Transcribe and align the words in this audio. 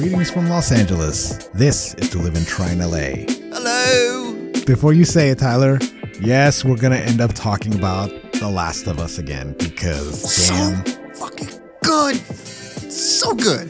Greetings 0.00 0.30
from 0.30 0.48
Los 0.48 0.72
Angeles. 0.72 1.50
This 1.52 1.92
is 1.96 2.08
To 2.08 2.18
Live 2.20 2.34
and 2.34 2.46
Try 2.46 2.70
in 2.70 2.78
LA. 2.78 3.26
Hello. 3.54 4.32
Before 4.64 4.94
you 4.94 5.04
say 5.04 5.28
it, 5.28 5.40
Tyler, 5.40 5.78
yes, 6.22 6.64
we're 6.64 6.78
going 6.78 6.98
to 6.98 6.98
end 6.98 7.20
up 7.20 7.34
talking 7.34 7.74
about 7.74 8.08
The 8.32 8.48
Last 8.48 8.86
of 8.86 8.98
Us 8.98 9.18
again 9.18 9.54
because 9.58 10.48
damn. 10.48 10.86
So 10.86 10.92
fucking 11.16 11.48
good. 11.82 12.16
So 12.16 13.34
good. 13.34 13.68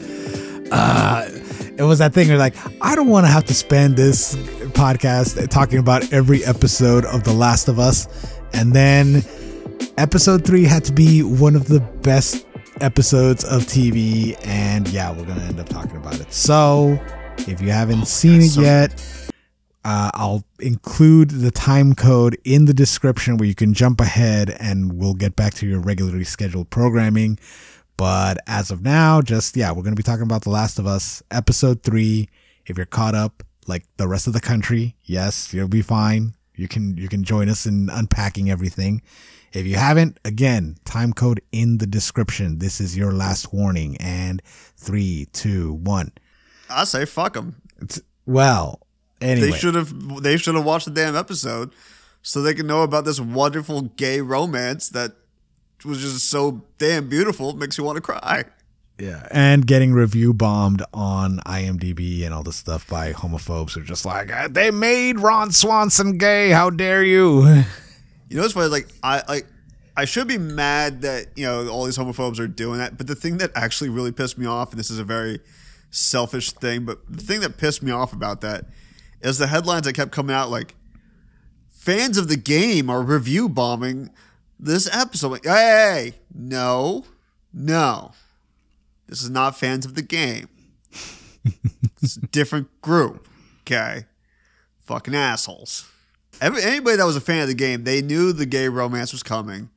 Uh, 0.71 1.27
it 1.77 1.83
was 1.83 1.99
that 1.99 2.13
thing 2.13 2.29
where 2.29 2.37
like, 2.37 2.55
I 2.81 2.95
don't 2.95 3.09
want 3.09 3.25
to 3.25 3.29
have 3.29 3.43
to 3.47 3.53
spend 3.53 3.97
this 3.97 4.33
podcast 4.71 5.49
talking 5.49 5.79
about 5.79 6.13
every 6.13 6.45
episode 6.45 7.03
of 7.03 7.25
The 7.25 7.33
Last 7.33 7.67
of 7.67 7.77
Us. 7.77 8.07
And 8.53 8.71
then 8.71 9.25
episode 9.97 10.45
three 10.45 10.63
had 10.63 10.85
to 10.85 10.93
be 10.93 11.23
one 11.23 11.57
of 11.57 11.67
the 11.67 11.81
best 11.81 12.45
episodes 12.81 13.43
of 13.43 13.63
TV, 13.63 14.35
and 14.45 14.87
yeah, 14.89 15.11
we're 15.11 15.25
gonna 15.25 15.43
end 15.43 15.59
up 15.59 15.69
talking 15.69 15.95
about 15.95 16.19
it. 16.19 16.31
So, 16.33 16.99
if 17.39 17.61
you 17.61 17.69
haven't 17.69 18.01
oh, 18.01 18.05
seen 18.05 18.41
it 18.41 18.49
so 18.49 18.61
yet, 18.61 19.31
uh, 19.85 20.11
I'll 20.13 20.43
include 20.59 21.29
the 21.29 21.51
time 21.51 21.93
code 21.93 22.37
in 22.43 22.65
the 22.65 22.73
description 22.73 23.37
where 23.37 23.47
you 23.47 23.55
can 23.55 23.73
jump 23.73 24.01
ahead, 24.01 24.55
and 24.59 24.93
we'll 24.93 25.13
get 25.13 25.35
back 25.35 25.53
to 25.55 25.67
your 25.67 25.79
regularly 25.79 26.23
scheduled 26.23 26.69
programming. 26.69 27.39
But 27.97 28.37
as 28.47 28.71
of 28.71 28.81
now, 28.81 29.21
just 29.21 29.55
yeah, 29.55 29.71
we're 29.71 29.83
gonna 29.83 29.95
be 29.95 30.03
talking 30.03 30.23
about 30.23 30.43
The 30.43 30.49
Last 30.49 30.79
of 30.79 30.87
Us 30.87 31.21
episode 31.31 31.83
three. 31.83 32.29
If 32.65 32.77
you're 32.77 32.85
caught 32.85 33.15
up, 33.15 33.43
like 33.67 33.85
the 33.97 34.07
rest 34.07 34.27
of 34.27 34.33
the 34.33 34.41
country, 34.41 34.95
yes, 35.03 35.53
you'll 35.53 35.67
be 35.67 35.81
fine. 35.81 36.33
You 36.55 36.67
can 36.67 36.97
you 36.97 37.07
can 37.07 37.23
join 37.23 37.49
us 37.49 37.65
in 37.65 37.89
unpacking 37.89 38.49
everything. 38.49 39.01
If 39.53 39.65
you 39.65 39.75
haven't, 39.75 40.19
again, 40.23 40.77
time 40.85 41.11
code 41.13 41.41
in 41.51 41.77
the 41.77 41.87
description. 41.87 42.59
This 42.59 42.79
is 42.79 42.95
your 42.97 43.11
last 43.11 43.53
warning. 43.53 43.97
And 43.97 44.41
three, 44.77 45.27
two, 45.33 45.73
one. 45.73 46.11
I 46.69 46.85
say 46.85 47.05
fuck 47.05 47.33
them. 47.33 47.61
well, 48.25 48.79
anyway, 49.19 49.51
they 49.51 49.57
should 49.57 49.75
have 49.75 50.23
they 50.23 50.37
should 50.37 50.55
have 50.55 50.63
watched 50.65 50.85
the 50.85 50.91
damn 50.91 51.15
episode 51.15 51.71
so 52.21 52.41
they 52.41 52.53
can 52.53 52.67
know 52.67 52.83
about 52.83 53.03
this 53.03 53.19
wonderful 53.19 53.81
gay 53.81 54.21
romance 54.21 54.89
that 54.89 55.11
was 55.83 55.99
just 55.99 56.29
so 56.29 56.63
damn 56.77 57.09
beautiful. 57.09 57.49
It 57.49 57.57
makes 57.57 57.77
you 57.77 57.83
want 57.83 57.97
to 57.97 58.01
cry. 58.01 58.45
Yeah, 58.99 59.27
and 59.31 59.65
getting 59.65 59.93
review 59.93 60.31
bombed 60.31 60.83
on 60.93 61.39
IMDb 61.39 62.23
and 62.23 62.35
all 62.35 62.43
this 62.43 62.57
stuff 62.57 62.87
by 62.87 63.13
homophobes 63.13 63.73
who 63.73 63.81
are 63.81 63.83
just 63.83 64.05
like, 64.05 64.31
they 64.53 64.69
made 64.69 65.19
Ron 65.19 65.51
Swanson 65.51 66.19
gay. 66.19 66.51
How 66.51 66.69
dare 66.69 67.03
you? 67.03 67.63
You 68.31 68.37
know 68.37 68.43
what's 68.43 68.53
funny? 68.53 68.69
Like 68.69 68.87
I 69.03 69.23
like 69.27 69.45
I 69.97 70.05
should 70.05 70.25
be 70.25 70.37
mad 70.37 71.01
that 71.01 71.27
you 71.35 71.45
know 71.45 71.67
all 71.67 71.83
these 71.83 71.97
homophobes 71.97 72.39
are 72.39 72.47
doing 72.47 72.79
that, 72.79 72.97
but 72.97 73.05
the 73.05 73.13
thing 73.13 73.39
that 73.39 73.51
actually 73.55 73.89
really 73.89 74.13
pissed 74.13 74.37
me 74.37 74.45
off, 74.45 74.71
and 74.71 74.79
this 74.79 74.89
is 74.89 74.99
a 74.99 75.03
very 75.03 75.41
selfish 75.89 76.53
thing, 76.53 76.85
but 76.85 76.99
the 77.09 77.21
thing 77.21 77.41
that 77.41 77.57
pissed 77.57 77.83
me 77.83 77.91
off 77.91 78.13
about 78.13 78.39
that 78.39 78.67
is 79.19 79.37
the 79.37 79.47
headlines 79.47 79.83
that 79.83 79.95
kept 79.95 80.13
coming 80.13 80.33
out 80.33 80.49
like 80.49 80.75
fans 81.71 82.17
of 82.17 82.29
the 82.29 82.37
game 82.37 82.89
are 82.89 83.01
review 83.01 83.49
bombing 83.49 84.09
this 84.57 84.87
episode. 84.95 85.31
Like, 85.31 85.43
hey, 85.43 86.13
no, 86.33 87.03
no, 87.51 88.13
this 89.09 89.21
is 89.21 89.29
not 89.29 89.59
fans 89.59 89.85
of 89.85 89.95
the 89.95 90.01
game. 90.01 90.47
it's 92.01 92.15
a 92.15 92.27
different 92.27 92.69
group. 92.79 93.27
Okay, 93.63 94.05
fucking 94.79 95.15
assholes. 95.15 95.90
Every, 96.41 96.63
anybody 96.63 96.97
that 96.97 97.05
was 97.05 97.15
a 97.15 97.21
fan 97.21 97.43
of 97.43 97.47
the 97.47 97.53
game, 97.53 97.83
they 97.83 98.01
knew 98.01 98.33
the 98.33 98.47
gay 98.47 98.67
romance 98.67 99.11
was 99.11 99.21
coming, 99.21 99.69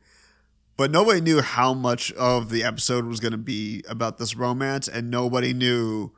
but 0.78 0.90
nobody 0.90 1.20
knew 1.20 1.42
how 1.42 1.74
much 1.74 2.10
of 2.12 2.48
the 2.48 2.64
episode 2.64 3.04
was 3.04 3.20
going 3.20 3.32
to 3.32 3.38
be 3.38 3.84
about 3.86 4.16
this 4.16 4.34
romance, 4.34 4.88
and 4.88 5.10
nobody 5.10 5.52
knew 5.52 6.10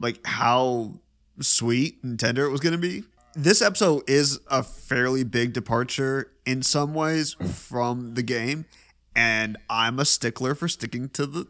like 0.00 0.26
how 0.26 0.94
sweet 1.40 1.98
and 2.02 2.18
tender 2.18 2.46
it 2.46 2.50
was 2.50 2.60
going 2.60 2.72
to 2.72 2.78
be. 2.78 3.04
This 3.34 3.60
episode 3.60 4.08
is 4.08 4.40
a 4.48 4.62
fairly 4.62 5.22
big 5.22 5.52
departure 5.52 6.30
in 6.46 6.62
some 6.62 6.94
ways 6.94 7.34
from 7.34 8.14
the 8.14 8.22
game, 8.22 8.64
and 9.14 9.58
I'm 9.68 9.98
a 9.98 10.06
stickler 10.06 10.54
for 10.54 10.66
sticking 10.66 11.10
to 11.10 11.26
the 11.26 11.46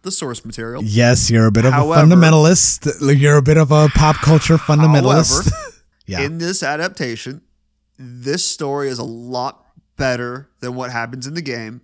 the 0.00 0.12
source 0.12 0.44
material. 0.46 0.82
Yes, 0.82 1.30
you're 1.30 1.46
a 1.46 1.52
bit 1.52 1.66
of 1.66 1.74
however, 1.74 2.00
a 2.00 2.16
fundamentalist. 2.16 3.20
You're 3.20 3.36
a 3.36 3.42
bit 3.42 3.58
of 3.58 3.70
a 3.70 3.88
pop 3.88 4.16
culture 4.16 4.56
fundamentalist. 4.56 5.50
However, 5.50 5.72
yeah. 6.06 6.22
In 6.22 6.38
this 6.38 6.62
adaptation, 6.62 7.42
this 7.98 8.44
story 8.44 8.88
is 8.88 8.98
a 8.98 9.04
lot 9.04 9.64
better 9.96 10.48
than 10.60 10.74
what 10.74 10.90
happens 10.90 11.26
in 11.26 11.34
the 11.34 11.42
game. 11.42 11.80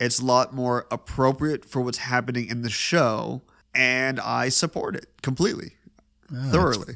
It's 0.00 0.18
a 0.18 0.24
lot 0.24 0.52
more 0.52 0.86
appropriate 0.90 1.64
for 1.64 1.80
what's 1.80 1.98
happening 1.98 2.48
in 2.48 2.62
the 2.62 2.70
show, 2.70 3.42
and 3.74 4.18
I 4.18 4.48
support 4.48 4.96
it 4.96 5.06
completely, 5.22 5.72
oh, 6.32 6.50
thoroughly. 6.50 6.94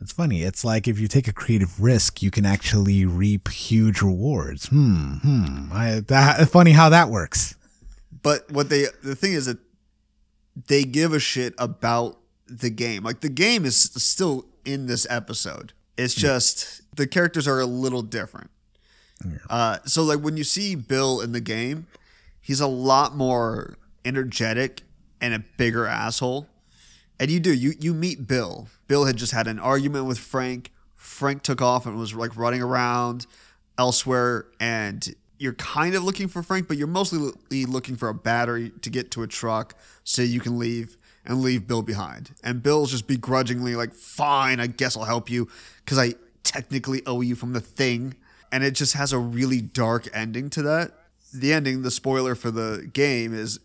It's, 0.00 0.12
funny. 0.12 0.42
It's 0.42 0.64
like 0.64 0.86
if 0.86 0.98
you 0.98 1.08
take 1.08 1.28
a 1.28 1.32
creative 1.32 1.80
risk, 1.80 2.22
you 2.22 2.30
can 2.30 2.44
actually 2.44 3.06
reap 3.06 3.48
huge 3.48 4.02
rewards. 4.02 4.66
Hmm. 4.66 5.14
Hmm. 5.22 5.72
I, 5.72 6.00
that, 6.08 6.48
funny 6.50 6.72
how 6.72 6.90
that 6.90 7.08
works. 7.08 7.56
But 8.22 8.50
what 8.50 8.68
they 8.68 8.86
the 9.02 9.14
thing 9.14 9.32
is 9.32 9.46
that 9.46 9.58
they 10.66 10.84
give 10.84 11.12
a 11.12 11.18
shit 11.18 11.54
about 11.58 12.18
the 12.46 12.70
game. 12.70 13.02
Like 13.02 13.20
the 13.20 13.28
game 13.28 13.64
is 13.64 13.76
still 13.76 14.46
in 14.64 14.86
this 14.86 15.06
episode. 15.10 15.72
It's 15.96 16.14
just 16.14 16.82
the 16.96 17.06
characters 17.06 17.46
are 17.46 17.60
a 17.60 17.66
little 17.66 18.02
different. 18.02 18.50
Yeah. 19.24 19.36
Uh, 19.48 19.78
so 19.84 20.02
like 20.02 20.20
when 20.20 20.36
you 20.36 20.44
see 20.44 20.74
Bill 20.74 21.20
in 21.20 21.32
the 21.32 21.40
game, 21.40 21.86
he's 22.40 22.60
a 22.60 22.66
lot 22.66 23.16
more 23.16 23.76
energetic 24.04 24.82
and 25.20 25.34
a 25.34 25.38
bigger 25.56 25.86
asshole. 25.86 26.48
And 27.20 27.30
you 27.30 27.40
do 27.40 27.52
you 27.52 27.74
you 27.78 27.94
meet 27.94 28.26
Bill. 28.26 28.68
Bill 28.88 29.04
had 29.04 29.16
just 29.16 29.32
had 29.32 29.46
an 29.46 29.58
argument 29.58 30.06
with 30.06 30.18
Frank. 30.18 30.72
Frank 30.96 31.42
took 31.42 31.62
off 31.62 31.86
and 31.86 31.96
was 31.96 32.14
like 32.14 32.36
running 32.36 32.62
around 32.62 33.26
elsewhere 33.78 34.46
and 34.60 35.14
you're 35.38 35.54
kind 35.54 35.94
of 35.94 36.04
looking 36.04 36.28
for 36.28 36.42
Frank, 36.42 36.68
but 36.68 36.76
you're 36.76 36.86
mostly 36.86 37.32
looking 37.66 37.96
for 37.96 38.08
a 38.08 38.14
battery 38.14 38.70
to 38.82 38.90
get 38.90 39.10
to 39.12 39.22
a 39.22 39.26
truck 39.26 39.74
so 40.04 40.22
you 40.22 40.40
can 40.40 40.58
leave 40.58 40.96
and 41.24 41.40
leave 41.40 41.66
Bill 41.66 41.82
behind. 41.82 42.32
And 42.42 42.62
Bill's 42.62 42.90
just 42.90 43.06
begrudgingly 43.06 43.76
like, 43.76 43.94
"Fine, 43.94 44.60
I 44.60 44.66
guess 44.66 44.96
I'll 44.96 45.04
help 45.04 45.30
you 45.30 45.48
because 45.84 45.98
I 45.98 46.14
technically 46.44 47.02
owe 47.06 47.22
you 47.22 47.34
from 47.34 47.52
the 47.52 47.60
thing. 47.60 48.14
And 48.52 48.62
it 48.62 48.72
just 48.72 48.92
has 48.92 49.12
a 49.12 49.18
really 49.18 49.60
dark 49.60 50.08
ending 50.14 50.48
to 50.50 50.62
that. 50.62 50.92
The 51.32 51.52
ending, 51.52 51.82
the 51.82 51.90
spoiler 51.90 52.36
for 52.36 52.52
the 52.52 52.88
game, 52.92 53.34
is 53.34 53.58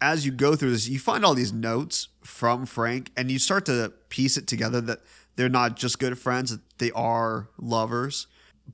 as 0.00 0.24
you 0.24 0.32
go 0.32 0.56
through 0.56 0.70
this, 0.70 0.88
you 0.88 0.98
find 0.98 1.24
all 1.24 1.34
these 1.34 1.52
notes 1.52 2.08
from 2.22 2.64
Frank 2.64 3.10
and 3.16 3.30
you 3.30 3.38
start 3.38 3.66
to 3.66 3.92
piece 4.08 4.38
it 4.38 4.46
together 4.46 4.80
that 4.80 5.00
they're 5.36 5.48
not 5.50 5.76
just 5.76 5.98
good 5.98 6.18
friends, 6.18 6.56
they 6.78 6.90
are 6.92 7.48
lovers. 7.58 8.26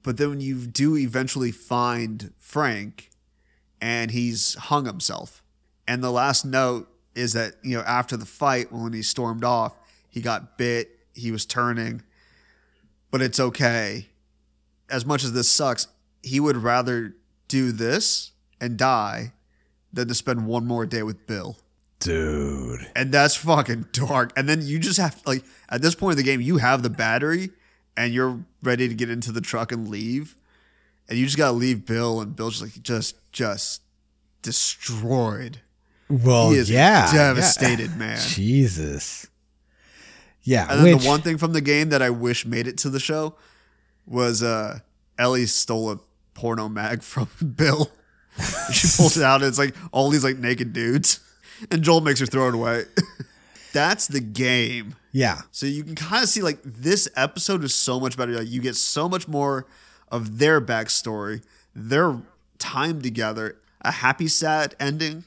But 0.03 0.19
then 0.19 0.31
when 0.31 0.41
you 0.41 0.67
do 0.67 0.97
eventually 0.97 1.51
find 1.51 2.33
Frank 2.39 3.11
and 3.81 4.13
he's 4.13 4.55
hung 4.55 4.85
himself. 4.85 5.43
And 5.89 6.05
the 6.05 6.13
last 6.13 6.45
note 6.45 6.89
is 7.15 7.33
that, 7.33 7.55
you 7.63 7.77
know, 7.77 7.83
after 7.83 8.17
the 8.17 8.27
fight, 8.27 8.73
when 8.73 8.93
he 8.93 9.03
stormed 9.03 9.45
off, 9.45 9.77
he 10.09 10.21
got 10.21 10.59
bit, 10.59 10.91
he 11.15 11.31
was 11.31 11.45
turning, 11.45 12.03
but 13.11 13.23
it's 13.23 13.41
okay. 13.41 14.07
As 14.89 15.05
much 15.05 15.25
as 15.25 15.33
this 15.33 15.49
sucks, 15.49 15.87
he 16.23 16.41
would 16.41 16.57
rather 16.57 17.15
do 17.49 17.73
this 17.73 18.33
and 18.61 18.77
die 18.77 19.33
than 19.93 20.09
to 20.09 20.15
spend 20.15 20.47
one 20.47 20.67
more 20.67 20.87
day 20.87 21.03
with 21.03 21.27
Bill. 21.27 21.57
Dude. 21.99 22.91
And 22.97 23.13
that's 23.13 23.37
fucking 23.37 23.87
dark. 23.93 24.33
And 24.37 24.49
then 24.49 24.63
you 24.63 24.79
just 24.79 24.99
have 24.99 25.21
like 25.27 25.45
at 25.69 25.83
this 25.83 25.95
point 25.95 26.13
in 26.13 26.17
the 26.17 26.23
game, 26.23 26.41
you 26.41 26.57
have 26.57 26.83
the 26.83 26.91
battery 26.91 27.51
and 27.97 28.15
you're 28.15 28.41
ready 28.63 28.89
to 28.89 28.95
get 28.95 29.11
into 29.11 29.33
the 29.33 29.41
truck 29.41 29.71
and 29.71 29.89
leave. 29.89 30.37
And 31.09 31.19
you 31.19 31.27
just 31.27 31.37
gotta 31.37 31.53
leave 31.53 31.85
Bill 31.85 32.21
and 32.21 32.35
Bill's 32.35 32.61
just 32.61 32.63
like 32.63 32.83
just 32.83 33.17
just 33.33 33.83
destroyed. 34.43 35.61
Well, 36.11 36.51
he 36.51 36.59
is 36.59 36.69
yeah, 36.69 37.11
devastated, 37.13 37.91
yeah. 37.91 37.97
man. 37.97 38.19
Jesus. 38.29 39.29
Yeah. 40.43 40.67
And 40.69 40.85
then 40.85 40.95
which, 40.97 41.05
the 41.05 41.09
one 41.09 41.23
thing 41.23 41.39
from 41.39 41.53
the 41.53 41.61
game 41.61 41.91
that 41.91 42.03
I 42.03 42.11
wish 42.11 42.45
made 42.45 42.67
it 42.67 42.79
to 42.79 42.91
the 42.91 43.01
show 43.01 43.37
was 44.07 44.43
uh, 44.43 44.81
Ellie 45.19 45.47
stole 45.47 45.93
a 45.93 46.01
porno 46.35 46.69
mag 46.69 47.03
from 47.03 47.29
Bill. 47.57 47.91
she 48.73 48.89
pulls 48.97 49.17
it 49.17 49.23
out 49.23 49.43
and 49.43 49.49
it's 49.49 49.59
like 49.59 49.75
all 49.93 50.11
these 50.11 50.25
like 50.25 50.39
naked 50.39 50.73
dudes. 50.73 51.21
And 51.71 51.83
Joel 51.83 52.01
makes 52.01 52.21
her 52.21 52.27
throw 52.27 52.49
it 52.49 52.55
away. 52.55 52.85
That's 53.73 54.07
the 54.07 54.21
game. 54.21 54.97
Yeah. 55.13 55.43
So 55.53 55.67
you 55.67 55.85
can 55.85 55.95
kind 55.95 56.23
of 56.23 56.29
see 56.29 56.41
like 56.41 56.59
this 56.65 57.09
episode 57.17 57.63
is 57.65 57.75
so 57.75 58.01
much 58.01 58.17
better. 58.17 58.33
Like 58.33 58.49
you 58.49 58.61
get 58.61 58.77
so 58.77 59.09
much 59.09 59.29
more 59.29 59.67
of 60.11 60.39
their 60.39 60.61
backstory, 60.61 61.43
their 61.75 62.19
time 62.59 63.03
together, 63.03 63.57
a 63.83 63.91
happy, 63.91 64.27
sad 64.27 64.75
ending, 64.81 65.25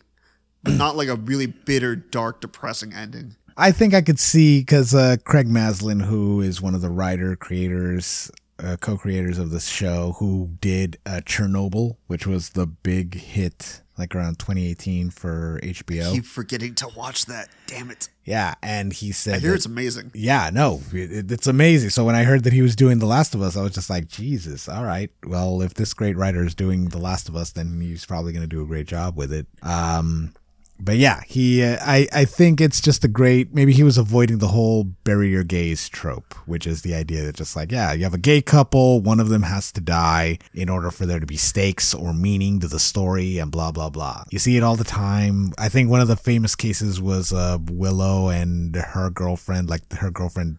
but 0.64 0.74
not 0.74 0.96
like 0.96 1.08
a 1.10 1.16
really 1.16 1.46
bitter, 1.48 1.96
dark, 1.96 2.42
depressing 2.42 2.94
ending. 2.94 3.36
I 3.56 3.72
think 3.72 3.94
I 3.94 4.02
could 4.02 4.20
see 4.20 4.62
because 4.62 4.96
uh, 4.96 5.18
Craig 5.26 5.48
Mazin, 5.48 6.00
who 6.00 6.42
is 6.42 6.62
one 6.62 6.74
of 6.74 6.82
the 6.82 6.90
writer 6.90 7.36
creators, 7.36 8.32
uh, 8.60 8.78
co-creators 8.80 9.38
of 9.38 9.52
this 9.52 9.68
show, 9.68 10.16
who 10.20 10.50
did 10.60 10.98
uh, 11.06 11.22
Chernobyl, 11.26 11.98
which 12.08 12.26
was 12.26 12.50
the 12.52 12.66
big 12.66 13.16
hit 13.16 13.82
like 13.96 14.16
around 14.16 14.40
2018 14.40 15.12
for 15.12 15.60
HBO. 15.62 16.14
Keep 16.14 16.26
forgetting 16.26 16.74
to 16.76 16.88
watch 16.98 17.28
that. 17.28 17.50
Damn 17.68 17.92
it! 17.92 18.10
yeah, 18.26 18.56
and 18.64 18.92
he 18.92 19.12
said 19.12 19.36
I 19.36 19.40
hear 19.40 19.50
that- 19.52 19.56
it's 19.58 19.66
amazing. 19.68 20.10
yeah, 20.16 20.50
no, 20.52 20.82
it, 20.92 21.32
it's 21.32 21.46
amazing. 21.46 21.92
So 21.92 22.04
when 22.04 22.16
I 22.16 22.24
heard 22.24 22.44
that 22.46 22.54
he 22.54 22.64
was 22.64 22.76
doing 22.76 22.98
The 22.98 23.06
Last 23.06 23.36
of 23.36 23.44
Us, 23.44 23.56
I 23.56 23.62
was 23.62 23.74
just 23.74 23.90
like, 23.92 24.08
Jesus, 24.08 24.68
all 24.68 24.84
right. 24.84 25.12
Well, 25.28 25.62
if 25.62 25.76
this 25.76 25.94
great 25.94 26.18
writer 26.18 26.44
is 26.44 26.56
doing 26.56 26.86
The 26.90 26.98
Last 26.98 27.30
of 27.30 27.36
Us, 27.36 27.52
then 27.52 27.80
he's 27.82 28.04
probably 28.06 28.32
going 28.34 28.42
to 28.42 28.48
do 28.48 28.64
a 28.64 28.66
great 28.66 28.88
job 28.88 29.16
with 29.16 29.32
it. 29.32 29.46
Um, 29.62 30.34
but 30.80 30.98
yeah, 30.98 31.22
he, 31.28 31.64
uh, 31.64 31.78
I, 31.82 32.08
I 32.12 32.26
think 32.26 32.60
it's 32.60 32.82
just 32.82 33.06
a 33.06 33.08
great. 33.08 33.54
Maybe 33.54 33.72
he 33.74 33.84
was 33.84 33.98
avoiding 33.98 34.40
the 34.40 34.50
whole 34.50 34.84
bury 34.84 35.30
your 35.30 35.44
gays 35.44 35.88
trope, 35.88 36.34
which 36.46 36.68
is 36.68 36.82
the 36.82 36.94
idea 36.94 37.24
that 37.24 37.36
just 37.36 37.56
like, 37.56 37.72
yeah, 37.72 37.94
you 37.94 38.04
have 38.04 38.14
a 38.14 38.18
gay 38.18 38.42
couple, 38.42 39.00
one 39.02 39.20
of 39.20 39.30
them 39.30 39.44
has 39.44 39.72
to 39.74 39.82
die 39.82 40.40
in 40.54 40.70
order 40.70 40.92
for 40.92 41.06
there 41.06 41.20
to 41.20 41.26
be 41.26 41.38
stakes 41.38 41.94
or 41.94 42.14
meaning 42.14 42.60
to 42.60 42.68
the 42.68 42.80
story, 42.80 43.38
and 43.38 43.52
blah 43.52 43.72
blah 43.72 43.90
blah. 43.90 44.24
You 44.32 44.40
see 44.40 44.58
it 44.58 44.64
all 44.64 44.76
the 44.76 44.84
time. 44.84 45.54
I 45.58 45.70
think 45.70 45.90
one 45.90 46.02
of 46.02 46.08
the 46.08 46.18
famous 46.18 46.56
cases 46.56 47.00
was 47.02 47.32
uh, 47.32 47.58
Willow 47.70 48.30
and 48.30 48.76
her 48.76 49.10
girlfriend, 49.10 49.70
like 49.70 49.92
her 49.94 50.12
girlfriend 50.12 50.58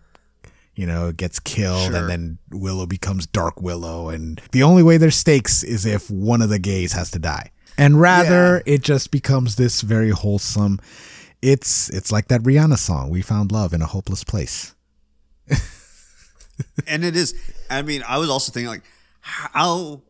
you 0.77 0.87
know, 0.87 1.13
gets 1.13 1.39
killed 1.39 1.93
Sure. 1.93 1.97
and 1.97 2.09
then 2.09 2.39
Willow 2.51 2.85
becomes 2.85 3.29
Dark 3.29 3.63
Willow. 3.63 4.09
And 4.09 4.41
the 4.51 4.65
only 4.65 4.83
way 4.83 4.97
there's 4.97 5.15
stakes 5.15 5.63
is 5.63 5.87
if 5.87 6.11
one 6.11 6.43
of 6.43 6.49
the 6.49 6.59
gays 6.59 6.95
has 6.95 7.13
to 7.13 7.21
die. 7.21 7.53
And 7.77 8.01
rather, 8.01 8.63
it 8.67 8.83
just 8.83 9.11
becomes 9.11 9.57
this 9.57 9.81
very 9.81 10.11
wholesome. 10.11 10.81
It's 11.43 11.91
it's 11.91 12.13
like 12.13 12.29
that 12.29 12.43
Rihanna 12.43 12.79
song, 12.79 13.11
"We 13.11 13.21
Found 13.23 13.53
Love 13.53 13.73
in 13.73 13.83
a 13.83 13.87
Hopeless 13.87 14.25
Place." 14.25 14.75
and 16.87 17.05
it 17.05 17.17
is. 17.17 17.35
I 17.69 17.83
mean, 17.83 18.03
I 18.07 18.19
was 18.19 18.31
also 18.31 18.53
thinking 18.53 18.69
like, 18.69 18.85
how 19.21 20.03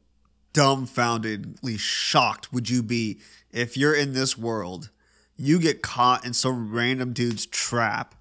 dumbfoundedly 0.53 1.79
shocked 1.79 2.53
would 2.53 2.69
you 2.69 2.83
be 2.83 3.21
if 3.53 3.77
you're 3.77 3.95
in 3.95 4.13
this 4.13 4.37
world, 4.37 4.91
you 5.37 5.59
get 5.59 5.83
caught 5.83 6.25
in 6.25 6.33
some 6.33 6.73
random 6.73 7.13
dude's 7.13 7.47
trap, 7.47 8.15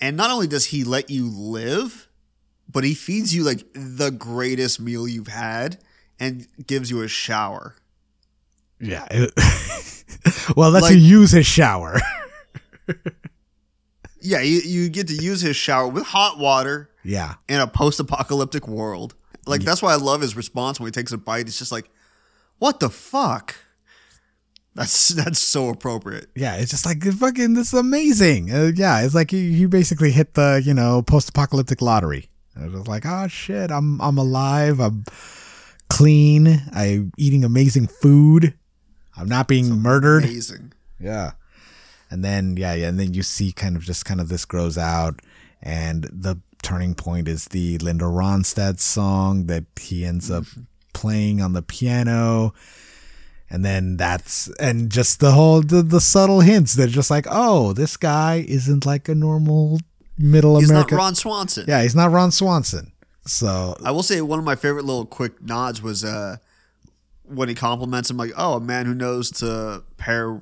and 0.00 0.16
not 0.16 0.30
only 0.30 0.46
does 0.46 0.66
he 0.66 0.84
let 0.84 1.10
you 1.10 1.28
live, 1.28 2.08
but 2.68 2.84
he 2.84 2.94
feeds 2.94 3.34
you 3.34 3.44
like 3.44 3.64
the 3.72 4.10
greatest 4.10 4.80
meal 4.80 5.08
you've 5.08 5.28
had 5.28 5.78
and 6.18 6.46
gives 6.66 6.90
you 6.90 7.02
a 7.02 7.08
shower. 7.08 7.76
Yeah. 8.80 9.06
well, 10.56 10.70
lets 10.70 10.84
Like- 10.84 10.94
you 10.94 11.00
use 11.00 11.30
his 11.30 11.46
shower. 11.46 12.00
Yeah, 14.20 14.40
you, 14.40 14.60
you 14.60 14.88
get 14.90 15.08
to 15.08 15.14
use 15.14 15.40
his 15.40 15.56
shower 15.56 15.88
with 15.88 16.04
hot 16.04 16.38
water 16.38 16.90
yeah. 17.02 17.34
in 17.48 17.60
a 17.60 17.66
post-apocalyptic 17.66 18.68
world. 18.68 19.14
Like 19.46 19.62
that's 19.62 19.80
why 19.80 19.92
I 19.92 19.96
love 19.96 20.20
his 20.20 20.36
response 20.36 20.78
when 20.78 20.86
he 20.86 20.92
takes 20.92 21.12
a 21.12 21.18
bite. 21.18 21.48
It's 21.48 21.58
just 21.58 21.72
like, 21.72 21.90
"What 22.58 22.78
the 22.78 22.90
fuck?" 22.90 23.56
That's 24.74 25.08
that's 25.08 25.38
so 25.38 25.70
appropriate. 25.70 26.28
Yeah, 26.36 26.56
it's 26.56 26.70
just 26.70 26.84
like 26.84 27.02
fucking. 27.02 27.54
This 27.54 27.72
is 27.72 27.78
amazing. 27.78 28.52
Uh, 28.52 28.70
yeah, 28.74 29.00
it's 29.00 29.14
like 29.14 29.32
you, 29.32 29.40
you 29.40 29.68
basically 29.68 30.10
hit 30.10 30.34
the 30.34 30.62
you 30.64 30.74
know 30.74 31.00
post-apocalyptic 31.02 31.80
lottery. 31.80 32.28
I 32.54 32.64
was 32.66 32.74
just 32.74 32.88
like, 32.88 33.06
oh 33.06 33.26
shit, 33.28 33.70
I'm 33.70 33.98
I'm 34.00 34.18
alive. 34.18 34.78
I'm 34.78 35.04
clean. 35.88 36.62
I'm 36.72 37.12
eating 37.16 37.42
amazing 37.44 37.86
food. 37.86 38.54
I'm 39.16 39.28
not 39.28 39.48
being 39.48 39.70
murdered. 39.70 40.24
Amazing. 40.24 40.72
Yeah. 40.98 41.32
And 42.10 42.24
then 42.24 42.56
yeah, 42.56 42.74
yeah, 42.74 42.88
and 42.88 42.98
then 42.98 43.14
you 43.14 43.22
see 43.22 43.52
kind 43.52 43.76
of 43.76 43.82
just 43.82 44.04
kind 44.04 44.20
of 44.20 44.28
this 44.28 44.44
grows 44.44 44.76
out 44.76 45.20
and 45.62 46.04
the 46.04 46.40
turning 46.62 46.94
point 46.94 47.28
is 47.28 47.46
the 47.46 47.78
Linda 47.78 48.04
Ronstadt 48.04 48.80
song 48.80 49.46
that 49.46 49.64
he 49.78 50.04
ends 50.04 50.30
up 50.30 50.44
playing 50.92 51.40
on 51.40 51.52
the 51.52 51.62
piano. 51.62 52.52
And 53.48 53.64
then 53.64 53.96
that's 53.96 54.48
and 54.60 54.90
just 54.90 55.18
the 55.18 55.32
whole 55.32 55.60
the, 55.60 55.82
the 55.82 56.00
subtle 56.00 56.40
hints 56.40 56.74
that 56.74 56.88
just 56.88 57.10
like, 57.10 57.26
oh, 57.28 57.72
this 57.72 57.96
guy 57.96 58.44
isn't 58.46 58.86
like 58.86 59.08
a 59.08 59.14
normal 59.14 59.80
middle 60.16 60.56
American. 60.56 60.76
He's 60.76 60.92
not 60.92 60.96
Ron 60.96 61.14
Swanson. 61.16 61.64
Yeah, 61.66 61.82
he's 61.82 61.96
not 61.96 62.12
Ron 62.12 62.30
Swanson. 62.30 62.92
So 63.26 63.76
I 63.84 63.90
will 63.90 64.04
say 64.04 64.20
one 64.20 64.38
of 64.38 64.44
my 64.44 64.54
favorite 64.54 64.84
little 64.84 65.04
quick 65.04 65.42
nods 65.42 65.82
was 65.82 66.04
uh 66.04 66.36
when 67.30 67.48
he 67.48 67.54
compliments 67.54 68.10
him 68.10 68.16
like, 68.16 68.32
"Oh, 68.36 68.54
a 68.54 68.60
man 68.60 68.86
who 68.86 68.94
knows 68.94 69.30
to 69.32 69.82
pair 69.96 70.40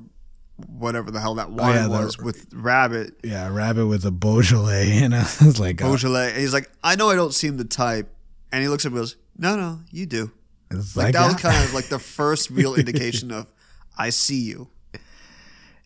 whatever 0.66 1.10
the 1.12 1.20
hell 1.20 1.36
that 1.36 1.50
wine 1.52 1.70
Oh, 1.70 1.74
yeah, 1.74 1.82
the- 1.84 1.88
was 1.90 2.18
with 2.18 2.46
rabbit 2.52 3.14
yeah, 3.22 3.48
rabbit 3.48 3.86
with 3.86 4.04
a 4.04 4.10
Beaujolais, 4.10 4.98
and 5.02 5.14
I 5.14 5.20
was 5.40 5.60
like, 5.60 5.80
oh, 5.82 5.88
Beaujolais." 5.88 6.30
And 6.30 6.38
he's 6.38 6.52
like, 6.52 6.70
"I 6.82 6.96
know 6.96 7.10
I 7.10 7.14
don't 7.16 7.34
seem 7.34 7.56
the 7.56 7.64
type." 7.64 8.12
And 8.50 8.62
he 8.62 8.68
looks 8.68 8.84
at 8.86 8.92
me 8.92 8.98
and 8.98 9.02
goes, 9.02 9.16
"No, 9.36 9.56
no, 9.56 9.80
you 9.90 10.06
do." 10.06 10.32
it's 10.70 10.96
Like 10.96 11.06
like, 11.06 11.14
that 11.14 11.26
was 11.26 11.36
kind 11.36 11.64
of 11.64 11.74
like 11.74 11.88
the 11.88 11.98
first 11.98 12.50
real 12.58 12.74
indication 12.74 13.30
of 13.30 13.46
I 13.96 14.10
see 14.10 14.40
you. 14.40 14.68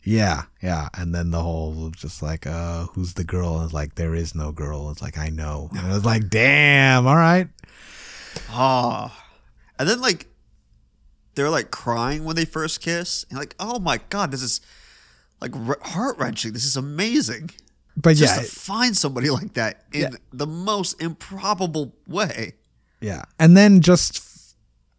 Yeah, 0.05 0.43
yeah. 0.61 0.89
And 0.95 1.15
then 1.15 1.31
the 1.31 1.41
whole 1.41 1.91
just 1.91 2.23
like, 2.23 2.45
uh, 2.47 2.87
who's 2.87 3.15
the 3.15 3.23
girl? 3.23 3.57
And 3.59 3.65
it's 3.67 3.73
like, 3.73 3.95
there 3.95 4.15
is 4.17 4.35
no 4.35 4.51
girl. 4.51 4.91
It's 4.91 5.01
like, 5.01 5.17
I 5.17 5.29
know. 5.29 5.69
And 5.77 5.89
it 5.89 5.95
was 5.95 6.05
like, 6.05 6.29
damn, 6.29 7.07
all 7.07 7.15
right. 7.15 7.49
Ah. 8.51 9.17
And 9.79 9.89
then 9.89 10.01
like 10.01 10.27
they're 11.34 11.50
like 11.50 11.70
crying 11.70 12.25
when 12.25 12.37
they 12.37 12.44
first 12.44 12.81
kiss. 12.81 13.25
And 13.31 13.38
like, 13.38 13.55
oh 13.58 13.79
my 13.79 14.00
god, 14.11 14.31
this 14.31 14.43
is 14.43 14.61
like 15.40 15.55
heart 15.82 16.19
wrenching. 16.19 16.52
This 16.52 16.64
is 16.64 16.76
amazing. 16.76 17.50
But 17.96 18.17
Just 18.17 18.37
yeah, 18.37 18.43
to 18.43 18.49
find 18.49 18.96
somebody 18.96 19.29
like 19.31 19.55
that 19.55 19.84
in 19.93 20.00
Yeah. 20.02 20.08
the 20.32 20.46
most 20.46 21.00
improbable 21.02 21.94
way. 22.06 22.55
yeah. 23.00 23.23
And 23.38 23.56
then 23.56 23.81
just 23.81 24.56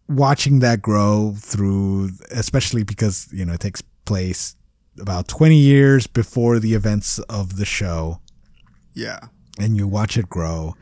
watching 0.07 0.59
that 0.59 0.81
grow 0.81 1.33
through, 1.37 2.09
especially 2.31 2.83
because, 2.83 3.27
you 3.31 3.45
know, 3.45 3.53
it 3.53 3.61
takes 3.61 3.81
place 4.05 4.55
about 4.99 5.27
20 5.27 5.55
years 5.57 6.05
before 6.05 6.59
the 6.59 6.73
events 6.75 7.17
of 7.29 7.55
the 7.57 7.65
show. 7.65 8.19
Yeah. 8.93 9.19
and 9.59 9.75
you 9.77 9.87
watch 9.87 10.17
it 10.17 10.27
grow 10.29 10.75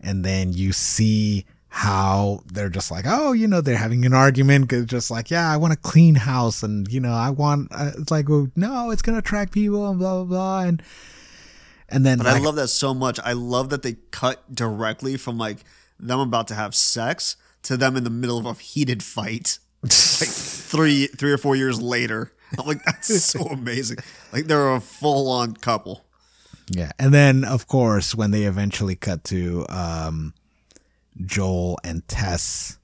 and 0.00 0.22
then 0.24 0.52
you 0.52 0.72
see 0.72 1.44
how 1.74 2.42
they're 2.52 2.68
just 2.68 2.90
like 2.90 3.06
oh 3.08 3.32
you 3.32 3.48
know 3.48 3.62
they're 3.62 3.78
having 3.78 4.04
an 4.04 4.12
argument 4.12 4.68
'cause 4.68 4.84
just 4.84 5.10
like 5.10 5.30
yeah 5.30 5.50
i 5.50 5.56
want 5.56 5.72
a 5.72 5.76
clean 5.76 6.14
house 6.14 6.62
and 6.62 6.86
you 6.92 7.00
know 7.00 7.12
i 7.12 7.30
want 7.30 7.66
uh, 7.72 7.90
it's 7.98 8.10
like 8.10 8.28
well, 8.28 8.46
no 8.54 8.90
it's 8.90 9.00
gonna 9.00 9.16
attract 9.18 9.52
people 9.52 9.88
and 9.88 9.98
blah 9.98 10.16
blah 10.22 10.24
blah 10.24 10.60
and 10.68 10.82
and 11.88 12.04
then 12.04 12.18
But 12.18 12.26
like, 12.26 12.36
I 12.36 12.44
love 12.44 12.56
that 12.56 12.68
so 12.68 12.94
much. 12.94 13.18
I 13.22 13.32
love 13.32 13.68
that 13.70 13.82
they 13.82 13.96
cut 14.12 14.54
directly 14.54 15.16
from 15.18 15.36
like 15.38 15.58
them 16.00 16.20
about 16.20 16.48
to 16.48 16.54
have 16.54 16.74
sex 16.74 17.36
to 17.64 17.76
them 17.76 17.96
in 17.96 18.04
the 18.04 18.10
middle 18.10 18.38
of 18.38 18.46
a 18.46 18.54
heated 18.54 19.02
fight. 19.02 19.58
like 19.82 19.90
three 19.90 21.06
three 21.08 21.32
or 21.32 21.38
four 21.38 21.54
years 21.56 21.80
later. 21.82 22.32
I'm 22.58 22.66
like, 22.66 22.82
that's 22.84 23.22
so 23.24 23.40
amazing. 23.50 23.98
Like 24.32 24.44
they're 24.46 24.72
a 24.74 24.80
full 24.80 25.28
on 25.30 25.54
couple. 25.54 26.04
yeah 26.70 26.92
and 26.98 27.12
then 27.12 27.44
of 27.44 27.66
course 27.66 28.14
when 28.14 28.30
they 28.30 28.44
eventually 28.44 28.94
cut 28.94 29.24
to 29.24 29.66
um 29.68 30.32
joel 31.24 31.78
and 31.84 32.06
tess 32.08 32.78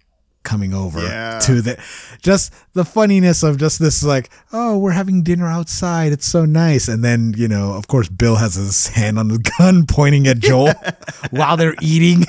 coming 0.45 0.73
over 0.73 1.01
Yeah. 1.01 1.41
to 1.41 1.61
the 1.61 1.79
just 2.23 2.53
the 2.73 2.85
funniness 2.85 3.43
of 3.43 3.59
just 3.59 3.79
this 3.81 4.03
like 4.03 4.31
oh 4.53 4.79
we're 4.79 4.93
having 4.93 5.23
dinner 5.23 5.47
outside 5.47 6.13
it's 6.13 6.25
so 6.27 6.45
nice 6.47 6.89
and 6.89 7.05
then 7.05 7.35
you 7.37 7.49
know 7.49 7.73
of 7.75 7.87
course 7.89 8.09
bill 8.09 8.37
has 8.37 8.55
his 8.55 8.89
hand 8.89 9.19
on 9.19 9.29
the 9.29 9.39
gun 9.59 9.85
pointing 9.87 10.27
at 10.27 10.39
joel 10.39 10.73
while 11.31 11.57
they're 11.57 11.75
eating 11.83 12.25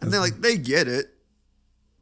And 0.00 0.12
they're 0.12 0.20
like, 0.20 0.40
they 0.42 0.58
get 0.58 0.86
it. 0.88 1.06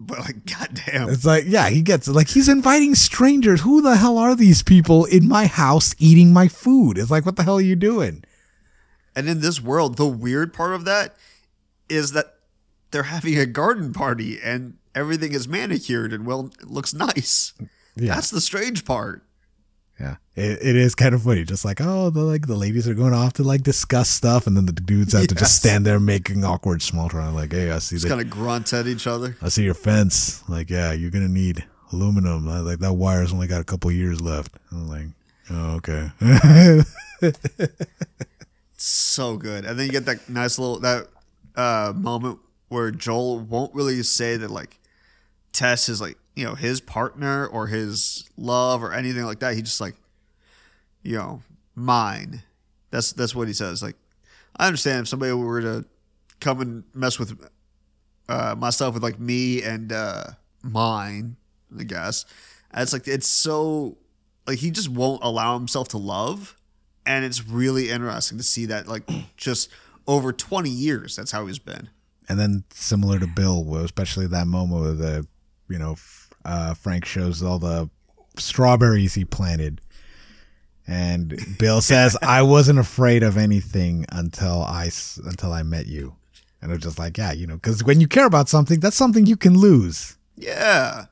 But 0.01 0.19
like, 0.19 0.45
goddamn. 0.47 1.11
it's 1.11 1.25
like 1.25 1.45
yeah 1.47 1.69
he 1.69 1.81
gets 1.83 2.09
it 2.09 2.13
like 2.13 2.29
he's 2.29 2.49
inviting 2.49 2.97
strangers 2.97 3.61
who 3.61 3.81
the 3.83 3.95
hell 3.97 4.19
are 4.19 4.35
these 4.35 4.63
people 4.65 5.05
in 5.05 5.29
my 5.29 5.47
house 5.47 5.95
eating 6.01 6.33
my 6.33 6.49
food 6.49 6.99
it's 6.99 7.11
like 7.11 7.25
what 7.25 7.37
the 7.37 7.45
hell 7.45 7.59
are 7.59 7.61
you 7.61 7.77
doing 7.77 8.25
And 9.15 9.29
in 9.29 9.41
this 9.43 9.61
world, 9.61 9.97
the 9.97 10.07
weird 10.09 10.53
part 10.55 10.73
of 10.75 10.85
that 10.87 11.15
is 11.89 12.13
that 12.13 12.35
they're 12.93 13.05
having 13.05 13.39
a 13.39 13.47
garden 13.47 13.93
party 13.93 14.39
and 14.43 14.77
everything 14.95 15.33
is 15.33 15.49
manicured 15.49 16.13
and 16.13 16.27
well 16.27 16.51
it 16.61 16.71
looks 16.71 16.95
nice. 16.95 17.55
Yeah. 17.97 18.15
That's 18.15 18.31
the 18.31 18.41
strange 18.41 18.85
part. 18.85 19.23
Yeah, 20.01 20.17
it, 20.35 20.59
it 20.63 20.77
is 20.77 20.95
kind 20.95 21.15
of 21.15 21.23
funny. 21.23 21.45
Just 21.45 21.65
like, 21.65 21.81
oh, 21.81 22.11
the 22.11 22.23
like 22.23 22.47
the 22.47 22.57
ladies 22.57 22.89
are 22.89 22.95
going 22.95 23.13
off 23.13 23.35
to 23.35 23.43
like 23.43 23.63
discuss 23.63 24.09
stuff, 24.09 24.47
and 24.47 24.57
then 24.57 24.67
the 24.67 24.73
dudes 24.73 25.13
have 25.13 25.27
to 25.29 25.35
just 25.35 25.55
stand 25.55 25.87
there 25.87 26.01
making 26.01 26.45
awkward 26.45 26.83
small 26.83 27.09
talk. 27.09 27.33
Like, 27.35 27.53
hey, 27.53 27.71
I 27.71 27.79
see 27.79 27.97
Just 27.97 28.09
kind 28.09 28.21
of 28.21 28.31
grunt 28.31 28.73
at 28.73 28.87
each 28.87 29.07
other. 29.07 29.37
I 29.43 29.49
see 29.49 29.63
your 29.63 29.75
fence. 29.75 30.43
Like, 30.49 30.71
yeah, 30.71 30.93
you're 30.93 31.11
gonna 31.11 31.29
need 31.29 31.65
aluminum. 31.93 32.47
Like 32.47 32.79
that 32.81 32.95
wire's 32.95 33.33
only 33.33 33.47
got 33.47 33.61
a 33.61 33.65
couple 33.65 33.93
years 33.93 34.21
left. 34.21 34.57
I'm 34.73 34.89
like, 34.89 35.07
oh, 35.51 35.77
okay. 35.77 36.11
so 38.77 39.37
good. 39.37 39.65
And 39.65 39.79
then 39.79 39.87
you 39.87 39.93
get 39.93 40.07
that 40.07 40.29
nice 40.29 40.59
little 40.59 40.81
that 40.81 41.09
uh 41.55 41.93
moment 41.95 42.39
where 42.73 42.91
Joel 42.91 43.39
won't 43.39 43.75
really 43.75 44.03
say 44.03 44.37
that 44.37 44.51
like 44.51 44.81
Tess 45.53 45.89
is 45.89 46.01
like, 46.01 46.17
you 46.35 46.45
know, 46.45 46.55
his 46.55 46.81
partner 46.81 47.47
or 47.47 47.67
his 47.67 48.29
love 48.39 48.83
or 48.83 48.93
anything 48.93 49.25
like 49.25 49.41
that. 49.41 49.55
He 49.55 49.63
just 49.63 49.81
like, 49.81 49.95
you 51.03 51.17
know, 51.17 51.43
mine. 51.75 52.43
That's 52.91 53.13
that's 53.13 53.35
what 53.35 53.49
he 53.49 53.55
says. 53.55 53.83
Like, 53.83 53.97
I 54.57 54.67
understand 54.67 55.03
if 55.03 55.09
somebody 55.09 55.33
were 55.33 55.61
to 55.61 55.85
come 56.41 56.61
and 56.61 56.85
mess 56.95 57.19
with 57.19 57.39
uh 58.29 58.55
myself 58.57 58.95
with 58.95 59.03
like 59.03 59.21
me 59.21 59.63
and 59.63 59.93
uh 59.93 60.25
mine, 60.63 61.37
I 61.79 61.85
guess. 61.85 62.25
And 62.71 62.83
it's 62.83 62.93
like 62.93 63.07
it's 63.07 63.29
so 63.29 63.99
like 64.47 64.59
he 64.59 64.71
just 64.71 64.89
won't 64.89 65.23
allow 65.23 65.59
himself 65.59 65.89
to 65.89 65.99
love, 65.99 66.57
and 67.05 67.25
it's 67.25 67.47
really 67.47 67.91
interesting 67.91 68.39
to 68.39 68.45
see 68.45 68.67
that 68.67 68.89
like 68.89 69.09
just 69.37 69.71
over 70.07 70.33
twenty 70.33 70.71
years 70.71 71.17
that's 71.17 71.33
how 71.33 71.47
he's 71.47 71.59
been. 71.59 71.91
And 72.29 72.39
then 72.39 72.65
similar 72.71 73.19
to 73.19 73.27
Bill, 73.27 73.77
especially 73.77 74.27
that 74.29 74.47
moment 74.47 74.83
where 74.83 74.93
the 74.93 75.27
you 75.69 75.79
know 75.79 75.97
uh, 76.45 76.75
Frank 76.75 77.05
shows 77.05 77.43
all 77.43 77.59
the 77.59 77.91
strawberries 78.37 79.15
he 79.15 79.25
planted. 79.25 79.81
And 80.87 81.57
Bill 81.59 81.81
says, 81.93 82.17
"I 82.23 82.43
wasn't 82.43 82.79
afraid 82.79 83.23
of 83.23 83.37
anything 83.37 84.07
until 84.11 84.63
I 84.63 84.91
until 85.25 85.53
I 85.53 85.63
met 85.63 85.87
you." 85.87 86.17
And 86.61 86.71
it's 86.71 86.85
just 86.85 86.99
like, 86.99 87.19
yeah, 87.19 87.33
you 87.33 87.47
know, 87.47 87.57
because 87.57 87.83
when 87.83 88.01
you 88.01 88.07
care 88.07 88.27
about 88.27 88.49
something, 88.49 88.79
that's 88.79 88.97
something 88.97 89.27
you 89.27 89.37
can 89.37 89.59
lose. 89.59 90.17
Yeah, 90.37 91.07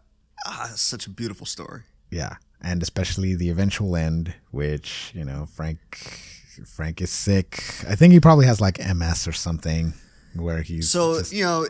ah, 0.46 0.66
that's 0.68 0.80
such 0.80 1.06
a 1.06 1.10
beautiful 1.10 1.44
story. 1.44 1.82
Yeah, 2.10 2.36
and 2.60 2.82
especially 2.82 3.34
the 3.34 3.50
eventual 3.50 3.96
end, 3.96 4.34
which 4.52 5.12
you 5.14 5.24
know, 5.24 5.46
Frank 5.46 5.80
Frank 6.66 7.00
is 7.00 7.10
sick. 7.10 7.62
I 7.88 7.96
think 7.96 8.12
he 8.12 8.20
probably 8.20 8.46
has 8.46 8.60
like 8.60 8.78
MS 8.78 9.26
or 9.26 9.32
something, 9.32 9.94
where 10.34 10.62
he's 10.62 10.88
So 10.90 11.18
just- 11.18 11.32
you 11.32 11.44
know, 11.44 11.66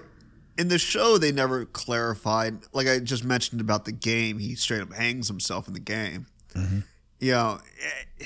in 0.59 0.69
the 0.69 0.79
show 0.79 1.17
they 1.19 1.33
never 1.33 1.65
clarified. 1.65 2.59
Like 2.73 2.87
I 2.87 2.99
just 2.99 3.25
mentioned 3.25 3.61
about 3.61 3.85
the 3.87 3.93
game, 3.93 4.39
he 4.39 4.55
straight 4.55 4.83
up 4.83 4.93
hangs 4.93 5.29
himself 5.29 5.67
in 5.69 5.75
the 5.75 5.81
game. 5.81 6.27
You 7.21 7.33
know, 7.33 7.61
eh, 8.21 8.25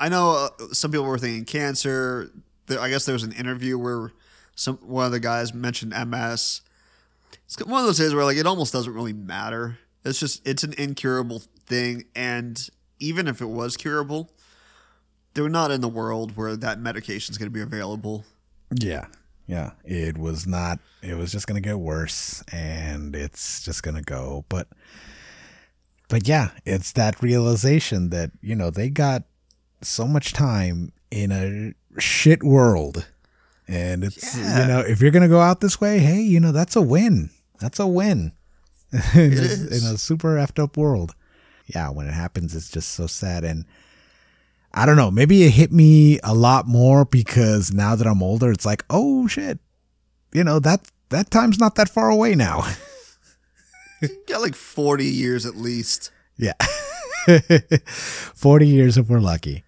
I 0.00 0.08
know 0.08 0.48
uh, 0.60 0.72
some 0.72 0.90
people 0.90 1.06
were 1.06 1.18
thinking 1.18 1.44
cancer. 1.44 2.30
I 2.68 2.88
guess 2.88 3.04
there 3.06 3.12
was 3.14 3.22
an 3.24 3.32
interview 3.32 3.78
where 3.78 4.12
some 4.54 4.76
one 4.78 5.06
of 5.06 5.12
the 5.12 5.20
guys 5.20 5.52
mentioned 5.54 5.92
MS. 5.92 6.60
It's 7.46 7.58
one 7.64 7.80
of 7.80 7.86
those 7.86 7.98
days 7.98 8.14
where 8.14 8.24
like 8.24 8.36
it 8.36 8.46
almost 8.46 8.72
doesn't 8.72 8.92
really 8.92 9.12
matter. 9.12 9.78
It's 10.04 10.18
just 10.20 10.46
it's 10.46 10.64
an 10.64 10.74
incurable 10.74 11.42
thing, 11.66 12.04
and 12.14 12.68
even 12.98 13.26
if 13.28 13.40
it 13.40 13.46
was 13.48 13.76
curable, 13.76 14.30
they're 15.34 15.48
not 15.48 15.70
in 15.70 15.80
the 15.80 15.88
world 15.88 16.36
where 16.36 16.56
that 16.56 16.80
medication 16.80 17.32
is 17.32 17.38
going 17.38 17.50
to 17.50 17.54
be 17.54 17.60
available. 17.62 18.24
Yeah. 18.72 19.06
Yeah. 19.46 19.72
It 19.84 20.18
was 20.18 20.46
not 20.46 20.78
it 21.02 21.16
was 21.16 21.32
just 21.32 21.46
gonna 21.46 21.60
get 21.60 21.78
worse 21.78 22.42
and 22.52 23.14
it's 23.14 23.62
just 23.64 23.82
gonna 23.82 24.02
go. 24.02 24.44
But 24.48 24.68
but 26.08 26.26
yeah, 26.26 26.50
it's 26.64 26.92
that 26.92 27.22
realization 27.22 28.10
that, 28.10 28.30
you 28.40 28.54
know, 28.54 28.70
they 28.70 28.88
got 28.88 29.24
so 29.82 30.06
much 30.06 30.32
time 30.32 30.92
in 31.10 31.30
a 31.32 32.00
shit 32.00 32.42
world. 32.42 33.06
And 33.66 34.02
it's 34.04 34.36
Yeah. 34.36 34.62
you 34.62 34.68
know, 34.68 34.80
if 34.80 35.00
you're 35.00 35.10
gonna 35.10 35.28
go 35.28 35.40
out 35.40 35.60
this 35.60 35.80
way, 35.80 35.98
hey, 35.98 36.20
you 36.20 36.40
know, 36.40 36.52
that's 36.52 36.76
a 36.76 36.82
win. 36.82 37.30
That's 37.60 37.78
a 37.78 37.86
win. 37.86 38.32
in, 39.14 39.32
a, 39.34 39.66
in 39.76 39.84
a 39.84 39.98
super 39.98 40.36
effed 40.36 40.62
up 40.62 40.76
world. 40.78 41.14
Yeah, 41.66 41.90
when 41.90 42.06
it 42.06 42.14
happens 42.14 42.54
it's 42.56 42.70
just 42.70 42.90
so 42.90 43.06
sad 43.06 43.44
and 43.44 43.66
I 44.74 44.86
don't 44.86 44.96
know. 44.96 45.10
Maybe 45.10 45.44
it 45.44 45.50
hit 45.50 45.72
me 45.72 46.18
a 46.22 46.34
lot 46.34 46.66
more 46.66 47.04
because 47.04 47.72
now 47.72 47.94
that 47.96 48.06
I'm 48.06 48.22
older, 48.22 48.50
it's 48.52 48.66
like, 48.66 48.84
oh 48.90 49.26
shit, 49.26 49.58
you 50.32 50.44
know 50.44 50.58
that 50.60 50.90
that 51.08 51.30
time's 51.30 51.58
not 51.58 51.74
that 51.76 51.88
far 51.88 52.10
away 52.10 52.34
now. 52.34 52.64
got 54.28 54.40
like 54.42 54.54
40 54.54 55.04
years 55.04 55.46
at 55.46 55.56
least. 55.56 56.10
yeah, 56.36 56.52
forty 57.86 58.66
years 58.68 58.96
if 58.98 59.08
we're 59.08 59.20
lucky. 59.20 59.64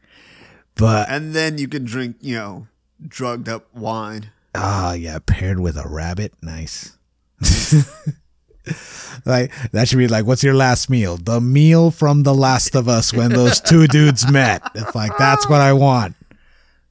But 0.77 1.09
And 1.11 1.35
then 1.35 1.59
you 1.59 1.67
can 1.69 1.85
drink, 1.85 2.17
you 2.21 2.37
know, 2.37 2.67
drugged 3.07 3.49
up 3.49 3.75
wine. 3.75 4.31
ah, 4.55 4.93
yeah, 4.95 5.19
paired 5.25 5.61
with 5.61 5.77
a 5.77 5.87
rabbit, 5.89 6.33
nice. 6.43 6.97
like 9.27 9.53
that 9.73 9.89
should 9.89 9.99
be 9.99 10.09
like, 10.09 10.25
what's 10.27 10.43
your 10.43 10.55
last 10.55 10.89
meal? 10.91 11.17
The 11.17 11.41
meal 11.41 11.91
from 11.91 12.23
The 12.23 12.35
Last 12.35 12.75
of 12.75 12.89
Us 12.89 13.13
when 13.13 13.31
those 13.31 13.61
two 13.61 13.87
dudes 13.87 14.31
met. 14.31 14.63
It's 14.75 14.95
like 14.95 15.17
that's 15.19 15.49
what 15.49 15.61
I 15.61 15.73
want. 15.73 16.17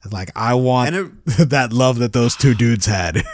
It's 0.04 0.14
like 0.14 0.32
I 0.36 0.54
want 0.54 0.96
And 0.96 1.12
that 1.50 1.74
love 1.74 2.00
that 2.00 2.14
those 2.14 2.36
two 2.36 2.54
dudes 2.54 2.86
had. 2.86 3.24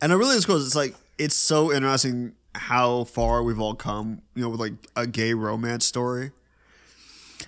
And 0.00 0.12
it 0.12 0.16
really 0.16 0.36
is 0.36 0.46
cool. 0.46 0.56
It's 0.64 0.76
like, 0.76 0.94
it's 1.18 1.34
so 1.34 1.72
interesting 1.72 2.34
how 2.54 3.02
far 3.02 3.42
we've 3.42 3.58
all 3.58 3.74
come, 3.74 4.22
you 4.36 4.42
know, 4.42 4.48
with 4.48 4.60
like 4.60 4.74
a 4.94 5.08
gay 5.08 5.34
romance 5.34 5.86
story. 5.86 6.30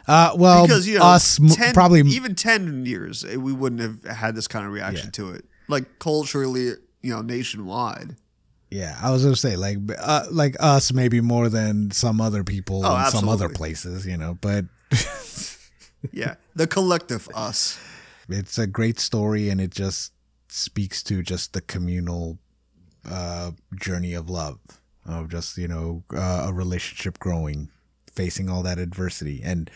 Uh, 0.09 0.33
well, 0.37 0.67
Because, 0.67 0.89
you 0.89 0.99
know, 0.99 1.05
us 1.05 1.39
10, 1.55 1.75
probably 1.75 2.01
even 2.01 2.35
10 2.35 2.87
years, 2.87 3.25
eh, 3.25 3.37
we 3.37 3.53
wouldn't 3.53 3.81
have 3.81 4.17
had 4.17 4.35
this 4.35 4.49
kind 4.49 4.67
of 4.67 4.73
reaction 4.73 5.07
Yeah. 5.07 5.11
to 5.27 5.31
it. 5.35 5.45
Like 5.69 6.01
culturally, 6.01 6.73
you 7.03 7.15
know, 7.15 7.23
nationwide. 7.23 8.17
Yeah, 8.71 8.97
I 9.03 9.11
was 9.11 9.25
gonna 9.25 9.35
say 9.37 9.57
like 9.57 9.79
uh, 9.99 10.27
like 10.31 10.57
us 10.61 10.93
maybe 10.93 11.21
more 11.21 11.49
than 11.49 11.91
some 11.91 12.21
other 12.21 12.45
people 12.45 12.87
Oh, 12.87 12.97
in 12.99 13.05
some 13.07 13.29
other 13.29 13.49
places, 13.49 14.07
you 14.07 14.17
know. 14.17 14.39
But 14.41 14.67
Yeah. 16.13 16.37
the 16.55 16.67
collective 16.67 17.29
us. 17.35 17.79
it's 18.29 18.59
a 18.59 18.67
great 18.67 18.99
story, 19.01 19.49
and 19.51 19.61
it 19.61 19.71
just 19.71 20.13
speaks 20.49 21.03
to 21.05 21.23
just 21.23 21.53
the 21.53 21.61
communal 21.61 22.39
uh, 23.09 23.53
journey 23.75 24.15
of 24.15 24.31
love, 24.31 24.59
of 25.05 25.29
just 25.29 25.57
you 25.59 25.69
know 25.69 26.05
uh, 26.15 26.47
a 26.49 26.53
relationship 26.53 27.19
growing, 27.19 27.71
facing 28.13 28.49
all 28.49 28.63
that 28.63 28.79
adversity, 28.79 29.41
and 29.43 29.69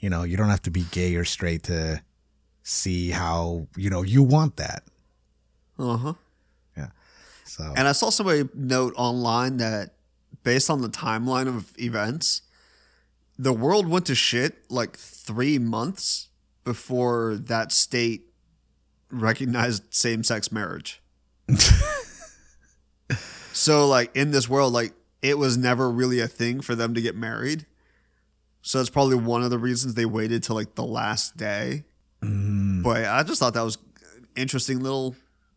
you 0.00 0.10
know 0.10 0.24
you 0.24 0.36
don't 0.36 0.50
have 0.50 0.62
to 0.62 0.70
be 0.70 0.82
gay 0.90 1.14
or 1.14 1.24
straight 1.24 1.62
to 1.64 2.02
see 2.64 3.10
how 3.10 3.68
you 3.76 3.88
know 3.88 4.02
you 4.02 4.22
want 4.22 4.56
that. 4.56 4.82
Uh 5.78 5.96
huh. 5.96 6.12
So 7.52 7.70
And 7.76 7.86
I 7.86 7.92
saw 7.92 8.08
somebody 8.08 8.48
note 8.54 8.94
online 8.96 9.58
that 9.58 9.90
based 10.42 10.70
on 10.70 10.80
the 10.80 10.88
timeline 10.88 11.48
of 11.48 11.70
events, 11.78 12.40
the 13.38 13.52
world 13.52 13.86
went 13.86 14.06
to 14.06 14.14
shit 14.14 14.70
like 14.70 14.96
three 14.96 15.58
months 15.58 16.28
before 16.64 17.36
that 17.36 17.70
state 17.70 18.22
recognized 19.10 19.92
same 19.92 20.24
sex 20.24 20.50
marriage. 20.50 21.02
so, 23.52 23.86
like, 23.86 24.16
in 24.16 24.30
this 24.30 24.48
world, 24.48 24.72
like, 24.72 24.94
it 25.20 25.36
was 25.36 25.58
never 25.58 25.90
really 25.90 26.20
a 26.20 26.28
thing 26.28 26.62
for 26.62 26.74
them 26.74 26.94
to 26.94 27.02
get 27.02 27.14
married. 27.14 27.66
So, 28.62 28.78
that's 28.78 28.88
probably 28.88 29.16
one 29.16 29.42
of 29.42 29.50
the 29.50 29.58
reasons 29.58 29.92
they 29.92 30.06
waited 30.06 30.42
till 30.42 30.56
like 30.56 30.74
the 30.74 30.86
last 30.86 31.36
day. 31.36 31.84
mm, 32.22 32.82
But 32.82 33.04
I 33.04 33.22
just 33.24 33.40
thought 33.40 33.52
that 33.52 33.62
was 33.62 33.76
an 34.16 34.26
interesting 34.36 34.80
little 34.80 35.16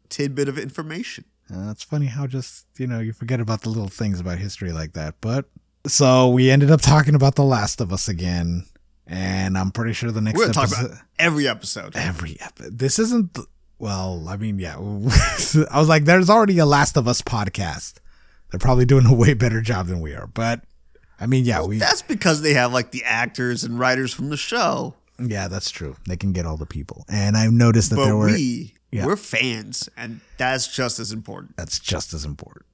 tidbit 0.10 0.50
of 0.50 0.58
information. 0.58 1.24
Uh, 1.54 1.70
it's 1.72 1.84
funny 1.84 2.08
how 2.08 2.26
just 2.28 2.66
you 2.78 2.88
know 2.88 3.00
you 3.00 3.14
forget 3.14 3.40
about 3.40 3.62
the 3.62 3.70
little 3.70 3.88
things 3.88 4.20
about 4.20 4.38
history 4.40 4.72
like 4.72 4.94
that. 4.94 5.16
But 5.22 5.46
so 5.88 6.30
we 6.30 6.50
ended 6.50 6.72
up 6.72 6.82
talking 6.82 7.16
about 7.16 7.36
The 7.36 7.44
Last 7.44 7.82
of 7.82 7.94
Us 7.94 8.08
again, 8.08 8.66
and 9.06 9.58
I'm 9.58 9.72
pretty 9.72 9.94
sure 9.94 10.12
the 10.12 10.22
next 10.22 10.38
We're 10.38 10.46
going 10.46 10.54
to 10.54 10.60
talk 10.60 10.70
episode, 10.70 10.86
about 10.92 11.02
every 11.20 11.48
episode. 11.48 11.96
every 11.96 12.38
episode. 12.42 12.78
This 12.80 12.98
isn't. 13.00 13.38
Well, 13.78 14.26
I 14.30 14.38
mean, 14.38 14.58
yeah. 14.58 14.76
I 15.72 15.78
was 15.80 15.90
like, 15.90 16.06
there's 16.06 16.30
already 16.30 16.58
a 16.60 16.66
Last 16.66 16.98
of 16.98 17.08
Us 17.08 17.22
podcast. 17.22 17.96
They're 18.50 18.60
probably 18.60 18.86
doing 18.86 19.06
a 19.06 19.14
way 19.14 19.34
better 19.34 19.62
job 19.62 19.88
than 19.88 20.00
we 20.02 20.14
are. 20.16 20.28
But 20.28 20.62
I 21.20 21.28
mean, 21.28 21.46
yeah, 21.46 21.62
we. 21.64 21.78
That's 21.78 22.02
because 22.02 22.42
they 22.42 22.54
have 22.54 22.74
like 22.74 22.92
the 22.92 23.04
actors 23.04 23.64
and 23.64 23.78
writers 23.78 24.14
from 24.14 24.30
the 24.30 24.38
show. 24.38 24.96
Yeah, 25.20 25.48
that's 25.48 25.70
true. 25.70 25.96
They 26.08 26.18
can 26.18 26.34
get 26.34 26.46
all 26.46 26.58
the 26.58 26.66
people, 26.66 27.06
and 27.08 27.38
I've 27.38 27.52
noticed 27.52 27.92
that 27.92 27.96
But 27.98 28.06
there 28.06 28.18
were. 28.18 28.26
we, 28.28 28.74
yeah. 28.96 29.06
we're 29.06 29.16
fans, 29.18 29.90
and 29.98 30.22
that's 30.38 30.74
just 30.74 31.00
as 31.00 31.12
important. 31.12 31.58
that's 31.58 31.80
just 31.80 32.14
as 32.14 32.26
important. 32.26 32.66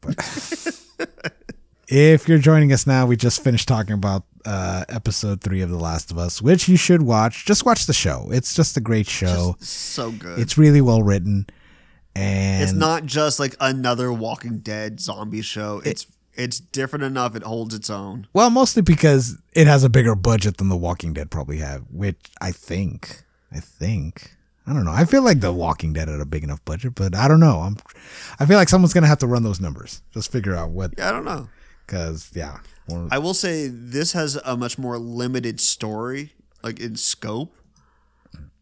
But 0.00 0.16
if 1.88 2.28
you're 2.28 2.38
joining 2.38 2.72
us 2.72 2.86
now, 2.86 3.06
we 3.06 3.16
just 3.16 3.42
finished 3.42 3.66
talking 3.66 3.94
about 3.94 4.24
uh, 4.44 4.84
episode 4.88 5.40
three 5.40 5.60
of 5.60 5.70
The 5.70 5.76
Last 5.78 6.10
of 6.10 6.18
Us, 6.18 6.40
which 6.40 6.68
you 6.68 6.76
should 6.76 7.02
watch. 7.02 7.44
Just 7.44 7.66
watch 7.66 7.86
the 7.86 7.92
show. 7.92 8.28
It's 8.30 8.54
just 8.54 8.76
a 8.76 8.80
great 8.80 9.08
show. 9.08 9.56
So 9.60 10.12
good. 10.12 10.38
it's 10.38 10.56
really 10.56 10.80
well 10.80 11.02
written, 11.02 11.46
and 12.14 12.62
It's 12.62 12.72
not 12.72 13.04
just 13.04 13.40
like 13.40 13.56
another 13.60 14.12
Walking 14.12 14.58
Dead 14.58 15.00
zombie 15.00 15.42
show. 15.42 15.82
It's 15.84 16.06
it's 16.34 16.60
different 16.60 17.04
enough. 17.04 17.34
It 17.34 17.42
holds 17.42 17.74
its 17.74 17.90
own. 17.90 18.28
well, 18.32 18.48
mostly 18.48 18.80
because 18.80 19.38
it 19.54 19.66
has 19.66 19.82
a 19.82 19.88
bigger 19.88 20.14
budget 20.14 20.58
than 20.58 20.68
The 20.68 20.76
Walking 20.76 21.12
Dead 21.12 21.32
probably 21.32 21.58
have, 21.58 21.82
which 21.90 22.30
I 22.40 22.52
think, 22.52 23.24
I 23.52 23.58
think. 23.58 24.36
I 24.68 24.72
don't 24.74 24.84
know. 24.84 24.92
I 24.92 25.04
feel 25.06 25.22
like 25.22 25.40
The 25.40 25.52
Walking 25.52 25.92
Dead 25.94 26.08
had 26.08 26.20
a 26.20 26.26
big 26.26 26.44
enough 26.44 26.62
budget, 26.64 26.94
but 26.94 27.14
I 27.14 27.26
don't 27.26 27.40
know. 27.40 27.60
I'm, 27.60 27.76
I 28.38 28.44
feel 28.46 28.56
like 28.58 28.68
someone's 28.68 28.92
gonna 28.92 29.06
have 29.06 29.18
to 29.18 29.26
run 29.26 29.42
those 29.42 29.60
numbers. 29.60 30.02
Just 30.12 30.30
figure 30.30 30.54
out 30.54 30.70
what, 30.70 30.92
Yeah, 30.98 31.08
I 31.08 31.12
don't 31.12 31.24
know. 31.24 31.48
because 31.86 32.30
yeah, 32.34 32.58
I 33.10 33.18
will 33.18 33.34
say 33.34 33.68
this 33.68 34.12
has 34.12 34.36
a 34.44 34.56
much 34.56 34.78
more 34.78 34.98
limited 34.98 35.60
story, 35.60 36.32
like 36.62 36.80
in 36.80 36.96
scope. 36.96 37.54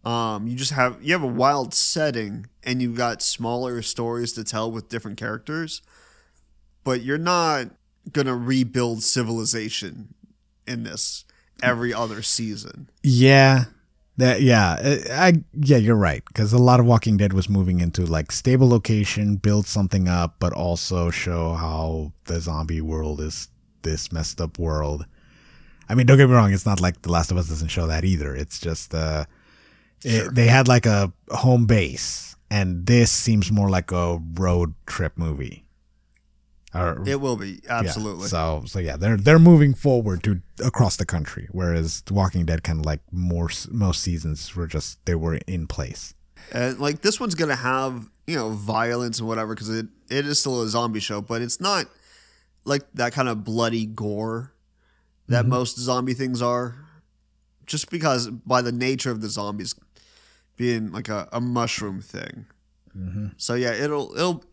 Um, 0.04 0.46
you 0.46 0.54
just 0.56 0.70
have 0.72 1.02
you 1.02 1.12
have 1.12 1.22
a 1.24 1.26
wild 1.26 1.74
setting, 1.74 2.46
and 2.62 2.80
you've 2.80 2.96
got 2.96 3.20
smaller 3.22 3.82
stories 3.82 4.32
to 4.34 4.44
tell 4.44 4.70
with 4.70 4.88
different 4.88 5.16
characters, 5.18 5.82
but 6.84 7.02
you're 7.02 7.18
not 7.18 7.70
gonna 8.12 8.36
rebuild 8.36 9.02
civilization 9.02 10.14
in 10.68 10.84
this 10.84 11.24
every 11.62 11.92
other 11.92 12.22
season. 12.22 12.88
Yeah. 13.02 13.64
That 14.18 14.40
yeah, 14.40 14.76
I, 14.82 15.26
I 15.28 15.32
yeah, 15.52 15.76
you're 15.76 15.94
right 15.94 16.24
because 16.24 16.52
a 16.52 16.58
lot 16.58 16.80
of 16.80 16.86
Walking 16.86 17.18
Dead 17.18 17.34
was 17.34 17.48
moving 17.50 17.80
into 17.80 18.06
like 18.06 18.32
stable 18.32 18.68
location, 18.68 19.36
build 19.36 19.66
something 19.66 20.08
up, 20.08 20.36
but 20.38 20.54
also 20.54 21.10
show 21.10 21.52
how 21.52 22.12
the 22.24 22.40
zombie 22.40 22.80
world 22.80 23.20
is 23.20 23.48
this 23.82 24.10
messed 24.10 24.40
up 24.40 24.58
world. 24.58 25.06
I 25.88 25.94
mean, 25.94 26.06
don't 26.06 26.16
get 26.16 26.28
me 26.28 26.34
wrong, 26.34 26.52
it's 26.52 26.66
not 26.66 26.80
like 26.80 27.02
The 27.02 27.12
Last 27.12 27.30
of 27.30 27.36
Us 27.36 27.48
doesn't 27.48 27.68
show 27.68 27.86
that 27.86 28.04
either. 28.04 28.34
It's 28.34 28.58
just 28.58 28.94
uh 28.94 29.26
it, 30.02 30.34
they 30.34 30.46
had 30.46 30.66
like 30.66 30.86
a 30.86 31.12
home 31.30 31.66
base 31.66 32.36
and 32.50 32.86
this 32.86 33.10
seems 33.10 33.52
more 33.52 33.68
like 33.68 33.92
a 33.92 34.18
road 34.34 34.74
trip 34.86 35.18
movie. 35.18 35.65
Or, 36.82 37.02
It 37.08 37.20
will 37.20 37.36
be 37.36 37.60
yeah, 37.64 37.78
absolutely. 37.80 38.28
so 38.28 38.62
so 38.66 38.78
yeah, 38.78 38.96
they're 38.96 39.16
they're 39.16 39.38
moving 39.38 39.74
forward 39.74 40.22
to 40.24 40.40
across 40.64 40.96
the 40.96 41.06
country 41.06 41.48
whereas 41.52 42.02
Walking 42.10 42.44
Dead 42.46 42.62
kind 42.62 42.80
of 42.80 42.86
like 42.86 43.00
more 43.12 43.50
most 43.70 44.02
seasons 44.02 44.54
were 44.56 44.66
just 44.66 45.04
they 45.06 45.14
were 45.14 45.36
in 45.46 45.66
place. 45.66 46.14
And 46.52 46.78
like 46.78 47.02
this 47.02 47.18
one's 47.20 47.34
gonna 47.34 47.56
have 47.56 48.08
you 48.26 48.36
know 48.36 48.50
violence 48.50 49.18
and 49.18 49.28
whatever 49.28 49.54
because 49.54 49.68
it 49.70 49.86
it 50.10 50.26
is 50.26 50.38
still 50.40 50.62
a 50.62 50.68
zombie 50.68 51.00
show, 51.00 51.20
but 51.20 51.42
it's 51.42 51.60
not 51.60 51.86
like 52.64 52.82
that 52.94 53.12
kind 53.12 53.28
of 53.28 53.44
bloody 53.44 53.86
gore 53.86 54.52
that 55.28 55.42
Mm-hmm. 55.42 55.50
most 55.50 55.76
zombie 55.78 56.14
things 56.14 56.40
are. 56.42 56.76
Just 57.66 57.90
because 57.90 58.28
by 58.30 58.62
the 58.62 58.70
nature 58.70 59.10
of 59.10 59.20
the 59.20 59.28
zombies 59.28 59.74
being 60.56 60.92
like 60.92 61.08
a, 61.08 61.28
a 61.32 61.40
mushroom 61.40 62.00
thing. 62.00 62.46
Mm-hmm. 62.96 63.26
So 63.36 63.54
yeah, 63.54 63.72
it'll 63.72 64.14
it'll 64.14 64.44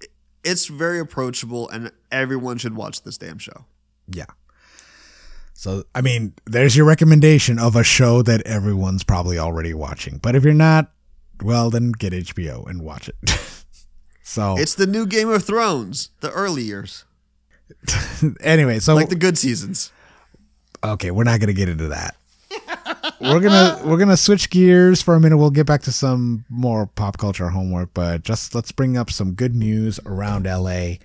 it's 0.43 0.65
very 0.65 0.99
approachable 0.99 1.69
and 1.69 1.91
everyone 2.13 2.57
should 2.57 2.75
watch 2.75 3.01
this 3.03 3.17
damn 3.17 3.37
show. 3.39 3.65
Yeah. 4.07 4.25
So, 5.53 5.83
I 5.93 6.01
mean, 6.01 6.33
there's 6.45 6.75
your 6.75 6.85
recommendation 6.85 7.59
of 7.59 7.75
a 7.75 7.83
show 7.83 8.21
that 8.23 8.41
everyone's 8.45 9.03
probably 9.03 9.37
already 9.37 9.73
watching. 9.73 10.17
But 10.17 10.35
if 10.35 10.43
you're 10.43 10.53
not, 10.53 10.91
well, 11.41 11.69
then 11.69 11.91
get 11.91 12.13
HBO 12.13 12.67
and 12.69 12.81
watch 12.81 13.09
it. 13.09 13.15
so, 14.23 14.55
It's 14.57 14.75
the 14.75 14.87
new 14.87 15.05
Game 15.05 15.29
of 15.29 15.43
Thrones, 15.43 16.09
the 16.21 16.31
early 16.31 16.63
years, 16.63 17.05
anyway, 18.41 18.79
so 18.79 18.95
like 18.95 19.09
the 19.09 19.15
good 19.15 19.37
seasons. 19.37 19.91
okay, 20.83 21.11
we're 21.11 21.23
not 21.23 21.39
gonna 21.39 21.53
get 21.53 21.69
into 21.69 21.87
that. 21.89 22.15
we're 23.21 23.39
gonna 23.39 23.81
we're 23.85 23.97
gonna 23.97 24.17
switch 24.17 24.49
gears 24.49 25.01
for 25.01 25.15
a 25.15 25.19
minute. 25.19 25.37
We'll 25.37 25.49
get 25.49 25.65
back 25.65 25.81
to 25.83 25.91
some 25.91 26.45
more 26.49 26.85
pop 26.85 27.17
culture 27.17 27.49
homework, 27.49 27.89
but 27.93 28.23
just 28.23 28.53
let's 28.53 28.71
bring 28.71 28.97
up 28.97 29.09
some 29.09 29.33
good 29.33 29.55
news 29.55 29.99
around 30.05 30.45
LA. 30.45 30.95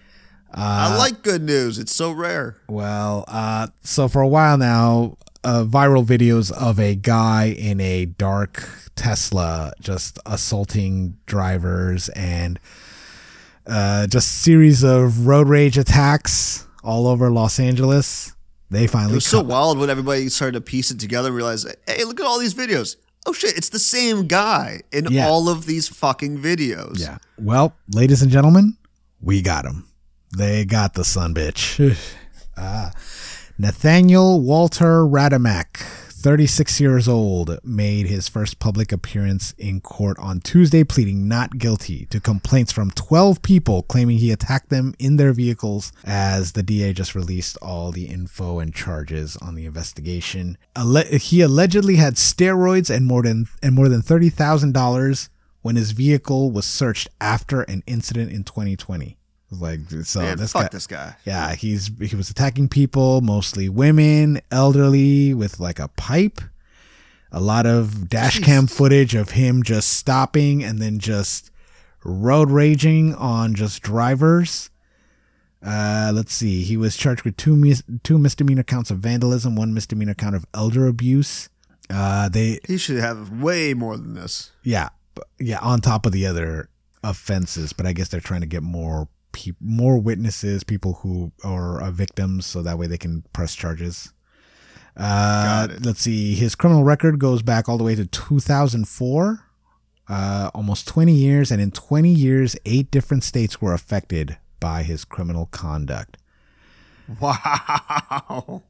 I 0.52 0.96
like 0.96 1.22
good 1.22 1.42
news. 1.42 1.78
It's 1.78 1.94
so 1.94 2.10
rare. 2.12 2.56
Well, 2.68 3.24
uh, 3.28 3.68
so 3.82 4.08
for 4.08 4.22
a 4.22 4.28
while 4.28 4.56
now, 4.58 5.16
uh, 5.44 5.64
viral 5.64 6.04
videos 6.04 6.50
of 6.52 6.78
a 6.80 6.94
guy 6.94 7.46
in 7.56 7.80
a 7.80 8.06
dark 8.06 8.68
Tesla 8.96 9.72
just 9.80 10.18
assaulting 10.26 11.16
drivers 11.26 12.08
and 12.10 12.58
uh, 13.66 14.06
just 14.06 14.42
series 14.42 14.82
of 14.82 15.26
road 15.26 15.48
rage 15.48 15.76
attacks 15.78 16.66
all 16.82 17.06
over 17.06 17.30
Los 17.30 17.60
Angeles. 17.60 18.32
They 18.70 18.86
finally. 18.86 19.12
It 19.12 19.16
was 19.16 19.26
so 19.26 19.42
wild 19.42 19.78
when 19.78 19.90
everybody 19.90 20.28
started 20.28 20.52
to 20.54 20.60
piece 20.60 20.90
it 20.90 20.98
together 21.00 21.28
and 21.28 21.36
realize, 21.36 21.64
hey, 21.86 22.04
look 22.04 22.20
at 22.20 22.26
all 22.26 22.38
these 22.38 22.54
videos. 22.54 22.96
Oh 23.26 23.32
shit, 23.32 23.56
it's 23.56 23.68
the 23.70 23.78
same 23.78 24.26
guy 24.26 24.80
in 24.92 25.06
Yeah. 25.10 25.26
all 25.28 25.48
of 25.48 25.66
these 25.66 25.88
fucking 25.88 26.38
videos. 26.38 26.98
Yeah. 27.00 27.18
Well, 27.38 27.74
ladies 27.94 28.22
and 28.22 28.30
gentlemen, 28.30 28.76
we 29.20 29.42
got 29.42 29.64
him. 29.64 29.84
They 30.36 30.64
got 30.64 30.94
the 30.94 31.04
son 31.04 31.34
bitch. 31.34 31.96
ah. 32.56 32.92
Nathaniel 33.60 34.40
Walter 34.40 35.04
Radimak, 35.04 35.78
36 35.78 36.80
years 36.80 37.08
old, 37.08 37.58
made 37.64 38.06
his 38.06 38.28
first 38.28 38.60
public 38.60 38.92
appearance 38.92 39.52
in 39.58 39.80
court 39.80 40.16
on 40.20 40.38
Tuesday, 40.40 40.84
pleading 40.84 41.26
not 41.26 41.58
guilty 41.58 42.06
to 42.06 42.20
complaints 42.20 42.70
from 42.70 42.92
12 42.92 43.42
people 43.42 43.82
claiming 43.82 44.18
he 44.18 44.30
attacked 44.30 44.68
them 44.68 44.94
in 45.00 45.16
their 45.16 45.32
vehicles. 45.32 45.90
As 46.04 46.52
the 46.52 46.62
DA 46.62 46.92
just 46.92 47.16
released 47.16 47.56
all 47.60 47.90
the 47.90 48.04
info 48.06 48.60
and 48.60 48.72
charges 48.72 49.36
on 49.38 49.56
the 49.56 49.66
investigation, 49.66 50.56
Alle- 50.76 51.18
he 51.18 51.40
allegedly 51.40 51.96
had 51.96 52.14
steroids 52.14 52.94
and 52.94 53.06
more 53.06 53.22
than 53.22 53.48
and 53.60 53.74
more 53.74 53.88
than 53.88 54.02
thirty 54.02 54.28
thousand 54.30 54.72
dollars 54.72 55.30
when 55.62 55.74
his 55.74 55.90
vehicle 55.90 56.52
was 56.52 56.64
searched 56.64 57.08
after 57.20 57.62
an 57.62 57.82
incident 57.88 58.30
in 58.30 58.44
2020. 58.44 59.17
Like 59.50 59.80
so, 60.04 60.20
Man, 60.20 60.36
this 60.36 60.52
fuck 60.52 60.64
guy, 60.64 60.68
this 60.70 60.86
guy. 60.86 61.16
yeah, 61.24 61.54
he's 61.54 61.90
he 62.00 62.14
was 62.14 62.28
attacking 62.28 62.68
people, 62.68 63.22
mostly 63.22 63.68
women, 63.68 64.40
elderly, 64.50 65.32
with 65.32 65.58
like 65.58 65.78
a 65.78 65.88
pipe. 65.88 66.40
A 67.32 67.40
lot 67.40 67.64
of 67.66 68.08
dash 68.08 68.40
cam 68.40 68.66
footage 68.66 69.14
of 69.14 69.30
him 69.30 69.62
just 69.62 69.88
stopping 69.90 70.62
and 70.64 70.80
then 70.80 70.98
just 70.98 71.50
road 72.04 72.50
raging 72.50 73.14
on 73.14 73.54
just 73.54 73.82
drivers. 73.82 74.70
Uh, 75.64 76.12
let's 76.14 76.32
see. 76.32 76.62
He 76.62 76.76
was 76.76 76.96
charged 76.96 77.22
with 77.24 77.36
two 77.36 77.56
mis- 77.56 77.82
two 78.04 78.18
misdemeanor 78.18 78.62
counts 78.62 78.90
of 78.90 78.98
vandalism, 78.98 79.56
one 79.56 79.74
misdemeanor 79.74 80.14
count 80.14 80.36
of 80.36 80.46
elder 80.54 80.86
abuse. 80.86 81.48
Uh, 81.90 82.28
they 82.28 82.60
He 82.66 82.76
should 82.76 82.98
have 82.98 83.30
way 83.42 83.72
more 83.74 83.96
than 83.96 84.12
this. 84.14 84.50
yeah, 84.62 84.90
yeah, 85.38 85.58
on 85.60 85.80
top 85.80 86.04
of 86.06 86.12
the 86.12 86.26
other 86.26 86.68
offenses, 87.02 87.72
but 87.72 87.86
I 87.86 87.92
guess 87.94 88.08
they're 88.08 88.20
trying 88.20 88.42
to 88.42 88.46
get 88.46 88.62
more 88.62 89.08
peop 89.38 89.56
more 89.60 89.98
witnesses, 90.00 90.64
people 90.64 90.94
who 90.94 91.30
are 91.44 91.80
uh, 91.80 91.92
victims, 91.92 92.44
so 92.44 92.60
that 92.60 92.76
way 92.76 92.88
they 92.88 92.98
can 92.98 93.22
press 93.32 93.54
charges. 93.54 94.12
Uh, 94.96 95.68
let's 95.80 96.00
see. 96.00 96.34
His 96.34 96.56
criminal 96.56 96.82
record 96.82 97.20
goes 97.20 97.42
back 97.42 97.68
all 97.68 97.78
the 97.78 97.84
way 97.84 97.94
to 97.94 98.04
2004, 98.04 99.44
uh, 100.08 100.50
almost 100.52 100.88
20 100.88 101.12
years, 101.12 101.52
and 101.52 101.62
in 101.62 101.70
20 101.70 102.08
years, 102.10 102.56
eight 102.64 102.90
different 102.90 103.22
states 103.22 103.62
were 103.62 103.72
affected 103.72 104.38
by 104.58 104.82
his 104.82 105.04
criminal 105.04 105.46
conduct. 105.46 106.16
Wow. 107.20 108.64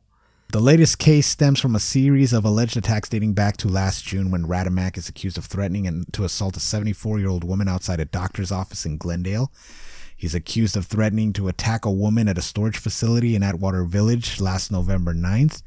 The 0.51 0.61
latest 0.61 0.99
case 0.99 1.27
stems 1.27 1.61
from 1.61 1.75
a 1.75 1.81
series 1.81 2.33
of 2.33 2.45
alleged 2.45 2.77
attacks 2.77 3.09
dating 3.09 3.35
back 3.35 3.57
to 3.59 3.69
last 3.69 4.05
June 4.07 4.31
when 4.31 4.47
Radimak 4.47 4.97
is 4.97 5.09
accused 5.09 5.37
of 5.37 5.45
threatening 5.45 5.87
and 5.87 6.11
to 6.13 6.25
assault 6.25 6.57
a 6.57 6.61
74 6.61 7.19
year 7.19 7.29
old 7.29 7.45
woman 7.45 7.69
outside 7.69 8.01
a 8.01 8.05
doctor's 8.05 8.53
office 8.53 8.87
in 8.87 8.97
Glendale. 8.97 9.51
He's 10.19 10.35
accused 10.35 10.77
of 10.77 10.87
threatening 10.87 11.33
to 11.35 11.47
attack 11.47 11.85
a 11.85 11.93
woman 11.93 12.27
at 12.27 12.37
a 12.37 12.43
storage 12.43 12.77
facility 12.77 13.37
in 13.37 13.45
Atwater 13.45 13.85
Village 13.85 14.41
last 14.41 14.73
November 14.73 15.15
9th, 15.15 15.63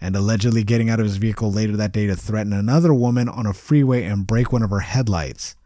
and 0.00 0.16
allegedly 0.16 0.64
getting 0.64 0.88
out 0.88 0.98
of 0.98 1.04
his 1.04 1.18
vehicle 1.18 1.52
later 1.52 1.76
that 1.76 1.92
day 1.92 2.06
to 2.06 2.16
threaten 2.16 2.54
another 2.54 2.94
woman 2.94 3.28
on 3.28 3.44
a 3.44 3.52
freeway 3.52 4.04
and 4.04 4.26
break 4.26 4.50
one 4.50 4.62
of 4.62 4.70
her 4.70 4.80
headlights. 4.80 5.56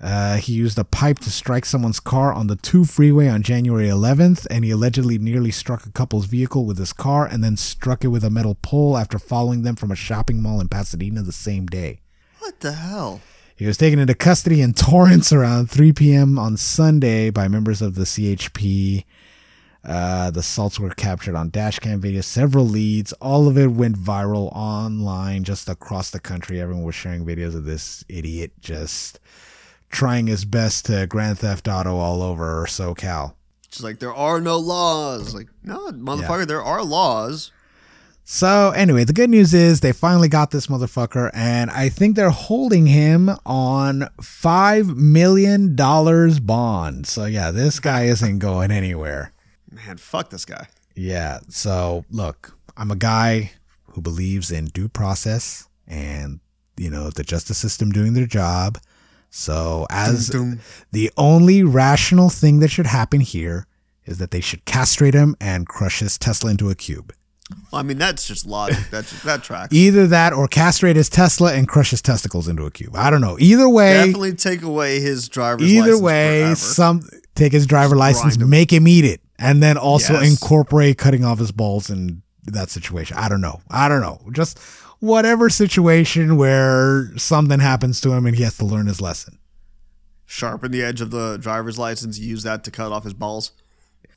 Uh, 0.00 0.38
he 0.38 0.54
used 0.54 0.76
a 0.76 0.82
pipe 0.82 1.20
to 1.20 1.30
strike 1.30 1.64
someone's 1.64 2.00
car 2.00 2.32
on 2.32 2.48
the 2.48 2.56
2 2.56 2.84
freeway 2.84 3.28
on 3.28 3.42
January 3.42 3.86
11th, 3.86 4.44
and 4.50 4.64
he 4.64 4.72
allegedly 4.72 5.16
nearly 5.16 5.52
struck 5.52 5.86
a 5.86 5.92
couple's 5.92 6.24
vehicle 6.24 6.66
with 6.66 6.78
his 6.78 6.92
car 6.92 7.26
and 7.26 7.44
then 7.44 7.56
struck 7.56 8.02
it 8.02 8.08
with 8.08 8.24
a 8.24 8.30
metal 8.30 8.56
pole 8.60 8.96
after 8.96 9.20
following 9.20 9.62
them 9.62 9.76
from 9.76 9.92
a 9.92 9.96
shopping 9.96 10.42
mall 10.42 10.60
in 10.60 10.68
Pasadena 10.68 11.22
the 11.22 11.30
same 11.30 11.66
day. 11.66 12.00
What 12.40 12.58
the 12.58 12.72
hell? 12.72 13.20
He 13.60 13.66
was 13.66 13.76
taken 13.76 13.98
into 13.98 14.14
custody 14.14 14.62
in 14.62 14.72
Torrance 14.72 15.34
around 15.34 15.68
3 15.68 15.92
p.m. 15.92 16.38
on 16.38 16.56
Sunday 16.56 17.28
by 17.28 17.46
members 17.46 17.82
of 17.82 17.94
the 17.94 18.04
CHP. 18.04 19.04
Uh, 19.84 20.30
the 20.30 20.40
assaults 20.40 20.80
were 20.80 20.88
captured 20.88 21.34
on 21.34 21.50
dashcam 21.50 21.98
video, 21.98 22.22
several 22.22 22.64
leads. 22.64 23.12
All 23.20 23.48
of 23.48 23.58
it 23.58 23.66
went 23.66 23.98
viral 23.98 24.50
online, 24.56 25.44
just 25.44 25.68
across 25.68 26.08
the 26.08 26.20
country. 26.20 26.58
Everyone 26.58 26.84
was 26.84 26.94
sharing 26.94 27.26
videos 27.26 27.54
of 27.54 27.66
this 27.66 28.02
idiot 28.08 28.52
just 28.60 29.20
trying 29.90 30.26
his 30.26 30.46
best 30.46 30.86
to 30.86 31.06
Grand 31.06 31.40
Theft 31.40 31.68
Auto 31.68 31.98
all 31.98 32.22
over 32.22 32.64
SoCal. 32.64 33.34
Just 33.68 33.84
like 33.84 33.98
there 33.98 34.14
are 34.14 34.40
no 34.40 34.56
laws. 34.56 35.34
Like, 35.34 35.48
no, 35.62 35.90
motherfucker, 35.90 36.46
there 36.46 36.62
are 36.62 36.82
laws. 36.82 37.52
So 38.32 38.70
anyway, 38.70 39.02
the 39.02 39.12
good 39.12 39.28
news 39.28 39.52
is 39.54 39.80
they 39.80 39.90
finally 39.90 40.28
got 40.28 40.52
this 40.52 40.68
motherfucker, 40.68 41.32
and 41.34 41.68
I 41.68 41.88
think 41.88 42.14
they're 42.14 42.30
holding 42.30 42.86
him 42.86 43.28
on 43.44 44.08
five 44.22 44.96
million 44.96 45.74
dollars 45.74 46.38
bond. 46.38 47.08
So 47.08 47.24
yeah, 47.24 47.50
this 47.50 47.80
guy 47.80 48.04
isn't 48.04 48.38
going 48.38 48.70
anywhere. 48.70 49.32
Man, 49.68 49.96
fuck 49.96 50.30
this 50.30 50.44
guy. 50.44 50.68
Yeah. 50.94 51.40
So 51.48 52.04
look, 52.08 52.56
I'm 52.76 52.92
a 52.92 52.96
guy 52.96 53.50
who 53.88 54.00
believes 54.00 54.52
in 54.52 54.66
due 54.66 54.88
process 54.88 55.68
and 55.88 56.38
you 56.76 56.88
know 56.88 57.10
the 57.10 57.24
justice 57.24 57.58
system 57.58 57.90
doing 57.90 58.14
their 58.14 58.28
job. 58.28 58.78
So 59.30 59.88
as 59.90 60.28
Dum, 60.28 60.50
dum. 60.50 60.60
the 60.92 61.10
only 61.16 61.64
rational 61.64 62.30
thing 62.30 62.60
that 62.60 62.70
should 62.70 62.86
happen 62.86 63.22
here 63.22 63.66
is 64.06 64.18
that 64.18 64.30
they 64.30 64.40
should 64.40 64.64
castrate 64.66 65.14
him 65.14 65.34
and 65.40 65.66
crush 65.66 65.98
his 65.98 66.16
Tesla 66.16 66.52
into 66.52 66.70
a 66.70 66.76
cube. 66.76 67.12
Well, 67.72 67.80
I 67.80 67.82
mean, 67.82 67.98
that's 67.98 68.26
just 68.26 68.46
logic. 68.46 68.78
That's 68.90 69.22
that 69.22 69.42
tracks. 69.44 69.72
Either 69.72 70.06
that 70.08 70.32
or 70.32 70.48
castrate 70.48 70.96
his 70.96 71.08
Tesla 71.08 71.54
and 71.54 71.68
crush 71.68 71.90
his 71.90 72.02
testicles 72.02 72.48
into 72.48 72.64
a 72.64 72.70
cube. 72.70 72.96
I 72.96 73.10
don't 73.10 73.20
know. 73.20 73.36
Either 73.38 73.68
way, 73.68 73.94
Definitely 73.94 74.34
take 74.34 74.62
away 74.62 75.00
his 75.00 75.28
driver's 75.28 75.70
either 75.72 75.90
license 75.92 76.02
way, 76.02 76.40
forever. 76.42 76.56
some 76.56 77.02
take 77.34 77.52
his 77.52 77.66
driver 77.66 77.96
license, 77.96 78.36
him. 78.36 78.50
make 78.50 78.72
him 78.72 78.88
eat 78.88 79.04
it, 79.04 79.20
and 79.38 79.62
then 79.62 79.76
also 79.76 80.14
Yes. 80.14 80.30
incorporate 80.32 80.98
cutting 80.98 81.24
off 81.24 81.38
his 81.38 81.52
balls 81.52 81.90
in 81.90 82.22
that 82.44 82.70
situation. 82.70 83.16
I 83.16 83.28
don't 83.28 83.40
know. 83.40 83.60
I 83.70 83.88
don't 83.88 84.00
know. 84.00 84.20
Just 84.32 84.58
whatever 84.98 85.48
situation 85.48 86.36
where 86.36 87.16
something 87.16 87.60
happens 87.60 88.00
to 88.00 88.12
him 88.12 88.26
and 88.26 88.36
he 88.36 88.42
has 88.42 88.56
to 88.58 88.64
learn 88.64 88.86
his 88.86 89.00
lesson. 89.00 89.38
Sharpen 90.26 90.70
the 90.72 90.82
edge 90.82 91.00
of 91.00 91.10
the 91.10 91.38
driver's 91.38 91.78
license. 91.78 92.18
Use 92.18 92.42
that 92.44 92.64
to 92.64 92.70
cut 92.70 92.92
off 92.92 93.04
his 93.04 93.14
balls. 93.14 93.52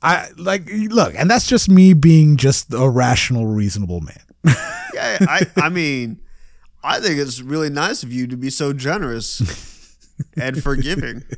I 0.04 0.28
like 0.36 0.68
look, 0.70 1.14
and 1.16 1.30
that's 1.30 1.46
just 1.46 1.68
me 1.68 1.94
being 1.94 2.36
just 2.36 2.72
a 2.72 2.88
rational, 2.88 3.46
reasonable 3.46 4.00
man. 4.00 4.20
Yeah, 4.94 5.18
I, 5.22 5.46
I 5.56 5.68
mean, 5.70 6.20
I 6.84 7.00
think 7.00 7.18
it's 7.18 7.40
really 7.40 7.68
nice 7.68 8.04
of 8.04 8.12
you 8.12 8.28
to 8.28 8.36
be 8.36 8.48
so 8.48 8.72
generous 8.72 9.40
and 10.36 10.62
forgiving. 10.62 11.24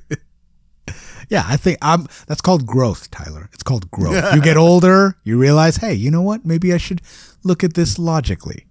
Yeah, 1.29 1.43
I 1.45 1.57
think 1.57 1.79
I'm. 1.83 2.07
That's 2.29 2.41
called 2.41 2.67
growth, 2.67 3.11
Tyler. 3.11 3.49
It's 3.53 3.65
called 3.65 3.91
growth. 3.91 4.33
you 4.33 4.41
get 4.41 4.57
older, 4.69 5.17
you 5.25 5.39
realize, 5.41 5.77
hey, 5.77 5.93
you 5.93 6.09
know 6.09 6.23
what? 6.23 6.45
Maybe 6.45 6.73
I 6.73 6.77
should 6.77 7.03
look 7.43 7.65
at 7.65 7.75
this 7.75 7.99
logically. 7.99 8.67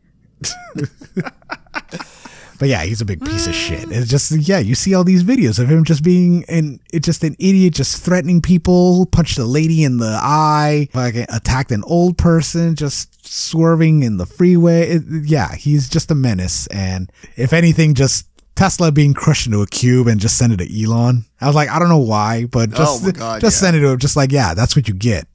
But 2.57 2.69
yeah, 2.69 2.83
he's 2.83 3.01
a 3.01 3.05
big 3.05 3.23
piece 3.23 3.47
of 3.47 3.53
shit. 3.53 3.91
It's 3.91 4.09
just 4.09 4.31
yeah, 4.31 4.59
you 4.59 4.75
see 4.75 4.93
all 4.93 5.03
these 5.03 5.23
videos 5.23 5.59
of 5.59 5.69
him 5.69 5.83
just 5.83 6.03
being 6.03 6.45
an 6.47 6.79
it's 6.93 7.05
just 7.05 7.23
an 7.23 7.35
idiot, 7.39 7.73
just 7.73 8.01
threatening 8.01 8.41
people, 8.41 9.05
punched 9.07 9.37
a 9.37 9.45
lady 9.45 9.83
in 9.83 9.97
the 9.97 10.17
eye, 10.21 10.87
like 10.93 11.15
attacked 11.15 11.71
an 11.71 11.83
old 11.85 12.17
person, 12.17 12.75
just 12.75 13.25
swerving 13.27 14.03
in 14.03 14.17
the 14.17 14.25
freeway. 14.25 14.89
It, 14.89 15.03
yeah, 15.25 15.55
he's 15.55 15.89
just 15.89 16.11
a 16.11 16.15
menace. 16.15 16.67
And 16.67 17.11
if 17.35 17.53
anything, 17.53 17.93
just 17.93 18.27
Tesla 18.55 18.91
being 18.91 19.13
crushed 19.13 19.47
into 19.47 19.61
a 19.61 19.67
cube 19.67 20.07
and 20.07 20.19
just 20.19 20.37
send 20.37 20.53
it 20.53 20.57
to 20.57 20.83
Elon. 20.83 21.25
I 21.41 21.47
was 21.47 21.55
like, 21.55 21.69
I 21.69 21.79
don't 21.79 21.89
know 21.89 21.97
why, 21.97 22.45
but 22.45 22.71
just 22.71 23.05
Oh 23.05 23.11
God, 23.11 23.41
just 23.41 23.57
yeah. 23.57 23.67
send 23.67 23.77
it 23.77 23.81
to 23.81 23.89
him. 23.89 23.99
Just 23.99 24.15
like 24.15 24.31
yeah, 24.31 24.53
that's 24.53 24.75
what 24.75 24.87
you 24.87 24.93
get. 24.93 25.27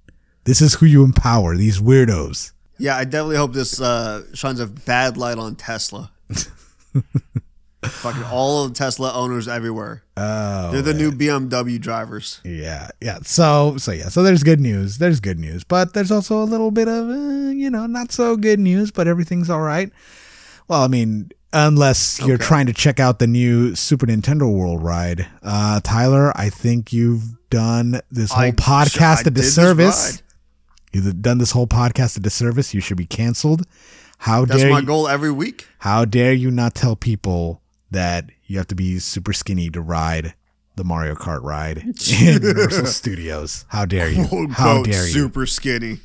This 0.45 0.61
is 0.63 0.75
who 0.75 0.87
you 0.87 1.05
empower. 1.05 1.57
These 1.57 1.81
weirdos. 1.81 2.53
Yeah, 2.79 2.97
I 2.97 3.05
definitely 3.05 3.37
hope 3.37 3.53
this 3.53 3.79
uh, 3.79 4.25
shines 4.33 4.59
a 4.59 4.67
bad 4.67 5.19
light 5.19 5.37
on 5.37 5.55
Tesla. 5.55 6.11
Fucking 7.83 8.25
all 8.25 8.65
of 8.65 8.73
the 8.75 8.79
Tesla 8.79 9.13
owners 9.15 9.49
everywhere. 9.49 10.03
Oh, 10.17 10.71
They're 10.71 10.83
the 10.83 10.93
new 10.95 11.11
BMW 11.11 11.81
drivers. 11.81 12.41
Yeah, 12.45 12.89
yeah. 13.01 13.19
So, 13.25 13.77
so 13.79 13.91
yeah. 13.93 14.09
So 14.11 14.23
there's 14.23 14.43
good 14.43 14.61
news. 14.61 14.99
There's 14.99 15.19
good 15.19 15.39
news, 15.39 15.65
but 15.65 15.95
there's 15.95 16.11
also 16.11 16.43
a 16.43 16.45
little 16.45 16.71
bit 16.71 16.89
of, 16.89 17.09
uh, 17.09 17.51
you 17.51 17.71
know, 17.71 17.87
not 17.87 18.13
so 18.13 18.37
good 18.37 18.61
news. 18.61 18.91
But 18.91 19.09
everything's 19.09 19.49
all 19.49 19.63
right. 19.63 19.91
Well, 20.69 20.83
I 20.83 20.89
mean, 20.89 21.31
unless 21.55 22.21
you're 22.21 22.35
Okay. 22.35 22.45
trying 22.45 22.67
to 22.67 22.75
check 22.75 23.01
out 23.01 23.19
the 23.19 23.27
new 23.27 23.75
Super 23.75 24.07
Nintendo 24.07 24.53
World 24.53 24.83
ride, 24.83 25.27
uh, 25.43 25.81
Tyler, 25.83 26.33
I 26.39 26.51
think 26.51 26.93
you've 26.93 27.25
done 27.49 28.01
this 28.11 28.31
whole 28.31 28.45
I- 28.45 28.51
podcast 28.53 29.19
I 29.25 29.29
a 29.29 29.31
disservice. 29.31 30.23
You've 30.93 31.23
done 31.23 31.39
this 31.39 31.53
whole 31.53 31.67
podcast 31.67 32.17
a 32.19 32.21
disservice. 32.21 32.75
You 32.75 32.81
should 32.83 32.99
be 32.99 33.07
canceled. 33.07 33.63
How 34.21 34.45
That's 34.45 34.61
dare 34.61 34.71
my 34.71 34.81
you, 34.81 34.87
goal 34.87 35.09
every 35.09 35.33
week. 35.33 35.67
How 35.79 36.05
dare 36.05 36.33
you 36.33 36.51
not 36.51 36.75
tell 36.75 36.95
people 36.97 37.63
that 37.91 38.27
you 38.47 38.59
have 38.59 38.67
to 38.69 38.75
be 38.75 38.99
super 38.99 39.33
skinny 39.33 39.71
to 39.71 39.81
ride 39.81 40.35
the 40.77 40.85
Mario 40.85 41.15
Kart 41.15 41.43
ride 41.43 41.79
in 41.79 41.95
Universal 42.43 42.87
Studios? 42.87 43.65
How 43.69 43.85
dare 43.87 44.11
you? 44.11 44.27
Quote, 44.27 44.51
How 44.53 44.71
unquote, 44.77 44.87
dare 44.87 45.07
you? 45.07 45.13
super 45.13 45.47
skinny. 45.47 45.99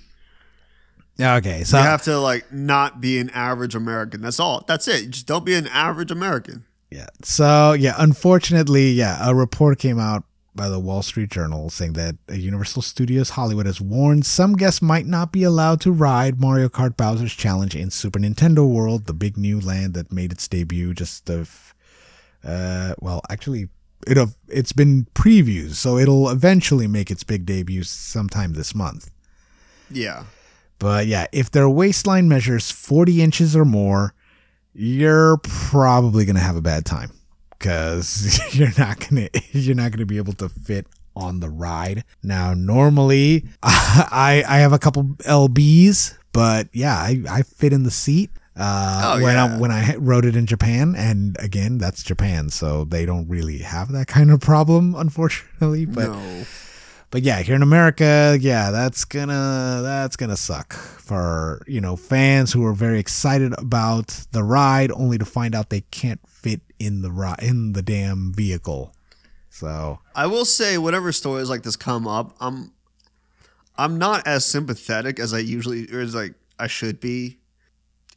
Okay, 1.20 1.64
so 1.64 1.78
You 1.78 1.84
have 1.84 2.04
to 2.04 2.18
like 2.20 2.52
not 2.52 3.00
be 3.00 3.20
an 3.20 3.30
average 3.32 3.76
American. 3.76 4.22
That's 4.22 4.40
all. 4.40 4.64
That's 4.68 4.88
it. 4.88 5.10
Just 5.12 5.28
don't 5.28 5.46
be 5.46 5.56
an 5.56 5.68
average 5.68 6.12
American. 6.12 6.66
yeah, 6.92 7.08
so 7.22 7.74
yeah, 7.74 7.96
unfortunately, 7.98 8.92
yeah, 8.92 9.18
a 9.30 9.34
report 9.36 9.80
came 9.80 10.00
out 10.00 10.24
by 10.56 10.70
the 10.70 10.80
Wall 10.80 11.02
Street 11.02 11.30
Journal 11.30 11.70
saying 11.70 11.94
that 11.94 12.16
Universal 12.30 12.84
Studios 12.84 13.32
Hollywood 13.32 13.66
has 13.66 13.82
warned 13.82 14.26
some 14.26 14.54
guests 14.56 14.82
might 14.82 15.06
not 15.06 15.32
be 15.32 15.44
allowed 15.44 15.82
to 15.82 15.92
ride 15.92 16.40
Mario 16.40 16.70
Kart 16.70 16.96
Bowser's 16.96 17.34
Challenge 17.34 17.76
in 17.76 17.92
Super 17.92 18.20
Nintendo 18.20 18.68
World, 18.68 19.06
the 19.06 19.14
big 19.14 19.38
new 19.38 19.60
land 19.60 19.94
that 19.94 20.12
made 20.12 20.32
its 20.32 20.48
debut 20.48 20.94
just 20.94 21.30
of, 21.30 21.74
uh, 22.44 22.94
well, 23.00 23.22
actually. 23.30 23.70
It, 24.08 24.30
it's 24.50 24.72
been 24.72 25.08
previews, 25.16 25.76
so 25.76 25.98
it'll 25.98 26.30
eventually 26.30 26.86
make 26.86 27.10
its 27.10 27.24
big 27.24 27.44
debut 27.44 27.82
sometime 27.82 28.54
this 28.54 28.76
month. 28.76 29.10
Yeah. 29.90 30.26
But 30.78 31.08
yeah, 31.08 31.26
if 31.32 31.50
their 31.50 31.68
waistline 31.68 32.28
measures 32.28 32.70
40 32.70 33.24
inches 33.24 33.56
or 33.56 33.66
more, 33.66 34.14
you're 34.74 35.38
probably 35.38 36.24
going 36.24 36.36
to 36.36 36.42
have 36.42 36.56
a 36.56 36.62
bad 36.62 36.86
time 36.86 37.15
cuz 37.66 38.40
you're 38.56 38.74
not 38.78 39.00
going 39.00 39.28
to 39.30 39.42
you're 39.58 39.76
not 39.76 39.92
to 40.00 40.06
be 40.06 40.18
able 40.18 40.34
to 40.34 40.50
fit 40.50 40.88
on 41.16 41.40
the 41.40 41.50
ride. 41.50 42.04
Now, 42.22 42.54
normally 42.54 43.46
I 43.64 44.44
I 44.48 44.58
have 44.60 44.74
a 44.74 44.80
couple 44.80 45.04
LBs, 45.26 46.16
but 46.34 46.68
yeah, 46.74 46.96
I 46.96 47.24
I 47.30 47.42
fit 47.42 47.74
in 47.74 47.84
the 47.84 47.92
seat. 47.92 48.32
Uh, 48.58 49.16
Oh, 49.18 49.24
when 49.24 49.36
I 49.36 49.58
when 49.58 49.72
I 49.72 49.96
rode 49.98 50.24
it 50.26 50.36
in 50.36 50.46
Japan, 50.46 50.96
and 50.96 51.36
again, 51.40 51.78
that's 51.78 52.04
Japan, 52.04 52.50
so 52.50 52.86
they 52.86 53.06
don't 53.06 53.28
really 53.28 53.60
have 53.60 53.92
that 53.92 54.08
kind 54.08 54.32
of 54.32 54.40
problem, 54.40 54.96
unfortunately. 55.04 55.86
But 55.86 56.08
no. 56.12 56.46
But 57.16 57.24
yeah, 57.24 57.42
here 57.42 57.56
in 57.56 57.62
America, 57.62 58.38
yeah, 58.42 58.72
that's 58.72 59.06
gonna 59.06 59.80
that's 59.82 60.18
gonna 60.18 60.36
suck 60.36 60.74
for 60.74 61.62
you 61.66 61.80
know 61.80 61.96
fans 61.96 62.52
who 62.52 62.66
are 62.66 62.74
very 62.74 63.00
excited 63.00 63.58
about 63.58 64.08
the 64.34 64.44
ride, 64.44 64.92
only 64.92 65.18
to 65.18 65.24
find 65.24 65.56
out 65.56 65.70
they 65.70 65.80
can't 65.80 66.20
fit 66.28 66.60
in 66.78 67.04
the 67.04 67.10
ri- 67.10 67.38
in 67.42 67.72
the 67.72 67.82
damn 67.82 68.34
vehicle. 68.34 68.94
So 69.50 70.00
I 70.14 70.28
will 70.28 70.44
say, 70.44 70.78
whenever 70.78 71.14
stories 71.14 71.50
like 71.50 71.64
this 71.64 71.78
come 71.78 72.06
up, 72.06 72.36
I'm 72.42 72.74
I'm 73.78 73.98
not 73.98 74.28
as 74.28 74.46
sympathetic 74.46 75.18
as 75.18 75.34
I 75.34 75.40
usually 75.40 75.88
or 75.94 76.02
as 76.02 76.14
like 76.14 76.34
I 76.60 76.68
should 76.68 77.00
be. 77.00 77.38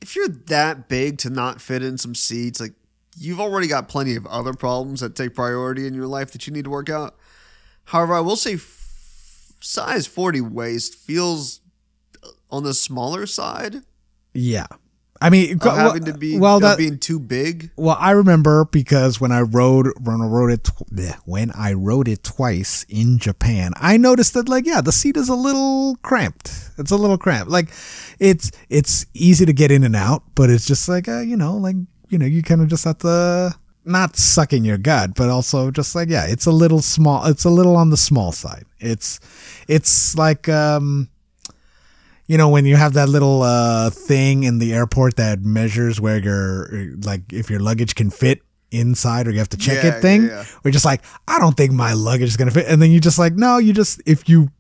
If 0.03 0.17
you're 0.17 0.27
that 0.27 0.89
big 0.89 1.19
to 1.19 1.31
not 1.31 1.61
fit 1.61 1.85
in 1.85 1.99
some 1.99 2.17
seats, 2.17 2.59
like 2.59 2.73
you've 3.17 3.39
already 3.39 3.69
got 3.69 3.89
plenty 3.89 4.17
of 4.17 4.27
other 4.27 4.55
problems 4.55 4.99
that 5.03 5.15
take 5.15 5.37
priority 5.37 5.87
in 5.87 5.95
your 5.95 6.09
life 6.09 6.33
that 6.33 6.49
you 6.49 6.53
need 6.53 6.65
to 6.65 6.71
work 6.71 6.91
out. 6.91 7.15
However, 7.85 8.13
I 8.13 8.21
will 8.21 8.37
say 8.37 8.59
size 9.61 10.07
40 10.07 10.41
waist 10.41 10.95
feels 10.95 11.61
on 12.51 12.63
the 12.63 12.75
smaller 12.75 13.27
side 13.27 13.83
yeah, 14.35 14.67
I 15.21 15.31
mean, 15.31 15.59
of 15.61 15.77
having 15.77 16.05
to 16.05 16.15
be 16.15 16.39
well 16.39 16.61
that 16.61 16.79
being 16.79 16.99
too 16.99 17.19
big. 17.19 17.71
Well, 17.77 17.97
I 17.99 18.13
remember 18.13 18.65
because 18.67 19.21
when 19.21 19.33
I 19.33 19.41
rode 19.41 19.89
when 20.01 20.21
I 20.21 20.27
rode 20.27 20.53
it 20.53 20.63
bleh, 20.63 21.17
when 21.25 21.51
I 21.53 21.73
rode 21.73 22.07
it 22.07 22.23
twice 22.23 22.85
in 22.89 23.19
Japan, 23.19 23.73
I 23.77 23.97
noticed 23.97 24.35
that 24.35 24.49
like 24.49 24.65
yeah, 24.65 24.81
the 24.81 24.93
seat 24.93 25.17
is 25.17 25.29
a 25.29 25.35
little 25.35 25.97
cramped. 26.03 26.71
It's 26.79 26.93
a 26.93 26.97
little 26.97 27.19
cramped. 27.19 27.51
Like 27.51 27.71
it's 28.21 28.53
it's 28.69 29.07
easy 29.13 29.45
to 29.45 29.53
get 29.53 29.73
in 29.73 29.83
and 29.83 29.97
out, 29.97 30.23
but 30.35 30.51
it's 30.51 30.67
just 30.67 30.89
like 30.89 31.09
uh, 31.09 31.21
you 31.21 31.37
know, 31.37 31.57
like 31.57 31.77
you 32.11 32.19
know, 32.19 32.27
you 32.27 32.43
kind 32.43 32.61
of 32.61 32.69
just 32.69 32.85
have 32.85 32.99
to 32.99 33.57
not 33.89 34.17
sucking 34.17 34.65
your 34.65 34.79
gut, 34.79 35.15
but 35.15 35.29
also 35.31 35.71
just 35.71 35.95
like 35.95 36.09
yeah, 36.09 36.27
it's 36.27 36.47
a 36.47 36.53
little 36.53 36.81
small. 36.83 37.27
It's 37.27 37.45
a 37.45 37.51
little 37.51 37.77
on 37.77 37.91
the 37.91 37.97
small 37.97 38.33
side. 38.33 38.65
It's 38.79 39.19
it's 39.67 40.15
like 40.17 40.49
um 40.49 41.09
you 42.27 42.37
know 42.39 42.49
when 42.51 42.67
you 42.67 42.77
have 42.77 42.93
that 42.95 43.09
little 43.09 43.43
uh 43.43 43.91
thing 43.91 44.43
in 44.45 44.59
the 44.59 44.75
airport 44.75 45.17
that 45.17 45.41
measures 45.41 46.01
where 46.01 46.19
your 46.19 46.69
like 47.05 47.33
if 47.33 47.51
your 47.51 47.61
luggage 47.61 47.95
can 47.95 48.11
fit 48.11 48.43
inside 48.71 49.27
or 49.27 49.31
you 49.31 49.39
have 49.39 49.49
to 49.49 49.57
check 49.57 49.83
Yeah, 49.83 49.97
it 49.97 50.03
thing 50.03 50.23
yeah, 50.25 50.29
yeah. 50.29 50.45
we're 50.63 50.73
just 50.73 50.85
like 50.85 51.01
i 51.27 51.39
don't 51.39 51.57
think 51.57 51.73
my 51.73 51.95
luggage 51.95 52.29
is 52.29 52.37
gonna 52.37 52.51
fit 52.51 52.67
and 52.69 52.83
then 52.83 52.91
you 52.91 53.01
just 53.01 53.19
like 53.19 53.33
no 53.33 53.57
you 53.57 53.73
just 53.73 54.03
if 54.05 54.29
you 54.29 54.51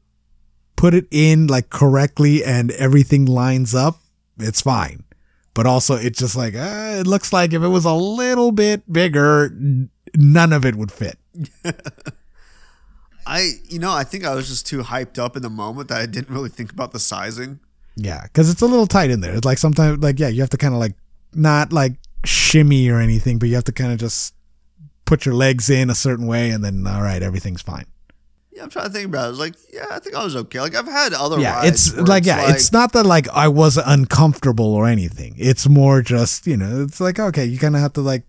put 0.76 0.94
it 0.94 1.06
in 1.10 1.46
like 1.46 1.68
correctly 1.68 2.42
and 2.42 2.70
everything 2.70 3.26
lines 3.26 3.74
up 3.74 4.00
it's 4.38 4.62
fine 4.62 5.04
but 5.58 5.66
also 5.66 5.96
it's 5.96 6.18
just 6.18 6.36
like 6.36 6.54
uh, 6.54 7.00
it 7.00 7.06
looks 7.06 7.32
like 7.32 7.52
if 7.52 7.62
it 7.62 7.68
was 7.68 7.84
a 7.84 7.92
little 7.92 8.52
bit 8.52 8.80
bigger 8.90 9.50
none 10.16 10.52
of 10.52 10.64
it 10.64 10.76
would 10.76 10.92
fit 10.92 11.18
I 13.28 13.50
you 13.68 13.78
know, 13.78 13.92
I 13.92 14.04
think 14.04 14.24
I 14.24 14.34
was 14.34 14.48
just 14.48 14.66
too 14.66 14.78
hyped 14.78 15.18
up 15.18 15.36
in 15.36 15.42
the 15.42 15.50
moment 15.50 15.88
that 15.88 16.00
I 16.00 16.06
didn't 16.06 16.30
really 16.30 16.48
think 16.48 16.72
about 16.72 16.92
the 16.92 16.98
sizing. 16.98 17.60
Yeah, 17.94 18.22
because 18.22 18.48
it's 18.48 18.62
a 18.62 18.66
little 18.66 18.86
tight 18.86 19.10
in 19.10 19.20
there. 19.20 19.34
It's 19.34 19.44
like 19.44 19.58
sometimes, 19.58 20.02
like 20.02 20.18
yeah, 20.18 20.28
you 20.28 20.40
have 20.40 20.50
to 20.50 20.56
kind 20.56 20.72
of 20.72 20.80
like 20.80 20.94
not 21.34 21.70
like 21.72 21.92
shimmy 22.24 22.88
or 22.88 23.00
anything, 23.00 23.38
but 23.38 23.50
you 23.50 23.54
have 23.56 23.64
to 23.64 23.72
kind 23.72 23.92
of 23.92 23.98
just 23.98 24.34
put 25.04 25.26
your 25.26 25.34
legs 25.34 25.68
in 25.68 25.90
a 25.90 25.94
certain 25.94 26.26
way, 26.26 26.50
and 26.50 26.64
then 26.64 26.86
all 26.86 27.02
right, 27.02 27.22
everything's 27.22 27.60
fine. 27.60 27.84
Yeah, 28.58 28.64
I'm 28.64 28.70
trying 28.70 28.86
to 28.86 28.92
think 28.92 29.06
about 29.06 29.22
it. 29.22 29.26
I 29.26 29.28
was 29.28 29.38
like, 29.38 29.54
yeah, 29.72 29.86
I 29.88 30.00
think 30.00 30.16
I 30.16 30.24
was 30.24 30.34
okay. 30.34 30.60
Like 30.60 30.74
I've 30.74 30.88
had 30.88 31.12
other 31.12 31.38
Yeah, 31.38 31.54
rides 31.60 31.92
it's 31.92 32.08
like 32.08 32.24
yeah, 32.24 32.50
it's 32.50 32.72
not 32.72 32.92
that 32.94 33.06
like 33.06 33.28
I 33.28 33.46
was 33.46 33.76
uncomfortable 33.76 34.74
or 34.74 34.88
anything. 34.88 35.36
It's 35.38 35.68
more 35.68 36.02
just 36.02 36.44
you 36.44 36.56
know, 36.56 36.82
it's 36.82 37.00
like 37.00 37.20
okay, 37.20 37.44
you 37.44 37.56
kind 37.56 37.76
of 37.76 37.82
have 37.82 37.92
to 37.92 38.00
like 38.00 38.24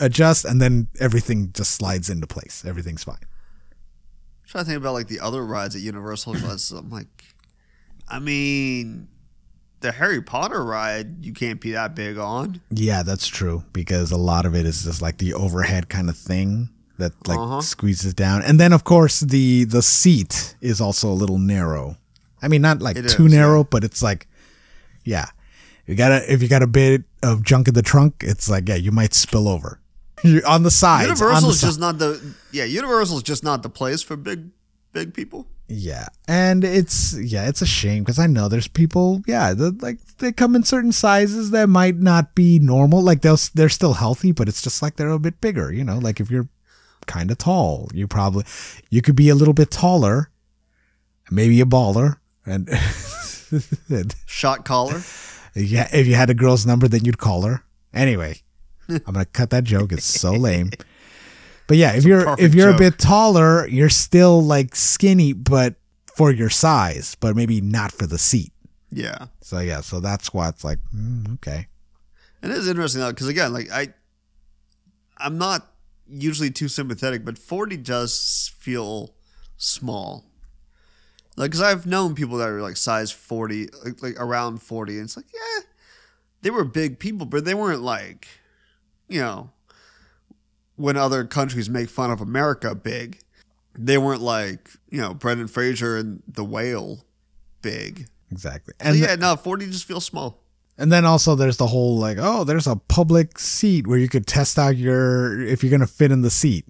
adjust, 0.00 0.46
and 0.46 0.62
then 0.62 0.88
everything 0.98 1.52
just 1.52 1.72
slides 1.72 2.08
into 2.08 2.26
place. 2.26 2.64
Everything's 2.66 3.04
fine. 3.04 3.18
I'm 3.20 4.48
trying 4.48 4.64
to 4.64 4.70
think 4.70 4.80
about 4.80 4.94
like 4.94 5.08
the 5.08 5.20
other 5.20 5.44
rides 5.44 5.76
at 5.76 5.82
Universal. 5.82 6.32
was 6.42 6.70
I'm 6.70 6.88
like, 6.88 7.24
I 8.08 8.18
mean, 8.18 9.08
the 9.80 9.92
Harry 9.92 10.22
Potter 10.22 10.64
ride 10.64 11.22
you 11.22 11.34
can't 11.34 11.60
be 11.60 11.72
that 11.72 11.94
big 11.94 12.16
on. 12.16 12.62
Yeah, 12.70 13.02
that's 13.02 13.26
true 13.26 13.62
because 13.74 14.10
a 14.10 14.16
lot 14.16 14.46
of 14.46 14.54
it 14.54 14.64
is 14.64 14.84
just 14.84 15.02
like 15.02 15.18
the 15.18 15.34
overhead 15.34 15.90
kind 15.90 16.08
of 16.08 16.16
thing 16.16 16.70
that 16.98 17.12
like 17.26 17.38
Uh-huh. 17.38 17.60
squeezes 17.60 18.14
down, 18.14 18.42
and 18.42 18.58
then 18.60 18.72
of 18.72 18.84
course 18.84 19.20
the 19.20 19.64
the 19.64 19.82
seat 19.82 20.56
is 20.60 20.80
also 20.80 21.10
a 21.10 21.14
little 21.14 21.38
narrow. 21.38 21.96
I 22.42 22.48
mean, 22.48 22.62
not 22.62 22.80
like 22.82 22.96
It 22.96 23.08
too 23.08 23.26
is, 23.26 23.32
narrow, 23.32 23.64
but 23.64 23.82
it's 23.84 24.02
like, 24.02 24.26
yeah, 25.04 25.26
you 25.86 25.94
got 25.94 26.08
to 26.10 26.32
if 26.32 26.42
you 26.42 26.48
got 26.48 26.62
a 26.62 26.66
bit 26.66 27.02
of 27.22 27.42
junk 27.42 27.68
in 27.68 27.74
the 27.74 27.82
trunk, 27.82 28.22
it's 28.26 28.48
like 28.48 28.68
yeah, 28.68 28.76
you 28.76 28.92
might 28.92 29.14
spill 29.14 29.48
over. 29.48 29.80
You're 30.24 30.46
on 30.46 30.62
the 30.62 30.70
sides. 30.70 31.10
on 31.10 31.16
Universal 31.16 31.50
is 31.50 31.60
si- 31.60 31.66
just 31.66 31.80
not 31.80 31.98
the 31.98 32.20
yeah. 32.52 32.64
Universal 32.64 33.16
is 33.18 33.22
just 33.22 33.42
not 33.44 33.62
the 33.62 33.68
place 33.70 34.02
for 34.02 34.16
big 34.16 34.48
big 34.92 35.12
people. 35.14 35.46
Yeah, 35.68 36.06
and 36.28 36.62
it's 36.62 37.18
yeah, 37.18 37.48
it's 37.48 37.60
a 37.60 37.66
shame 37.66 38.04
because 38.04 38.20
I 38.20 38.28
know 38.28 38.48
there's 38.48 38.68
people, 38.68 39.20
yeah, 39.26 39.52
like 39.80 39.98
they 40.18 40.30
come 40.30 40.54
in 40.54 40.62
certain 40.62 40.92
sizes 40.92 41.50
that 41.50 41.68
might 41.68 41.96
not 41.96 42.36
be 42.36 42.60
normal. 42.60 43.02
Like 43.02 43.22
they'll 43.22 43.38
they're 43.52 43.68
still 43.68 43.94
healthy, 43.94 44.30
but 44.30 44.48
it's 44.48 44.62
just 44.62 44.80
like 44.80 44.94
they're 44.94 45.10
a 45.10 45.18
bit 45.18 45.40
bigger. 45.40 45.72
You 45.72 45.82
know, 45.82 45.98
like 45.98 46.20
if 46.20 46.30
you're 46.30 46.48
kind 47.06 47.30
of 47.30 47.38
tall, 47.38 47.88
you 47.92 48.06
probably 48.06 48.44
you 48.90 49.02
could 49.02 49.16
be 49.16 49.28
a 49.28 49.34
little 49.34 49.54
bit 49.54 49.70
taller, 49.70 50.30
maybe 51.30 51.60
a 51.60 51.64
baller, 51.64 52.18
and 52.46 52.68
Shot 54.26 54.64
caller. 54.64 55.02
yeah, 55.54 55.88
if 55.92 56.06
you 56.06 56.14
had 56.14 56.30
a 56.30 56.34
girl's 56.34 56.66
number, 56.66 56.88
then 56.88 57.04
you'd 57.04 57.18
call 57.18 57.42
her. 57.42 57.62
Anyway, 57.94 58.42
I'm 58.88 59.00
gonna 59.04 59.24
cut 59.24 59.50
that 59.50 59.64
joke. 59.64 59.92
It's 59.92 60.04
so 60.04 60.32
lame. 60.32 60.70
But 61.66 61.76
yeah, 61.76 61.96
if 61.96 62.04
you're 62.04 62.34
if 62.38 62.54
you're 62.54 62.70
a 62.70 62.78
bit 62.78 62.98
taller, 62.98 63.66
you're 63.68 63.88
still 63.88 64.42
like 64.42 64.76
skinny, 64.76 65.32
but 65.32 65.74
for 66.14 66.30
your 66.30 66.50
size, 66.50 67.16
but 67.20 67.36
maybe 67.36 67.60
not 67.60 67.92
for 67.92 68.06
the 68.06 68.18
seat. 68.18 68.52
Yeah. 68.90 69.26
So 69.40 69.58
yeah, 69.58 69.80
so 69.80 70.00
that's 70.00 70.32
why 70.32 70.48
it's 70.48 70.64
like 70.64 70.78
mm, 70.94 71.34
okay. 71.34 71.66
And 72.42 72.52
it 72.52 72.58
is 72.58 72.68
interesting 72.68 73.00
though, 73.00 73.10
because 73.10 73.28
again, 73.28 73.52
like 73.52 73.70
I, 73.70 73.88
I'm 75.18 75.38
not 75.38 75.66
usually 76.08 76.50
too 76.50 76.68
sympathetic, 76.68 77.24
but 77.24 77.38
40 77.38 77.76
does 77.78 78.52
feel 78.58 79.14
small. 79.56 80.24
Like, 81.36 81.50
because 81.50 81.62
I've 81.62 81.86
known 81.86 82.14
people 82.14 82.38
that 82.38 82.48
are 82.48 82.62
like 82.62 82.76
size 82.76 83.10
40, 83.10 83.68
like, 83.84 84.02
like 84.02 84.20
around 84.20 84.62
40, 84.62 84.94
and 84.94 85.02
it's 85.04 85.16
like, 85.16 85.26
yeah, 85.34 85.64
they 86.42 86.50
were 86.50 86.64
big 86.64 86.98
people, 86.98 87.26
but 87.26 87.44
they 87.44 87.54
weren't 87.54 87.82
like, 87.82 88.26
you 89.08 89.20
know, 89.20 89.50
when 90.76 90.96
other 90.96 91.24
countries 91.24 91.68
make 91.68 91.90
fun 91.90 92.10
of 92.10 92.20
America 92.20 92.74
big, 92.74 93.20
they 93.74 93.98
weren't 93.98 94.22
like, 94.22 94.70
you 94.90 95.00
know, 95.00 95.12
Brendan 95.12 95.48
Fraser 95.48 95.96
and 95.96 96.22
The 96.26 96.44
Whale 96.44 97.04
big. 97.62 98.08
Exactly. 98.30 98.74
So 98.80 98.88
And 98.88 98.98
yeah, 98.98 99.14
no, 99.16 99.36
40 99.36 99.66
just 99.66 99.84
feels 99.84 100.04
small. 100.04 100.42
And 100.78 100.92
then 100.92 101.04
also 101.04 101.34
there's 101.34 101.56
the 101.56 101.66
whole 101.68 101.96
like, 101.98 102.18
oh, 102.20 102.44
there's 102.44 102.66
a 102.66 102.76
public 102.76 103.38
seat 103.38 103.86
where 103.86 103.98
you 103.98 104.08
could 104.08 104.26
test 104.26 104.58
out 104.58 104.76
your 104.76 105.40
if 105.40 105.62
you're 105.62 105.70
gonna 105.70 105.86
fit 105.86 106.12
in 106.12 106.22
the 106.22 106.30
seat. 106.30 106.64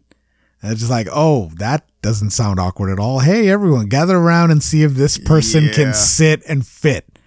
And 0.63 0.73
it's 0.73 0.81
just 0.81 0.91
like, 0.91 1.07
oh, 1.13 1.51
that 1.57 1.85
doesn't 2.03 2.31
sound 2.31 2.59
awkward 2.59 2.91
at 2.91 2.99
all. 2.99 3.21
Hey, 3.21 3.49
everyone, 3.49 3.87
gather 3.89 4.17
around 4.17 4.51
and 4.51 4.63
see 4.63 4.83
if 4.83 4.93
this 4.95 5.19
person 5.19 5.65
Yeah. 5.65 5.73
can 5.73 5.95
sit 5.95 6.43
and 6.49 6.67
fit. 6.67 7.19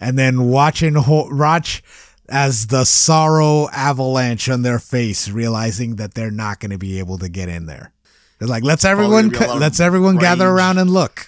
And 0.00 0.18
then 0.18 0.44
watching 0.44 0.94
ho- 0.94 1.28
watch 1.30 1.82
as 2.28 2.68
the 2.68 2.84
sorrow 2.84 3.68
avalanche 3.70 4.48
on 4.48 4.62
their 4.62 4.78
face, 4.78 5.28
realizing 5.28 5.96
that 5.96 6.14
they're 6.14 6.30
not 6.30 6.58
going 6.60 6.70
to 6.70 6.78
be 6.78 6.98
able 7.00 7.18
to 7.18 7.28
get 7.28 7.48
in 7.50 7.66
there. 7.66 7.92
They're 8.38 8.48
like, 8.48 8.62
let's 8.64 8.84
everyone, 8.84 9.28
gonna 9.28 9.38
be 9.40 9.44
a 9.44 9.48
lot 9.48 9.56
of 9.56 9.60
let's 9.60 9.80
everyone 9.80 10.16
gather 10.16 10.48
around 10.48 10.78
and 10.78 10.88
look. 10.90 11.26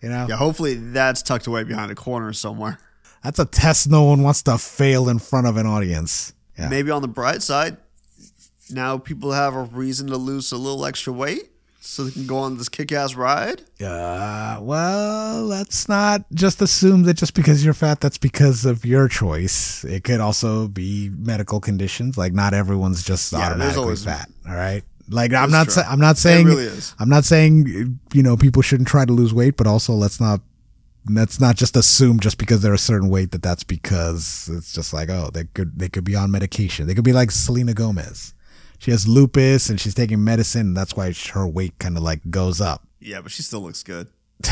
You 0.00 0.08
know, 0.08 0.26
Yeah, 0.28 0.36
hopefully 0.36 0.74
that's 0.74 1.22
tucked 1.22 1.46
away 1.46 1.64
behind 1.64 1.90
a 1.90 1.94
corner 1.94 2.32
somewhere. 2.32 2.78
That's 3.24 3.38
a 3.38 3.44
test 3.46 3.88
no 3.90 4.04
one 4.04 4.22
wants 4.22 4.42
to 4.44 4.58
fail 4.58 5.08
in 5.08 5.18
front 5.18 5.46
of 5.46 5.56
an 5.56 5.66
audience. 5.66 6.32
Yeah. 6.58 6.68
Maybe 6.68 6.90
on 6.90 7.02
the 7.02 7.08
bright 7.08 7.42
side, 7.42 7.78
now 8.70 8.98
people 8.98 9.32
have 9.32 9.54
a 9.54 9.62
reason 9.62 10.06
to 10.08 10.16
lose 10.16 10.52
a 10.52 10.56
little 10.56 10.86
extra 10.86 11.12
weight 11.12 11.50
so 11.80 12.04
they 12.04 12.12
can 12.12 12.26
go 12.26 12.38
on 12.38 12.56
this 12.56 12.68
kick 12.68 12.92
ass 12.92 13.14
ride. 13.14 13.62
Uh, 13.84 14.58
well, 14.60 15.44
let's 15.44 15.88
not 15.88 16.24
just 16.32 16.62
assume 16.62 17.02
that 17.04 17.14
just 17.14 17.34
because 17.34 17.64
you're 17.64 17.74
fat, 17.74 18.00
that's 18.00 18.18
because 18.18 18.64
of 18.64 18.84
your 18.84 19.08
choice. 19.08 19.84
It 19.84 20.04
could 20.04 20.20
also 20.20 20.68
be 20.68 21.10
medical 21.18 21.60
conditions. 21.60 22.16
Like 22.16 22.32
not 22.32 22.54
everyone's 22.54 23.02
just 23.02 23.32
Yeah, 23.32 23.40
automatically 23.40 23.96
fat. 23.96 24.28
All 24.48 24.54
right. 24.54 24.82
Like 25.08 25.34
I'm 25.34 25.50
not. 25.50 25.70
Sa- 25.70 25.82
I'm 25.86 26.00
not 26.00 26.16
saying. 26.16 26.46
really. 26.46 26.70
I'm 26.98 27.10
not 27.10 27.24
saying 27.24 27.98
you 28.14 28.22
know 28.22 28.36
people 28.36 28.62
shouldn't 28.62 28.88
try 28.88 29.04
to 29.04 29.12
lose 29.12 29.34
weight, 29.34 29.56
but 29.56 29.66
also 29.66 29.92
let's 29.92 30.20
not. 30.20 30.40
Let's 31.08 31.38
not 31.38 31.56
just 31.56 31.76
assume 31.76 32.18
just 32.20 32.38
because 32.38 32.62
they're 32.62 32.74
a 32.74 32.78
certain 32.78 33.10
weight 33.10 33.30
that 33.32 33.42
that's 33.42 33.64
because 33.64 34.48
it's 34.50 34.72
just 34.72 34.92
like 34.92 35.10
oh 35.10 35.30
they 35.32 35.44
could 35.44 35.78
they 35.78 35.88
could 35.88 36.04
be 36.04 36.16
on 36.16 36.30
medication. 36.30 36.86
They 36.86 36.94
could 36.94 37.04
be 37.04 37.12
like 37.12 37.30
Selena 37.30 37.74
Gomez. 37.74 38.34
She 38.78 38.90
has 38.90 39.06
lupus 39.08 39.70
and 39.70 39.80
she's 39.80 39.94
taking 39.94 40.22
medicine. 40.22 40.68
And 40.68 40.76
that's 40.76 40.96
why 40.96 41.12
her 41.32 41.46
weight 41.46 41.78
kind 41.78 41.96
of 41.96 42.02
like 42.02 42.30
goes 42.30 42.60
up. 42.60 42.86
Yeah, 43.00 43.20
but 43.20 43.32
she 43.32 43.42
still 43.42 43.60
looks 43.60 43.82
good. 43.82 44.08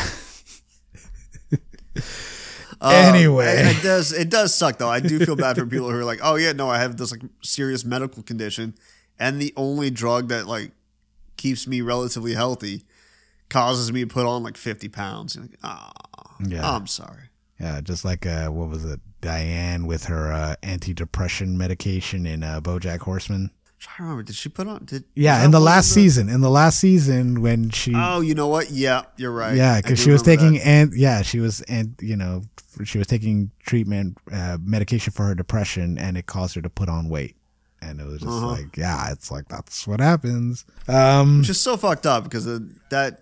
Anyway. 2.83 3.61
Um, 3.61 3.67
it, 3.67 3.77
it 3.77 3.83
does 3.83 4.13
it 4.13 4.29
does 4.29 4.55
suck 4.55 4.79
though. 4.79 4.89
I 4.89 5.01
do 5.01 5.25
feel 5.25 5.37
bad 5.37 5.57
for 5.57 5.67
people 5.67 5.89
who 5.91 5.97
are 5.97 6.05
like, 6.05 6.19
oh 6.23 6.35
yeah, 6.35 6.53
no, 6.53 6.69
I 6.69 6.79
have 6.79 6.97
this 6.97 7.13
like 7.13 7.23
serious 7.43 7.85
medical 7.85 8.23
condition, 8.23 8.75
and 9.19 9.41
the 9.41 9.53
only 9.57 9.91
drug 9.91 10.29
that 10.29 10.47
like 10.47 10.73
keeps 11.37 11.67
me 11.67 11.81
relatively 11.81 12.35
healthy 12.35 12.85
causes 13.49 13.93
me 13.93 14.01
to 14.01 14.07
put 14.07 14.27
on 14.27 14.43
like 14.43 14.57
fifty 14.57 14.89
pounds. 14.89 15.37
You're 15.37 15.45
like, 15.45 15.59
ah, 15.63 15.93
Yeah. 16.51 16.69
I'm 16.71 16.87
sorry. 16.87 17.31
Yeah, 17.61 17.81
just 17.81 18.05
like 18.05 18.27
uh, 18.27 18.49
what 18.49 18.69
was 18.69 18.85
it, 18.85 19.01
Diane 19.21 19.87
with 19.87 20.05
her 20.07 20.33
uh, 20.33 20.57
antidepressant 20.63 21.55
medication 21.55 22.27
in 22.27 22.43
uh, 22.43 22.61
BoJack 22.61 23.01
Horseman. 23.01 23.51
to 23.81 23.89
remember. 24.03 24.23
Did 24.25 24.35
she 24.37 24.49
put 24.49 24.67
on? 24.67 24.85
Did 24.85 25.05
Yeah, 25.15 25.45
in 25.45 25.53
the 25.53 25.61
last 25.61 25.91
season, 25.93 26.29
in 26.29 26.41
the 26.41 26.51
last 26.51 26.81
season 26.81 27.41
when 27.41 27.71
she, 27.71 27.93
Oh, 27.95 28.21
you 28.21 28.35
know 28.35 28.49
what? 28.49 28.71
Yeah, 28.71 29.03
you're 29.17 29.31
right. 29.33 29.55
yeah, 29.57 29.81
because 29.81 30.01
she 30.01 30.11
was 30.11 30.23
taking 30.23 30.55
that. 30.55 30.67
and 30.67 30.93
yeah, 30.97 31.23
she 31.23 31.39
was 31.39 31.61
and 31.63 31.95
you 32.01 32.17
know 32.17 32.43
she 32.85 32.99
was 32.99 33.07
taking 33.07 33.51
treatment 33.65 34.19
uh, 34.33 34.59
medication 34.61 35.13
for 35.13 35.25
her 35.27 35.35
depression, 35.35 35.99
and 35.99 36.17
it 36.17 36.27
caused 36.27 36.55
her 36.57 36.63
to 36.63 36.71
put 36.71 36.89
on 36.89 37.09
weight. 37.09 37.37
And 37.81 38.01
it 38.01 38.07
was 38.07 38.21
just 38.23 38.31
Uh-huh. 38.33 38.47
like, 38.53 38.77
yeah, 38.77 39.11
it's 39.13 39.31
like 39.31 39.47
that's 39.49 39.87
what 39.87 40.01
happens. 40.01 40.65
Um, 40.89 41.39
which 41.41 41.49
is 41.51 41.61
so 41.61 41.77
fucked 41.77 42.07
up 42.07 42.25
because 42.25 42.45
that 42.45 43.19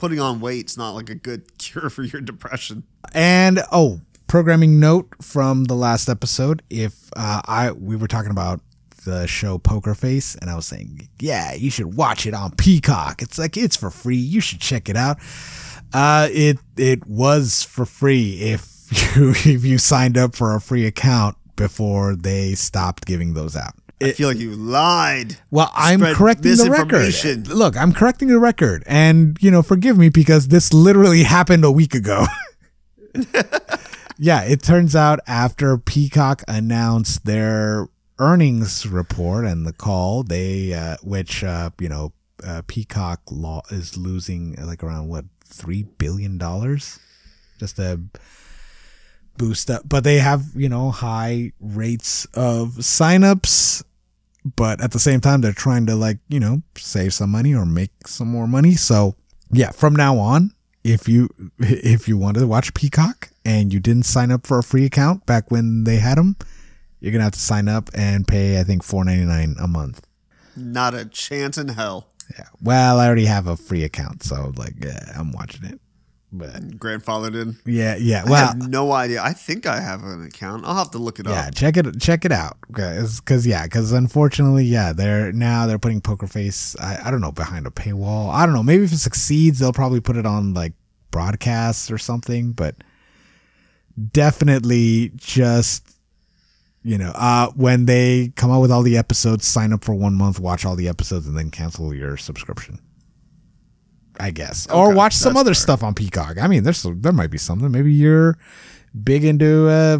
putting 0.00 0.18
on 0.18 0.40
weight's 0.40 0.76
not 0.76 0.92
like 0.92 1.10
a 1.10 1.14
good 1.14 1.58
cure 1.58 1.90
for 1.90 2.02
your 2.02 2.20
depression. 2.20 2.82
And 3.12 3.60
oh, 3.70 4.00
programming 4.26 4.80
note 4.80 5.08
from 5.22 5.64
the 5.64 5.74
last 5.74 6.08
episode. 6.08 6.62
If 6.70 7.10
uh, 7.16 7.42
I 7.46 7.72
we 7.72 7.96
were 7.96 8.08
talking 8.08 8.30
about 8.30 8.60
the 9.04 9.26
show 9.26 9.58
Poker 9.58 9.94
Face, 9.94 10.34
and 10.34 10.50
I 10.50 10.56
was 10.56 10.66
saying, 10.66 11.08
yeah, 11.20 11.54
you 11.54 11.70
should 11.70 11.94
watch 11.96 12.26
it 12.26 12.34
on 12.34 12.52
Peacock. 12.52 13.22
It's 13.22 13.38
like 13.38 13.56
it's 13.56 13.76
for 13.76 13.90
free. 13.90 14.16
You 14.16 14.40
should 14.40 14.60
check 14.60 14.88
it 14.88 14.96
out. 14.96 15.18
Uh, 15.92 16.28
it 16.30 16.58
it 16.76 17.06
was 17.06 17.62
for 17.62 17.84
free 17.84 18.38
if 18.40 18.88
you 19.16 19.30
if 19.30 19.64
you 19.64 19.78
signed 19.78 20.16
up 20.16 20.34
for 20.34 20.54
a 20.54 20.60
free 20.60 20.86
account 20.86 21.36
before 21.56 22.16
they 22.16 22.54
stopped 22.54 23.04
giving 23.04 23.34
those 23.34 23.54
out. 23.54 23.74
I 24.02 24.12
feel 24.12 24.28
like 24.28 24.38
you 24.38 24.52
lied. 24.52 25.36
Well, 25.50 25.70
I'm 25.74 26.00
correcting 26.00 26.56
the 26.56 26.70
record. 26.70 27.48
Look, 27.48 27.76
I'm 27.76 27.92
correcting 27.92 28.28
the 28.28 28.38
record, 28.38 28.82
and 28.86 29.36
you 29.40 29.50
know, 29.50 29.62
forgive 29.62 29.98
me 29.98 30.08
because 30.08 30.48
this 30.48 30.72
literally 30.72 31.22
happened 31.24 31.64
a 31.64 31.70
week 31.70 31.94
ago. 31.94 32.24
yeah, 34.18 34.42
it 34.42 34.62
turns 34.62 34.96
out 34.96 35.20
after 35.26 35.76
Peacock 35.76 36.42
announced 36.48 37.26
their 37.26 37.88
earnings 38.18 38.86
report 38.86 39.44
and 39.44 39.66
the 39.66 39.72
call, 39.72 40.22
they, 40.22 40.72
uh, 40.72 40.96
which 41.02 41.44
uh, 41.44 41.70
you 41.78 41.88
know, 41.88 42.12
uh, 42.44 42.62
Peacock 42.66 43.20
law 43.30 43.62
is 43.70 43.98
losing 43.98 44.58
uh, 44.58 44.66
like 44.66 44.82
around 44.82 45.08
what 45.08 45.26
three 45.44 45.82
billion 45.82 46.38
dollars, 46.38 46.98
just 47.58 47.78
a 47.78 48.00
boost 49.36 49.70
up, 49.70 49.82
but 49.86 50.04
they 50.04 50.18
have 50.18 50.44
you 50.54 50.70
know 50.70 50.90
high 50.90 51.52
rates 51.60 52.24
of 52.34 52.76
signups 52.78 53.82
but 54.56 54.80
at 54.80 54.92
the 54.92 54.98
same 54.98 55.20
time 55.20 55.40
they're 55.40 55.52
trying 55.52 55.86
to 55.86 55.94
like 55.94 56.18
you 56.28 56.40
know 56.40 56.62
save 56.76 57.12
some 57.14 57.30
money 57.30 57.54
or 57.54 57.66
make 57.66 57.90
some 58.06 58.28
more 58.28 58.46
money. 58.46 58.74
So 58.74 59.16
yeah 59.52 59.70
from 59.70 59.94
now 59.94 60.16
on 60.18 60.52
if 60.84 61.08
you 61.08 61.28
if 61.58 62.08
you 62.08 62.16
wanted 62.16 62.40
to 62.40 62.46
watch 62.46 62.72
peacock 62.74 63.30
and 63.44 63.72
you 63.72 63.80
didn't 63.80 64.04
sign 64.04 64.30
up 64.30 64.46
for 64.46 64.58
a 64.58 64.62
free 64.62 64.84
account 64.84 65.26
back 65.26 65.50
when 65.50 65.84
they 65.84 65.96
had 65.96 66.18
them 66.18 66.36
you're 67.00 67.12
gonna 67.12 67.24
have 67.24 67.32
to 67.32 67.40
sign 67.40 67.68
up 67.68 67.90
and 67.94 68.28
pay 68.28 68.60
i 68.60 68.62
think 68.62 68.84
4.99 68.84 69.62
a 69.62 69.66
month. 69.66 70.06
Not 70.56 70.94
a 70.94 71.04
chance 71.06 71.56
in 71.56 71.68
hell. 71.68 72.08
yeah. 72.38 72.46
Well 72.62 72.98
i 73.00 73.06
already 73.06 73.24
have 73.26 73.46
a 73.46 73.56
free 73.56 73.82
account 73.84 74.22
so 74.22 74.52
like 74.56 74.74
yeah, 74.84 75.00
i'm 75.16 75.32
watching 75.32 75.64
it 75.64 75.80
but 76.32 76.78
Grandfather 76.78 77.30
did. 77.30 77.56
yeah 77.66 77.96
yeah 77.96 78.22
I 78.26 78.30
well 78.30 78.46
have 78.48 78.68
no 78.68 78.92
idea. 78.92 79.22
I 79.22 79.32
think 79.32 79.66
I 79.66 79.80
have 79.80 80.02
an 80.04 80.24
account. 80.24 80.64
I'll 80.64 80.76
have 80.76 80.92
to 80.92 80.98
look 80.98 81.18
it 81.18 81.26
yeah 81.26 81.32
up. 81.32 81.44
Yeah, 81.46 81.50
check 81.50 81.76
it 81.76 82.00
check 82.00 82.24
it 82.24 82.32
out 82.32 82.56
because 82.68 83.46
yeah 83.46 83.64
because 83.64 83.92
unfortunately 83.92 84.64
yeah 84.64 84.92
they're 84.92 85.32
now 85.32 85.66
they're 85.66 85.78
putting 85.78 86.00
poker 86.00 86.26
face 86.26 86.76
I, 86.80 87.08
I 87.08 87.10
don't 87.10 87.20
know 87.20 87.32
behind 87.32 87.66
a 87.66 87.70
paywall 87.70 88.32
i 88.32 88.46
don't 88.46 88.54
know 88.54 88.62
maybe 88.62 88.84
if 88.84 88.92
it 88.92 88.98
succeeds 88.98 89.58
they'll 89.58 89.72
probably 89.72 90.00
put 90.00 90.16
it 90.16 90.26
on 90.26 90.54
like 90.54 90.72
broadcasts 91.10 91.90
or 91.90 91.98
something 91.98 92.52
but 92.52 92.76
definitely 94.12 95.10
just 95.16 95.96
you 96.82 96.96
know 96.96 97.12
uh 97.14 97.48
when 97.56 97.86
they 97.86 98.32
come 98.36 98.50
out 98.50 98.60
with 98.60 98.70
all 98.70 98.82
the 98.82 98.96
episodes 98.96 99.46
sign 99.46 99.72
up 99.72 99.84
for 99.84 99.94
one 99.94 100.14
month 100.14 100.38
watch 100.40 100.64
all 100.64 100.76
the 100.76 100.88
episodes 100.88 101.26
and 101.26 101.36
then 101.36 101.50
cancel 101.50 101.92
your 101.92 102.16
subscription 102.16 102.78
i 104.20 104.30
guess 104.30 104.66
or 104.70 104.94
watch 104.94 105.14
some 105.14 105.36
other 105.36 105.50
fair. 105.50 105.62
stuff 105.62 105.82
on 105.82 105.94
peacock 105.94 106.36
i 106.40 106.46
mean 106.46 106.62
there's 106.62 106.82
there 106.82 107.12
might 107.12 107.30
be 107.30 107.38
something 107.38 107.70
maybe 107.70 107.92
you're 107.92 108.38
big 109.02 109.24
into 109.24 109.68
uh 109.68 109.98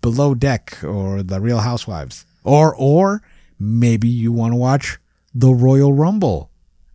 below 0.00 0.34
deck 0.34 0.82
or 0.84 1.22
the 1.22 1.40
real 1.40 1.58
housewives 1.58 2.26
or 2.44 2.74
or 2.76 3.22
maybe 3.58 4.08
you 4.08 4.32
want 4.32 4.52
to 4.52 4.56
watch 4.56 4.98
the 5.34 5.52
royal 5.52 5.92
rumble 5.92 6.50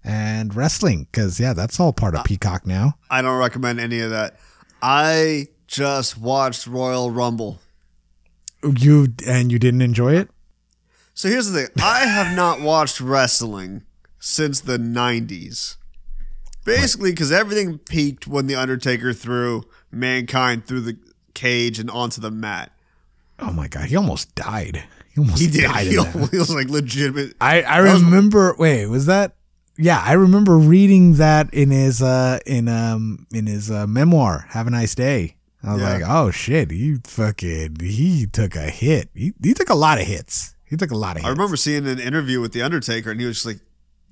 and 0.07 0.55
wrestling 0.55 1.07
because 1.11 1.39
yeah, 1.39 1.53
that's 1.53 1.79
all 1.79 1.91
part 1.91 2.15
of 2.15 2.23
Peacock 2.23 2.65
now. 2.65 2.97
I 3.09 3.21
don't 3.21 3.37
recommend 3.37 3.79
any 3.79 3.99
of 3.99 4.09
that. 4.11 4.39
I 4.81 5.47
just 5.67 6.17
watched 6.17 6.65
Royal 6.65 7.11
Rumble. 7.11 7.59
You 8.63 9.07
and 9.27 9.51
you 9.51 9.59
didn't 9.59 9.81
enjoy 9.81 10.15
it. 10.15 10.29
So 11.13 11.29
here's 11.29 11.51
the 11.51 11.67
thing 11.67 11.83
I 11.83 12.05
have 12.05 12.35
not 12.35 12.61
watched 12.61 13.01
wrestling 13.01 13.83
since 14.19 14.61
the 14.61 14.77
90s. 14.77 15.75
Basically, 16.67 17.11
because 17.11 17.31
everything 17.31 17.77
peaked 17.79 18.27
when 18.27 18.45
The 18.47 18.55
Undertaker 18.55 19.13
threw 19.13 19.63
Mankind 19.91 20.65
through 20.65 20.81
the 20.81 20.97
cage 21.33 21.79
and 21.79 21.89
onto 21.89 22.21
the 22.21 22.29
mat. 22.31 22.71
Oh 23.39 23.51
my 23.51 23.67
god, 23.67 23.85
he 23.85 23.95
almost 23.95 24.35
died. 24.35 24.83
He 25.13 25.19
almost 25.21 25.41
He 25.41 25.47
did. 25.47 25.63
died. 25.63 25.87
He, 25.87 25.95
that. 25.95 26.13
was 26.31 26.53
like 26.53 26.69
legitimate. 26.69 27.33
I 27.41 27.63
I 27.63 27.81
That 27.81 27.93
was- 27.93 28.03
remember. 28.03 28.55
wait, 28.59 28.85
was 28.87 29.05
that? 29.07 29.33
Yeah, 29.79 30.01
I 30.03 30.13
remember 30.13 30.57
reading 30.57 31.13
that 31.15 31.53
in 31.53 31.69
his 31.71 32.01
uh 32.01 32.39
in 32.45 32.67
um 32.67 33.27
in 33.33 33.45
his 33.47 33.69
uh, 33.71 33.85
memoir. 33.87 34.45
Have 34.49 34.67
a 34.67 34.71
nice 34.71 34.93
day. 34.95 35.35
I 35.63 35.73
was 35.73 35.81
Yeah. 35.81 35.93
like, 35.93 36.03
oh 36.07 36.31
shit, 36.31 36.71
he 36.71 36.95
fucking 37.03 37.77
he 37.81 38.25
took 38.25 38.55
a 38.55 38.69
hit. 38.71 39.09
He 39.13 39.33
he 39.43 39.53
took 39.53 39.69
a 39.69 39.75
lot 39.75 39.99
of 40.01 40.07
hits. 40.07 40.55
He 40.65 40.75
took 40.77 40.91
a 40.91 40.97
lot 40.97 41.11
of 41.15 41.21
hits. 41.21 41.27
I 41.27 41.31
remember 41.31 41.55
seeing 41.55 41.87
an 41.87 41.99
interview 41.99 42.41
with 42.41 42.53
The 42.53 42.61
Undertaker, 42.63 43.11
and 43.11 43.19
he 43.21 43.25
was 43.27 43.37
just 43.37 43.45
like, 43.45 43.59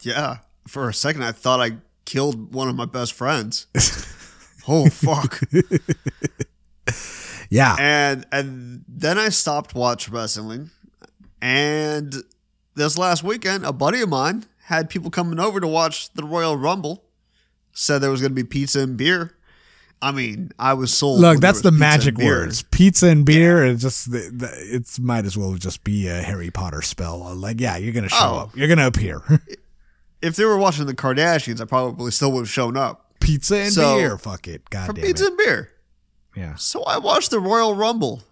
Yeah, 0.04 0.38
for 0.68 0.88
a 0.88 0.94
second, 0.94 1.24
I 1.24 1.32
thought 1.32 1.60
I 1.60 1.78
killed 2.06 2.54
one 2.54 2.68
of 2.70 2.76
my 2.76 2.86
best 2.86 3.14
friends. 3.14 3.68
oh, 4.68 4.90
fuck. 4.90 5.42
Yeah, 7.50 7.76
and 7.80 8.26
and 8.32 8.84
then 8.88 9.18
I 9.20 9.30
stopped 9.30 9.76
watch 9.76 10.10
wrestling. 10.10 10.72
And 11.42 12.14
this 12.76 12.98
last 12.98 13.24
weekend, 13.24 13.66
a 13.66 13.72
buddy 13.72 14.02
of 14.02 14.10
mine 14.10 14.46
had 14.64 14.90
people 14.90 15.12
coming 15.12 15.40
over 15.40 15.60
to 15.60 15.68
watch 15.68 16.12
the 16.14 16.24
Royal 16.24 16.58
Rumble. 16.58 17.04
Said 17.72 18.00
there 18.00 18.10
was 18.10 18.22
going 18.22 18.32
to 18.32 18.36
be 18.36 18.44
pizza 18.44 18.80
and 18.80 18.98
beer. 18.98 19.36
I 20.02 20.12
mean, 20.12 20.52
I 20.58 20.74
was 20.74 20.94
sold. 20.94 21.20
look, 21.20 21.40
that's 21.40 21.62
the 21.62 21.72
magic 21.72 22.18
words: 22.18 22.64
pizza 22.64 23.08
and 23.08 23.26
beer. 23.26 23.64
It's 23.66 23.82
just 23.84 24.12
the, 24.12 24.30
the, 24.34 24.50
it's 24.58 25.00
might 25.00 25.26
as 25.26 25.38
well 25.38 25.54
just 25.54 25.84
be 25.84 26.08
a 26.08 26.22
Harry 26.22 26.50
Potter 26.52 26.82
spell. 26.82 27.20
Like, 27.36 27.60
yeah, 27.62 27.78
you're 27.78 27.94
gonna 27.94 28.10
show 28.10 28.18
Oh. 28.20 28.38
up. 28.40 28.56
You're 28.58 28.68
gonna 28.68 28.88
appear. 28.88 29.22
If 30.22 30.36
they 30.36 30.46
were 30.46 30.58
watching 30.58 30.86
the 30.86 30.94
Kardashians, 30.96 31.62
I 31.62 31.66
probably 31.66 32.12
still 32.12 32.32
would 32.34 32.42
have 32.42 32.50
shown 32.50 32.78
up 32.78 33.20
pizza 33.20 33.58
and 33.58 33.74
So, 33.74 33.98
beer. 33.98 34.18
Fuck 34.18 34.48
it. 34.48 34.70
God 34.70 34.88
for 34.88 34.94
damn 34.94 35.06
pizza 35.06 35.26
it. 35.26 35.28
and 35.30 35.38
beer. 35.38 35.70
Yeah. 36.36 36.56
So 36.56 36.84
I 36.84 36.98
watched 36.98 37.32
the 37.32 37.40
Royal 37.40 37.76
Rumble, 37.76 38.24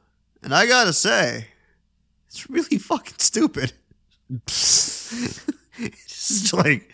and 0.42 0.54
I 0.54 0.66
gotta 0.66 0.94
say, 0.94 1.48
it's 2.28 2.50
really 2.50 2.78
fucking 2.78 3.16
stupid. 3.18 3.74
it's 4.46 5.46
just 6.08 6.54
like 6.54 6.90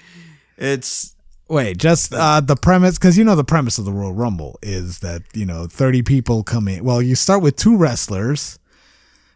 it's 0.58 1.16
Wait, 1.48 1.78
just 1.80 2.14
uh, 2.14 2.42
the 2.42 2.56
premise, 2.56 3.00
because 3.00 3.18
you 3.18 3.24
know 3.24 3.36
the 3.36 3.44
premise 3.44 3.80
of 3.80 3.86
the 3.86 3.92
Royal 3.92 4.14
Rumble 4.14 4.60
is 4.62 5.00
that 5.00 5.24
you 5.34 5.46
know 5.48 5.66
thirty 5.66 6.04
people 6.04 6.44
come 6.44 6.68
in. 6.68 6.84
Well, 6.84 7.02
you 7.02 7.16
start 7.16 7.42
with 7.42 7.56
two 7.56 7.76
wrestlers, 7.76 8.59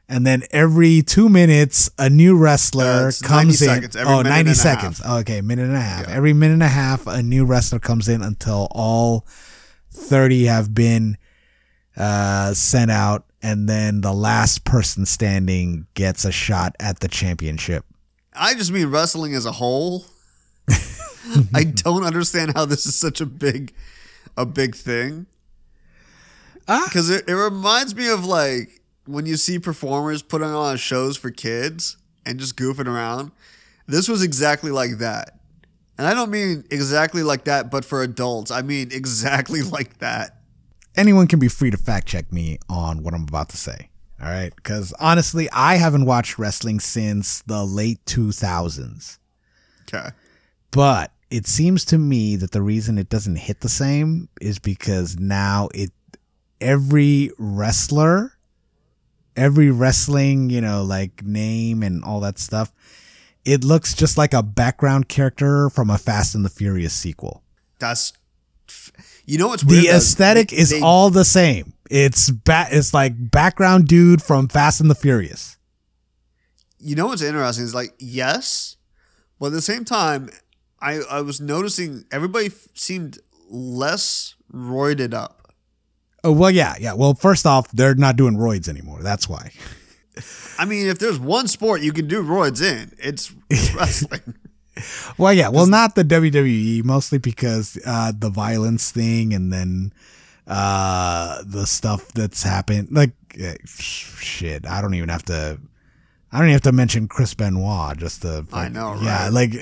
and 0.09 0.25
then 0.27 0.43
every 0.51 1.01
two 1.01 1.29
minutes 1.29 1.89
a 1.97 2.09
new 2.09 2.35
Uh, 2.35 2.39
wrestler 2.39 3.03
90 3.05 3.25
comes 3.25 3.61
in. 3.61 3.67
seconds, 3.67 3.95
oh, 3.95 4.17
minute 4.17 4.29
90 4.29 4.39
and 4.39 4.49
a 4.49 4.55
seconds. 4.55 5.01
Okay, 5.05 5.41
minute 5.41 5.67
and 5.67 5.75
a 5.75 5.81
half. 5.81 6.07
Every 6.07 6.33
minute 6.33 6.55
and 6.55 6.63
a 6.63 6.67
half, 6.67 7.07
a 7.07 7.21
new 7.23 7.45
wrestler 7.45 7.79
comes 7.79 8.07
in 8.09 8.21
until 8.21 8.67
all 8.71 9.25
thirty 9.91 10.45
have 10.45 10.73
been 10.73 11.17
uh, 11.95 12.53
sent 12.53 12.89
out, 12.91 13.25
and 13.41 13.69
then 13.69 14.01
the 14.01 14.13
last 14.13 14.63
person 14.65 15.05
standing 15.05 15.85
gets 15.93 16.25
a 16.25 16.31
shot 16.31 16.75
at 16.79 16.99
the 16.99 17.07
championship. 17.07 17.85
I 18.35 18.55
just 18.55 18.71
mean 18.71 18.87
wrestling 18.87 19.35
as 19.35 19.45
a 19.45 19.51
whole. 19.51 20.05
I 21.53 21.63
don't 21.63 22.03
understand 22.03 22.53
how 22.55 22.65
this 22.65 22.85
is 22.85 22.95
such 22.95 23.21
a 23.21 23.25
big, 23.25 23.73
a 24.35 24.45
big 24.45 24.75
thing. 24.75 25.27
Ah. 26.67 26.83
Because 26.87 27.09
it, 27.09 27.27
it 27.29 27.35
reminds 27.35 27.93
me 27.95 28.09
of 28.09 28.25
like 28.25 28.81
when 29.05 29.25
you 29.25 29.37
see 29.37 29.59
performers 29.59 30.21
putting 30.21 30.47
on 30.47 30.77
shows 30.77 31.17
for 31.17 31.29
kids 31.31 31.97
and 32.25 32.39
just 32.39 32.55
goofing 32.55 32.87
around. 32.87 33.31
This 33.87 34.07
was 34.07 34.23
exactly 34.23 34.71
like 34.71 34.99
that. 34.99 35.39
And 35.97 36.07
I 36.07 36.13
don't 36.13 36.31
mean 36.31 36.63
exactly 36.71 37.21
like 37.21 37.43
that, 37.45 37.69
but 37.69 37.83
for 37.85 38.01
adults. 38.01 38.49
I 38.49 38.61
mean 38.61 38.89
exactly 38.91 39.61
like 39.61 39.99
that. 39.99 40.37
anyone 40.95 41.27
can 41.27 41.39
be 41.39 41.47
free 41.47 41.71
to 41.71 41.77
fact 41.77 42.07
check 42.07 42.31
me 42.31 42.59
on 42.69 43.03
what 43.03 43.13
I'm 43.13 43.23
about 43.23 43.49
to 43.49 43.57
say. 43.57 43.89
All 44.21 44.29
right. 44.29 44.55
Because 44.55 44.93
honestly, 44.99 45.49
I 45.51 45.75
haven't 45.75 46.05
watched 46.05 46.39
wrestling 46.39 46.79
since 46.79 47.41
the 47.41 47.65
late 47.65 48.03
2000s. 48.05 49.17
Okay. 49.81 50.09
But 50.71 51.11
it 51.29 51.45
seems 51.45 51.83
to 51.85 51.97
me 51.97 52.35
that 52.37 52.51
the 52.51 52.61
reason 52.61 52.97
it 52.97 53.09
doesn't 53.09 53.35
hit 53.35 53.59
the 53.59 53.69
same 53.69 54.29
is 54.39 54.59
because 54.59 55.17
now 55.19 55.67
it, 55.73 55.91
every 56.61 57.31
wrestler, 57.37 58.32
every 59.35 59.69
wrestling, 59.71 60.49
you 60.49 60.61
know, 60.61 60.83
like 60.83 61.23
name 61.23 61.83
and 61.83 62.03
all 62.03 62.19
that 62.21 62.37
stuff, 62.39 62.71
it 63.45 63.63
looks 63.63 63.93
just 63.93 64.17
like 64.17 64.33
a 64.33 64.43
background 64.43 65.09
character 65.09 65.69
from 65.69 65.89
a 65.89 65.97
Fast 65.97 66.35
and 66.35 66.45
the 66.45 66.49
Furious 66.49 66.93
sequel. 66.93 67.43
That's, 67.79 68.13
you 69.25 69.37
know 69.37 69.47
what's 69.49 69.63
weird? 69.63 69.83
the 69.85 69.89
aesthetic 69.89 70.49
They- 70.49 70.57
is 70.57 70.69
they- 70.69 70.81
all 70.81 71.09
the 71.09 71.25
same. 71.25 71.73
It's 71.89 72.29
ba- 72.31 72.67
it's 72.71 72.93
like 72.93 73.13
background 73.31 73.87
dude 73.87 74.21
from 74.23 74.47
Fast 74.47 74.79
and 74.81 74.89
the 74.89 74.95
Furious. 74.95 75.57
you 76.79 76.95
know 76.95 77.07
what's 77.07 77.21
interesting 77.21 77.63
is 77.63 77.73
like 77.75 77.93
yes, 77.99 78.75
but 79.39 79.47
at 79.47 79.51
the 79.53 79.61
same 79.61 79.85
time, 79.85 80.29
I 80.81 80.99
I 81.09 81.21
was 81.21 81.39
noticing 81.39 82.05
everybody 82.11 82.47
f- 82.47 82.67
seemed 82.73 83.19
less 83.49 84.35
roided 84.53 85.13
up. 85.13 85.42
Oh 86.23 86.31
well, 86.31 86.51
yeah, 86.51 86.75
yeah. 86.79 86.93
Well, 86.93 87.13
first 87.13 87.45
off, 87.45 87.69
they're 87.71 87.95
not 87.95 88.15
doing 88.15 88.35
roids 88.37 88.69
anymore. 88.69 88.99
That's 89.01 89.27
why. 89.27 89.51
I 90.57 90.65
mean, 90.65 90.87
if 90.87 90.99
there's 90.99 91.19
one 91.19 91.47
sport 91.47 91.81
you 91.81 91.91
can 91.91 92.07
do 92.07 92.23
roids 92.23 92.61
in, 92.61 92.93
it's 92.97 93.33
wrestling. 93.75 94.35
Well, 95.17 95.33
yeah. 95.33 95.49
Well, 95.49 95.67
not 95.67 95.95
the 95.95 96.03
WWE, 96.03 96.83
mostly 96.83 97.17
because 97.17 97.77
uh, 97.85 98.11
the 98.17 98.29
violence 98.29 98.91
thing, 98.91 99.33
and 99.33 99.51
then 99.51 99.93
uh, 100.47 101.43
the 101.45 101.65
stuff 101.65 102.07
that's 102.13 102.43
happened. 102.43 102.89
Like 102.91 103.11
eh, 103.39 103.55
shit, 103.65 104.65
I 104.67 104.81
don't 104.81 104.93
even 104.93 105.09
have 105.09 105.23
to. 105.25 105.59
I 106.31 106.37
don't 106.37 106.47
even 106.47 106.53
have 106.53 106.61
to 106.63 106.71
mention 106.71 107.07
Chris 107.07 107.33
Benoit. 107.35 107.97
Just 107.97 108.23
to, 108.23 108.45
I 108.51 108.67
know, 108.67 108.97
Yeah, 108.99 109.29
like, 109.31 109.53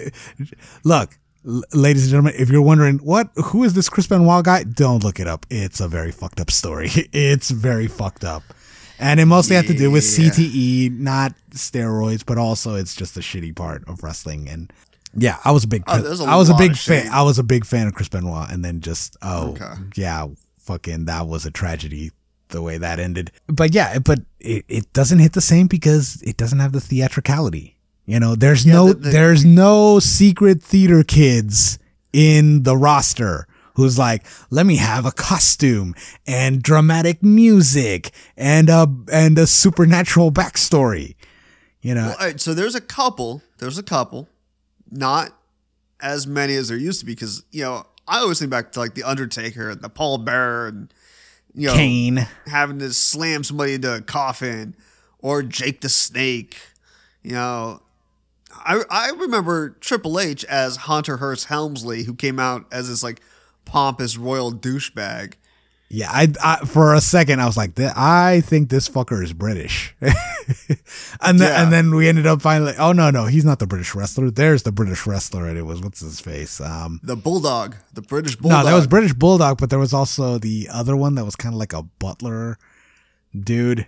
look, 0.86 1.18
l- 1.48 1.64
ladies 1.74 2.04
and 2.04 2.12
gentlemen, 2.12 2.34
if 2.38 2.50
you're 2.50 2.62
wondering 2.62 2.98
what, 3.00 3.30
who 3.36 3.64
is 3.64 3.74
this 3.74 3.90
Chris 3.90 4.08
Benoit 4.08 4.44
guy? 4.46 4.64
Don't 4.64 5.04
look 5.04 5.20
it 5.20 5.28
up. 5.28 5.46
It's 5.50 5.80
a 5.80 5.88
very 5.88 6.12
fucked 6.12 6.40
up 6.40 6.52
story. 6.52 6.90
It's 7.14 7.50
very 7.52 7.88
fucked 7.88 8.24
up. 8.24 8.44
And 9.00 9.20
it 9.20 9.26
mostly 9.26 9.56
had 9.56 9.66
to 9.68 9.74
do 9.74 9.90
with 9.90 10.04
CTE, 10.04 10.92
not 11.00 11.34
steroids, 11.52 12.24
but 12.24 12.38
also 12.38 12.76
it's 12.76 12.94
just 12.96 13.18
a 13.18 13.20
shitty 13.22 13.56
part 13.56 13.84
of 13.88 14.04
wrestling. 14.04 14.48
And 14.48 14.72
yeah, 15.16 15.40
I 15.44 15.52
was 15.52 15.64
a 15.64 15.68
big, 15.68 15.84
Oh, 15.88 15.94
a 16.04 16.26
I 16.26 16.36
was 16.36 16.50
a 16.50 16.54
big 16.54 16.76
fan. 16.76 17.08
I 17.12 17.24
was 17.24 17.40
a 17.40 17.44
big 17.44 17.66
fan 17.66 17.88
of 17.88 17.96
Chris 17.96 18.10
Benoit, 18.10 18.52
and 18.52 18.64
then 18.64 18.80
just 18.80 19.18
oh 19.24 19.52
Okay. 19.54 19.74
yeah, 19.96 20.28
fucking 20.60 21.06
that 21.06 21.26
was 21.28 21.48
a 21.48 21.52
tragedy 21.52 22.12
the 22.50 22.62
way 22.62 22.78
that 22.78 23.00
ended. 23.00 23.32
But 23.48 23.74
yeah, 23.74 23.98
but 24.00 24.20
it, 24.40 24.66
it 24.68 24.94
doesn't 24.94 25.18
hit 25.20 25.34
the 25.34 25.42
same 25.42 25.66
because 25.68 26.22
it 26.22 26.38
doesn't 26.38 26.60
have 26.60 26.72
the 26.72 26.80
theatricality. 26.82 27.78
You 28.12 28.20
know, 28.20 28.36
there's 28.36 28.66
Yeah, 28.66 28.74
no 28.74 28.88
the- 28.90 28.94
the- 28.96 29.10
there's 29.10 29.46
no 29.46 30.00
secret 30.00 30.62
theater 30.62 31.02
kids 31.02 31.80
in 32.12 32.64
the 32.64 32.76
roster 32.76 33.48
who's 33.76 33.98
like, 33.98 34.26
let 34.50 34.66
me 34.66 34.76
have 34.76 35.06
a 35.06 35.14
costume 35.14 35.96
and 36.28 36.62
dramatic 36.62 37.24
music 37.24 38.12
and 38.36 38.70
a 38.70 38.86
and 39.10 39.38
a 39.40 39.48
supernatural 39.48 40.30
backstory. 40.30 41.16
You 41.82 41.96
know, 41.96 42.08
Well, 42.08 42.18
all 42.20 42.26
right, 42.28 42.42
so 42.42 42.54
there's 42.54 42.76
a 42.76 42.82
couple. 42.82 43.42
There's 43.60 43.78
a 43.78 43.84
couple, 43.84 44.28
not 44.92 45.32
as 46.02 46.28
many 46.28 46.56
as 46.56 46.68
there 46.68 46.78
used 46.78 47.00
to 47.00 47.06
be. 47.06 47.14
Because 47.14 47.44
you 47.52 47.64
know, 47.64 47.86
I 48.10 48.18
always 48.18 48.40
think 48.40 48.52
back 48.52 48.74
to 48.74 48.80
like 48.82 48.94
the 48.94 49.04
Undertaker 49.04 49.70
and 49.70 49.82
the 49.82 49.88
Paul 49.90 50.18
Bearer, 50.18 50.68
and 50.68 50.94
you 51.56 51.68
know, 51.68 51.76
Kane. 51.76 52.28
having 52.48 52.80
to 52.80 52.92
slam 52.94 53.46
somebody 53.46 53.76
into 53.76 53.96
a 53.96 54.02
coffin, 54.02 54.76
or 55.20 55.44
Jake 55.44 55.80
the 55.80 55.88
Snake. 55.88 56.58
You 57.24 57.32
know, 57.34 57.82
I 58.66 58.82
I 58.90 59.10
remember 59.12 59.72
Triple 59.82 60.20
H 60.20 60.44
as 60.46 60.76
Hunter 60.78 61.18
Hearst 61.18 61.46
Helmsley, 61.46 62.04
who 62.04 62.14
came 62.14 62.40
out 62.40 62.66
as 62.72 62.88
this 62.90 63.04
like 63.04 63.22
pompous 63.66 64.18
royal 64.18 64.52
douchebag. 64.52 65.34
Yeah, 65.94 66.10
I, 66.10 66.30
I 66.42 66.66
for 66.66 66.94
a 66.94 67.02
second 67.02 67.42
I 67.42 67.46
was 67.46 67.58
like, 67.58 67.78
I 67.78 68.42
think 68.46 68.70
this 68.70 68.88
fucker 68.88 69.22
is 69.22 69.34
British, 69.34 69.94
and 70.02 71.38
then 71.38 71.50
Yeah. 71.50 71.64
and 71.64 71.72
then 71.74 71.94
we 71.94 72.08
ended 72.08 72.26
up 72.26 72.42
finally. 72.42 72.74
Oh 72.80 72.94
no, 72.94 73.10
no, 73.12 73.26
he's 73.26 73.44
not 73.44 73.60
the 73.60 73.68
British 73.68 73.94
wrestler. 73.94 74.32
There's 74.32 74.64
the 74.64 74.72
British 74.72 75.06
wrestler, 75.06 75.48
and 75.48 75.58
it 75.58 75.64
was 75.64 75.82
what's 75.82 76.00
his 76.00 76.22
face. 76.22 76.62
Um, 76.62 77.02
The 77.04 77.18
Bulldog, 77.18 77.76
the 77.94 78.02
British 78.02 78.38
Bulldog. 78.38 78.64
no, 78.64 78.70
that 78.70 78.76
was 78.76 78.88
British 78.88 79.14
Bulldog, 79.14 79.58
but 79.60 79.70
there 79.70 79.80
was 79.80 79.94
also 79.94 80.38
the 80.38 80.70
other 80.72 80.96
one 80.96 81.16
that 81.16 81.26
was 81.26 81.36
kind 81.36 81.54
of 81.54 81.60
like 81.60 81.74
a 81.74 81.84
butler 81.84 82.58
dude. 83.38 83.88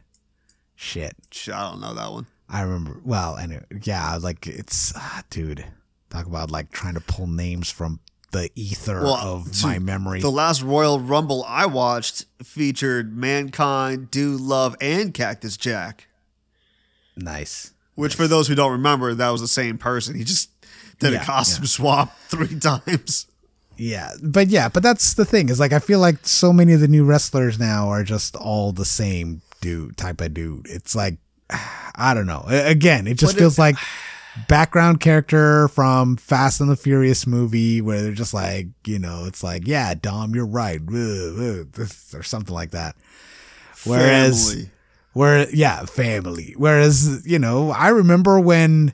Shit, 0.76 1.15
I 1.53 1.69
don't 1.69 1.80
know 1.80 1.93
that 1.93 2.11
one. 2.11 2.28
I 2.54 2.62
remember. 2.62 3.01
Well, 3.04 3.36
anyway, 3.38 3.64
yeah, 3.82 4.16
like 4.22 4.47
it's 4.47 4.93
ah, 4.95 5.24
dude. 5.30 5.66
Talk 6.10 6.28
about 6.28 6.51
like 6.51 6.72
trying 6.72 6.93
to 6.93 7.01
pull 7.01 7.26
names 7.28 7.70
from 7.72 7.99
the 8.32 8.49
ether 8.56 9.01
Well, 9.01 9.16
of 9.16 9.64
my 9.64 9.80
memory. 9.80 10.22
The 10.22 10.32
last 10.32 10.62
Royal 10.62 10.99
Rumble 10.99 11.43
I 11.47 11.66
watched 11.66 12.26
featured 12.43 13.16
Mankind, 13.18 14.12
Dude 14.12 14.39
Love, 14.41 14.76
and 14.80 15.14
Cactus 15.14 15.58
Jack. 15.58 16.08
nice. 17.16 17.72
Which, 17.95 18.16
for 18.16 18.28
those 18.28 18.47
who 18.47 18.56
don't 18.56 18.72
remember, 18.72 19.14
that 19.14 19.30
was 19.30 19.41
the 19.41 19.47
same 19.47 19.78
person. 19.78 20.16
He 20.16 20.24
just 20.24 20.49
did 20.97 21.14
Yeah, 21.14 21.22
a 21.22 21.26
costume 21.26 21.68
swap 21.68 22.18
three 22.28 22.58
times. 22.60 23.28
Yeah, 23.78 24.10
but 24.22 24.47
yeah, 24.47 24.68
but 24.70 24.82
that's 24.82 25.14
the 25.14 25.26
thing 25.26 25.49
is 25.49 25.60
like 25.60 25.74
I 25.74 25.80
feel 25.80 25.99
like 25.99 26.26
so 26.28 26.51
many 26.54 26.74
of 26.74 26.80
the 26.80 26.88
new 26.88 27.04
wrestlers 27.06 27.60
now 27.60 27.89
are 27.89 28.04
just 28.04 28.36
all 28.36 28.72
the 28.72 28.86
same 28.86 29.41
dude 29.62 29.95
type 29.97 30.22
of 30.22 30.34
dude. 30.34 30.68
It's 30.68 30.95
like 30.95 31.18
I 31.50 32.14
don't 32.14 32.26
know. 32.26 32.46
Again, 32.48 33.08
it 33.08 33.18
just 33.18 33.38
feels 33.38 33.60
like 33.60 33.76
background 34.48 35.00
character 35.00 35.68
from 35.68 36.18
Fast 36.18 36.60
and 36.62 36.70
the 36.70 36.76
Furious 36.76 37.28
movie 37.28 37.82
where 37.82 38.02
they're 38.02 38.14
just 38.14 38.34
like, 38.34 38.68
you 38.86 39.00
know, 39.00 39.26
it's 39.26 39.44
like, 39.44 39.68
yeah, 39.68 39.94
Dom, 39.94 40.34
you're 40.34 40.46
right, 40.46 40.82
or 40.91 42.24
something 42.24 42.54
like 42.54 42.72
that. 42.72 42.96
Whereas 43.86 44.52
Family. 44.54 44.72
where 45.14 45.50
yeah, 45.52 45.86
family. 45.86 46.54
Whereas, 46.58 47.26
you 47.26 47.38
know, 47.39 47.72
I 47.72 47.89
remember 47.89 48.39
when 48.39 48.94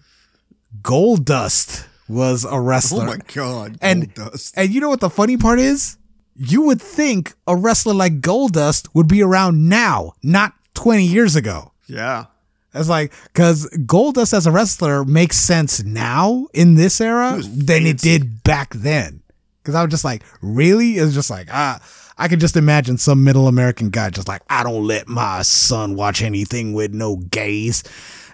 Goldust 0.82 1.86
was 2.08 2.45
a 2.45 2.60
wrestler. 2.60 3.04
Oh 3.04 3.08
my 3.08 3.18
God. 3.34 3.78
And- 3.82 4.14
Goldust. 4.14 4.54
And 4.56 4.70
you 4.72 4.82
know 4.82 4.89
what 4.89 5.00
the 5.00 5.10
funny 5.10 5.38
part 5.38 5.60
is? 5.60 5.97
You 6.36 6.64
would 6.64 6.82
think 6.82 7.34
a 7.47 7.56
wrestler 7.56 7.93
like 7.93 8.22
Goldust 8.22 8.88
would 8.93 9.08
be 9.08 9.22
around 9.22 9.68
now, 9.68 10.14
not 10.24 10.54
20 10.74 11.06
years 11.06 11.36
ago. 11.36 11.74
Yeah. 11.88 12.26
It's 12.74 12.89
like, 12.89 13.13
because 13.26 13.67
Goldust 13.86 14.34
as 14.34 14.45
a 14.45 14.51
wrestler 14.51 15.03
makes 15.03 15.38
sense 15.38 15.84
now 15.84 16.47
in 16.53 16.76
this 16.76 17.01
era 17.01 17.41
than 17.41 17.86
it 17.88 17.97
did 17.97 18.43
back 18.43 18.74
then. 18.74 19.22
Because 19.61 19.76
I 19.76 19.82
was 19.84 19.91
just 19.91 20.05
like, 20.05 20.24
really? 20.41 20.93
It's 20.93 21.13
just 21.13 21.30
like, 21.30 21.47
ah, 21.51 21.82
I 22.17 22.28
could 22.28 22.39
just 22.39 22.57
imagine 22.57 22.97
some 22.97 23.24
middle 23.24 23.47
American 23.47 23.89
guy 23.89 24.09
just 24.09 24.28
like, 24.28 24.41
I 24.49 24.63
don't 24.63 24.86
let 24.86 25.07
my 25.07 25.41
son 25.41 25.95
watch 25.95 26.22
anything 26.22 26.74
with 26.74 26.93
no 26.93 27.15
gays. 27.15 27.84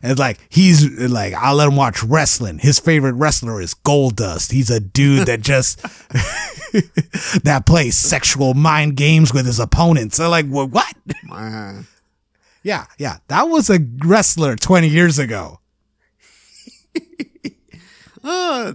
And 0.01 0.11
it's 0.11 0.19
like, 0.19 0.39
he's 0.49 0.89
like, 0.99 1.33
I'll 1.33 1.55
let 1.55 1.67
him 1.67 1.75
watch 1.75 2.03
wrestling. 2.03 2.59
His 2.59 2.79
favorite 2.79 3.13
wrestler 3.13 3.61
is 3.61 3.73
Goldust. 3.73 4.51
He's 4.51 4.69
a 4.69 4.79
dude 4.79 5.27
that 5.27 5.41
just, 5.41 5.81
that 7.43 7.63
plays 7.65 7.95
sexual 7.95 8.53
mind 8.53 8.97
games 8.97 9.33
with 9.33 9.45
his 9.45 9.59
opponents. 9.59 10.17
They're 10.17 10.27
like, 10.27 10.47
well, 10.49 10.67
what? 10.67 10.93
Yeah, 12.66 12.86
yeah. 12.97 13.18
That 13.28 13.43
was 13.43 13.70
a 13.70 13.78
wrestler 14.03 14.55
20 14.55 14.88
years 14.89 15.20
ago. 15.20 15.59
Uh, 18.28 18.74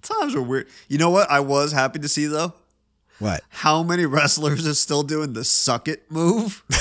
times 0.00 0.32
were 0.32 0.42
weird. 0.42 0.68
You 0.86 0.96
know 0.98 1.10
what 1.10 1.28
I 1.28 1.40
was 1.40 1.72
happy 1.72 1.98
to 1.98 2.06
see, 2.06 2.26
though? 2.26 2.54
What? 3.18 3.40
How 3.48 3.82
many 3.82 4.06
wrestlers 4.06 4.64
are 4.64 4.74
still 4.74 5.02
doing 5.02 5.32
the 5.32 5.42
suck 5.42 5.88
it 5.88 6.08
move? 6.08 6.62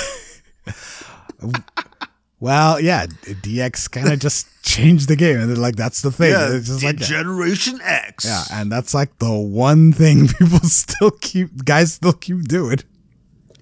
Well, 2.40 2.80
yeah, 2.80 3.08
DX 3.08 3.90
kind 3.90 4.12
of 4.12 4.20
just 4.20 4.48
changed 4.64 5.08
the 5.08 5.16
game. 5.16 5.40
And 5.40 5.50
they're 5.50 5.56
like, 5.56 5.78
that's 5.78 6.02
the 6.02 6.12
thing. 6.12 6.32
yeah. 6.32 6.54
it's 6.54 6.68
just 6.68 6.84
like. 6.84 6.98
Generation 6.98 7.80
X. 7.82 8.26
yeah. 8.26 8.44
And 8.52 8.72
that's 8.72 8.94
like 8.94 9.18
the 9.18 9.32
one 9.34 9.94
thing 9.94 10.28
people 10.40 10.60
still 10.60 11.12
keep, 11.12 11.66
guys 11.66 11.94
still 11.94 12.14
keep 12.14 12.44
doing. 12.44 12.80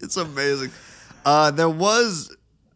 It's 0.01 0.17
amazing. 0.17 0.71
Uh, 1.23 1.51
there 1.51 1.69
was 1.69 2.32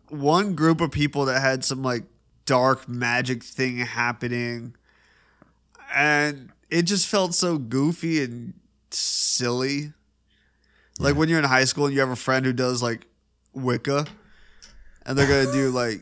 one 0.09 0.55
group 0.55 0.81
of 0.81 0.91
people 0.91 1.25
that 1.25 1.41
had 1.41 1.63
some 1.63 1.83
like 1.83 2.03
dark 2.45 2.87
magic 2.87 3.43
thing 3.43 3.77
happening, 3.77 4.75
and 5.93 6.51
it 6.69 6.83
just 6.83 7.07
felt 7.07 7.33
so 7.33 7.57
goofy 7.57 8.23
and 8.23 8.53
silly. 8.91 9.93
Like 10.99 11.15
when 11.15 11.29
you're 11.29 11.39
in 11.39 11.45
high 11.45 11.65
school 11.65 11.85
and 11.85 11.93
you 11.93 11.99
have 11.99 12.09
a 12.09 12.15
friend 12.15 12.45
who 12.45 12.53
does 12.53 12.81
like 12.81 13.05
Wicca, 13.53 14.05
and 15.05 15.17
they're 15.17 15.27
gonna 15.27 15.51
do 15.51 15.69
like, 15.69 16.01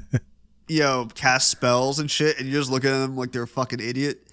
you 0.68 0.80
know, 0.80 1.08
cast 1.14 1.50
spells 1.50 1.98
and 1.98 2.10
shit, 2.10 2.38
and 2.38 2.48
you're 2.48 2.60
just 2.60 2.70
looking 2.70 2.90
at 2.90 2.98
them 2.98 3.16
like 3.16 3.32
they're 3.32 3.42
a 3.42 3.48
fucking 3.48 3.80
idiot. 3.80 4.26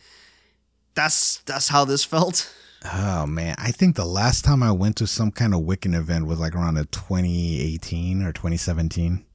That's 0.95 1.38
that's 1.39 1.68
how 1.68 1.86
this 1.86 2.03
felt. 2.03 2.53
Oh, 2.86 3.25
man. 3.25 3.55
I 3.57 3.71
think 3.71 3.95
the 3.95 4.05
last 4.05 4.45
time 4.45 4.61
I 4.61 4.71
went 4.71 4.97
to 4.97 5.07
some 5.07 5.32
kind 5.32 5.53
of 5.53 5.61
Wiccan 5.61 5.95
event 5.95 6.28
was 6.28 6.39
like 6.39 6.55
around 6.55 6.78
a 6.78 6.86
2018 6.86 8.23
or 8.23 8.32
2017. 8.32 9.25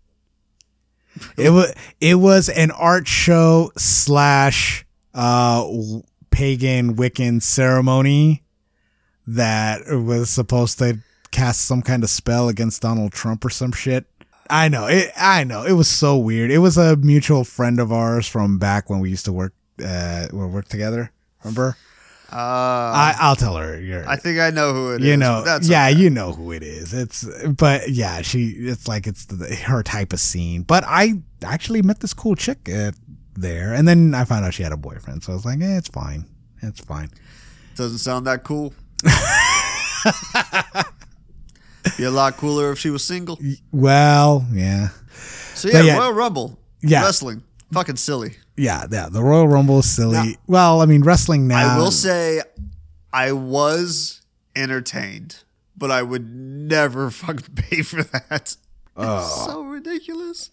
It 1.37 1.51
was 1.51 1.75
it 2.01 2.15
was 2.15 2.49
an 2.49 2.71
art 2.71 3.07
show 3.07 3.71
slash 3.77 4.87
uh 5.13 5.69
pagan 6.31 6.97
Wiccan 6.97 7.43
ceremony 7.43 8.43
that 9.27 9.83
was 9.89 10.31
supposed 10.31 10.79
to 10.79 10.99
cast 11.31 11.67
some 11.67 11.83
kind 11.83 12.03
of 12.03 12.11
spell 12.11 12.49
against 12.49 12.81
Donald 12.83 13.13
Trump 13.13 13.45
or 13.45 13.51
some 13.51 13.73
shit. 13.73 14.07
I 14.49 14.69
know 14.69 14.87
it. 14.87 15.11
I 15.17 15.45
know 15.45 15.65
it 15.65 15.73
was 15.73 15.89
so 15.89 16.17
weird. 16.17 16.51
It 16.51 16.59
was 16.59 16.79
a 16.79 16.97
mutual 16.97 17.45
friend 17.45 17.79
of 17.79 17.93
ours 17.93 18.27
from 18.27 18.59
back 18.59 18.89
when 18.89 19.01
we 19.01 19.11
used 19.11 19.27
to 19.27 19.33
work 19.33 19.53
uh 19.85 20.29
we 20.33 20.47
work 20.47 20.69
together. 20.69 21.13
Remember? 21.45 21.77
Uh, 22.33 22.37
I 22.37 23.15
I'll 23.21 23.37
tell 23.37 23.57
her. 23.57 23.79
You're, 23.79 24.09
I 24.09 24.17
think 24.17 24.41
I 24.41 24.49
know 24.51 24.73
who 24.73 24.93
it 24.93 25.03
is. 25.03 25.07
you 25.07 25.13
but 25.15 25.19
know, 25.19 25.43
that's 25.43 25.69
yeah, 25.69 25.89
okay. 25.89 25.99
you 25.99 26.09
know 26.09 26.33
who 26.33 26.53
it 26.53 26.63
is. 26.63 26.95
It's, 26.95 27.25
but 27.47 27.91
yeah, 27.91 28.23
she, 28.23 28.47
it's 28.49 28.89
like 28.89 29.07
it's 29.07 29.27
the, 29.27 29.55
her 29.55 29.83
type 29.83 30.15
of 30.15 30.21
scene. 30.21 30.63
But 30.63 30.85
I 30.87 31.15
actually 31.45 31.83
met 31.83 32.01
this 32.01 32.15
cool 32.15 32.35
chick 32.35 32.71
uh, 32.75 32.93
there, 33.35 33.75
and 33.75 33.87
then 33.87 34.15
I 34.15 34.25
found 34.25 34.47
out 34.47 34.55
she 34.55 34.63
had 34.63 34.73
a 34.73 34.79
boyfriend. 34.79 35.23
So 35.25 35.33
I 35.33 35.37
was 35.37 35.45
like, 35.45 35.61
eh, 35.61 35.77
it's 35.77 35.89
fine, 35.89 36.25
it's 36.63 36.81
fine. 36.81 37.11
Doesn't 37.77 37.99
sound 37.99 38.27
that 38.27 38.45
cool. 38.45 38.73
Be 41.99 42.05
a 42.05 42.11
lot 42.11 42.37
cooler 42.37 42.73
if 42.73 42.79
she 42.79 42.91
was 42.91 43.05
single. 43.05 43.39
Well, 43.73 44.47
yeah, 44.53 44.89
So 45.55 45.69
yeah, 45.69 45.83
yeah. 45.83 45.99
Royal 45.99 46.13
Rumble. 46.13 46.59
Yeah. 46.83 47.03
Wrestling. 47.03 47.43
Fucking 47.73 47.97
silly. 47.97 48.37
Yeah, 48.57 48.87
yeah. 48.91 49.09
The 49.11 49.23
Royal 49.23 49.49
Rumble 49.49 49.81
is 49.81 49.91
silly. 49.91 50.15
Now- 50.15 50.35
well, 50.47 50.81
I 50.81 50.87
mean, 50.87 51.03
wrestling 51.03 51.49
now. 51.49 51.77
I 51.77 51.79
will 51.79 51.91
say 51.91 52.43
I 53.13 53.33
was 53.33 54.21
entertained, 54.57 55.43
but 55.77 55.91
I 55.91 56.03
would 56.03 56.29
never 56.35 57.11
fucking 57.11 57.55
pay 57.55 57.83
for 57.83 58.03
that. 58.03 58.57
Oh. 58.97 59.45
so 59.47 59.63
ridiculous. 59.63 60.51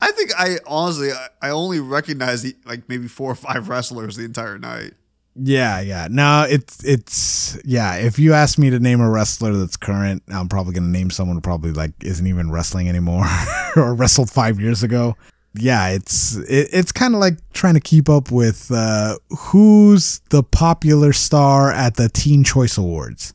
I 0.00 0.12
think 0.12 0.30
I 0.38 0.58
honestly 0.66 1.10
I, 1.12 1.28
I 1.42 1.50
only 1.50 1.80
recognized 1.80 2.44
the, 2.44 2.54
like 2.64 2.88
maybe 2.88 3.08
four 3.08 3.32
or 3.32 3.34
five 3.34 3.68
wrestlers 3.68 4.16
the 4.16 4.24
entire 4.24 4.58
night. 4.58 4.92
Yeah, 5.36 5.80
yeah. 5.80 6.06
No, 6.10 6.46
it's 6.48 6.84
it's 6.84 7.58
yeah. 7.64 7.96
If 7.96 8.18
you 8.18 8.34
ask 8.34 8.56
me 8.58 8.70
to 8.70 8.78
name 8.78 9.00
a 9.00 9.10
wrestler 9.10 9.52
that's 9.54 9.76
current, 9.76 10.22
I'm 10.28 10.48
probably 10.48 10.74
gonna 10.74 10.88
name 10.88 11.10
someone 11.10 11.36
who 11.36 11.40
probably 11.40 11.72
like 11.72 11.92
isn't 12.02 12.26
even 12.26 12.50
wrestling 12.52 12.88
anymore 12.88 13.24
or 13.76 13.94
wrestled 13.94 14.30
five 14.30 14.60
years 14.60 14.82
ago. 14.84 15.16
Yeah, 15.56 15.88
it's 15.90 16.36
it, 16.36 16.68
it's 16.72 16.92
kind 16.92 17.14
of 17.14 17.20
like 17.20 17.38
trying 17.52 17.74
to 17.74 17.80
keep 17.80 18.08
up 18.08 18.30
with 18.30 18.70
uh, 18.72 19.18
who's 19.38 20.20
the 20.30 20.42
popular 20.42 21.12
star 21.12 21.70
at 21.70 21.94
the 21.96 22.08
Teen 22.08 22.42
Choice 22.42 22.76
Awards. 22.76 23.34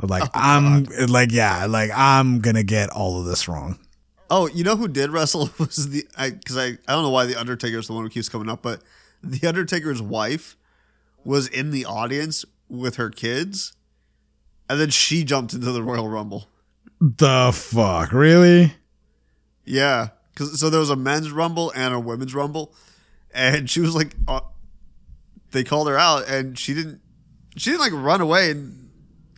Like 0.00 0.22
Oh, 0.22 0.30
I'm 0.34 0.84
like 1.08 1.32
yeah, 1.32 1.66
like 1.66 1.90
I'm 1.94 2.40
gonna 2.40 2.62
get 2.62 2.88
all 2.90 3.20
of 3.20 3.26
this 3.26 3.48
wrong. 3.48 3.78
Oh, 4.30 4.46
you 4.48 4.62
know 4.62 4.76
who 4.76 4.88
did 4.88 5.10
wrestle 5.10 5.50
was 5.58 5.90
the 5.90 6.06
I 6.16 6.30
because 6.30 6.56
I 6.56 6.66
I 6.66 6.92
don't 6.92 7.02
know 7.02 7.10
why 7.10 7.26
the 7.26 7.38
Undertaker 7.38 7.78
is 7.78 7.88
the 7.88 7.92
one 7.94 8.04
who 8.04 8.10
keeps 8.10 8.28
coming 8.28 8.48
up, 8.48 8.62
but 8.62 8.82
the 9.22 9.46
Undertaker's 9.46 10.00
wife 10.00 10.56
was 11.24 11.48
in 11.48 11.72
the 11.72 11.84
audience 11.84 12.44
with 12.68 12.96
her 12.96 13.10
kids, 13.10 13.74
and 14.70 14.80
then 14.80 14.90
she 14.90 15.24
jumped 15.24 15.52
into 15.52 15.72
the 15.72 15.82
Royal 15.82 16.08
Rumble. 16.08 16.46
The 17.00 17.50
fuck, 17.52 18.12
really? 18.12 18.74
Yeah, 19.64 20.08
because 20.38 20.60
so 20.60 20.70
there 20.70 20.80
was 20.80 20.90
a 20.90 20.96
men's 20.96 21.32
Rumble 21.32 21.72
and 21.74 21.92
a 21.92 21.98
women's 21.98 22.34
Rumble, 22.34 22.72
and 23.34 23.68
she 23.68 23.80
was 23.80 23.94
like, 23.94 24.14
uh, 24.28 24.40
they 25.50 25.64
called 25.64 25.88
her 25.88 25.98
out, 25.98 26.28
and 26.28 26.56
she 26.56 26.74
didn't 26.74 27.00
she 27.56 27.70
didn't 27.70 27.80
like 27.80 27.92
run 27.92 28.20
away 28.20 28.50
and 28.50 28.90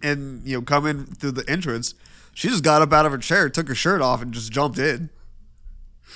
and 0.02 0.46
you 0.46 0.56
know 0.56 0.62
come 0.62 0.86
in 0.86 1.06
through 1.06 1.32
the 1.32 1.48
entrance. 1.48 1.94
She 2.34 2.48
just 2.48 2.62
got 2.62 2.82
up 2.82 2.92
out 2.92 3.06
of 3.06 3.12
her 3.12 3.18
chair, 3.18 3.48
took 3.48 3.68
her 3.68 3.74
shirt 3.74 4.02
off, 4.02 4.20
and 4.20 4.32
just 4.32 4.52
jumped 4.52 4.78
in. 4.78 5.10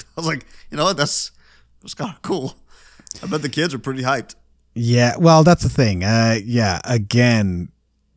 I 0.01 0.03
was 0.17 0.27
like, 0.27 0.47
you 0.71 0.77
know 0.77 0.85
what? 0.85 0.97
That's 0.97 1.33
that's 1.81 1.95
kind 1.95 2.15
of 2.15 2.21
cool. 2.23 2.55
I 3.23 3.27
bet 3.27 3.43
the 3.43 3.49
kids 3.49 3.73
are 3.73 3.79
pretty 3.79 4.03
hyped. 4.03 4.35
Yeah, 4.75 5.15
well, 5.19 5.45
that's 5.45 5.63
the 5.63 5.69
thing. 5.69 6.03
Uh, 6.03 6.39
yeah, 6.45 6.81
again, 6.85 7.69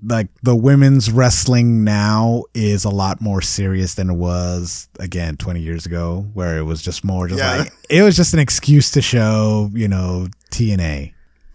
like 0.04 0.28
the 0.43 0.56
women's 0.56 1.12
wrestling 1.12 1.84
now 1.84 2.43
is 2.54 2.86
a 2.86 2.89
lot 2.89 3.20
more 3.22 3.41
serious 3.41 3.95
than 3.95 4.10
it 4.10 4.16
was 4.16 4.88
again 5.00 5.38
20 5.38 5.60
years 5.60 5.86
ago, 5.86 6.26
where 6.34 6.58
it 6.58 6.64
was 6.64 6.82
just 6.82 7.04
more 7.04 7.28
just 7.28 7.39
Yeah. 7.39 7.58
like 7.58 7.74
it 7.89 8.04
was 8.04 8.16
just 8.16 8.34
an 8.34 8.39
excuse 8.39 8.91
to 8.91 9.02
show, 9.02 9.70
you 9.74 9.88
know, 9.88 10.28
TNA. 10.52 11.14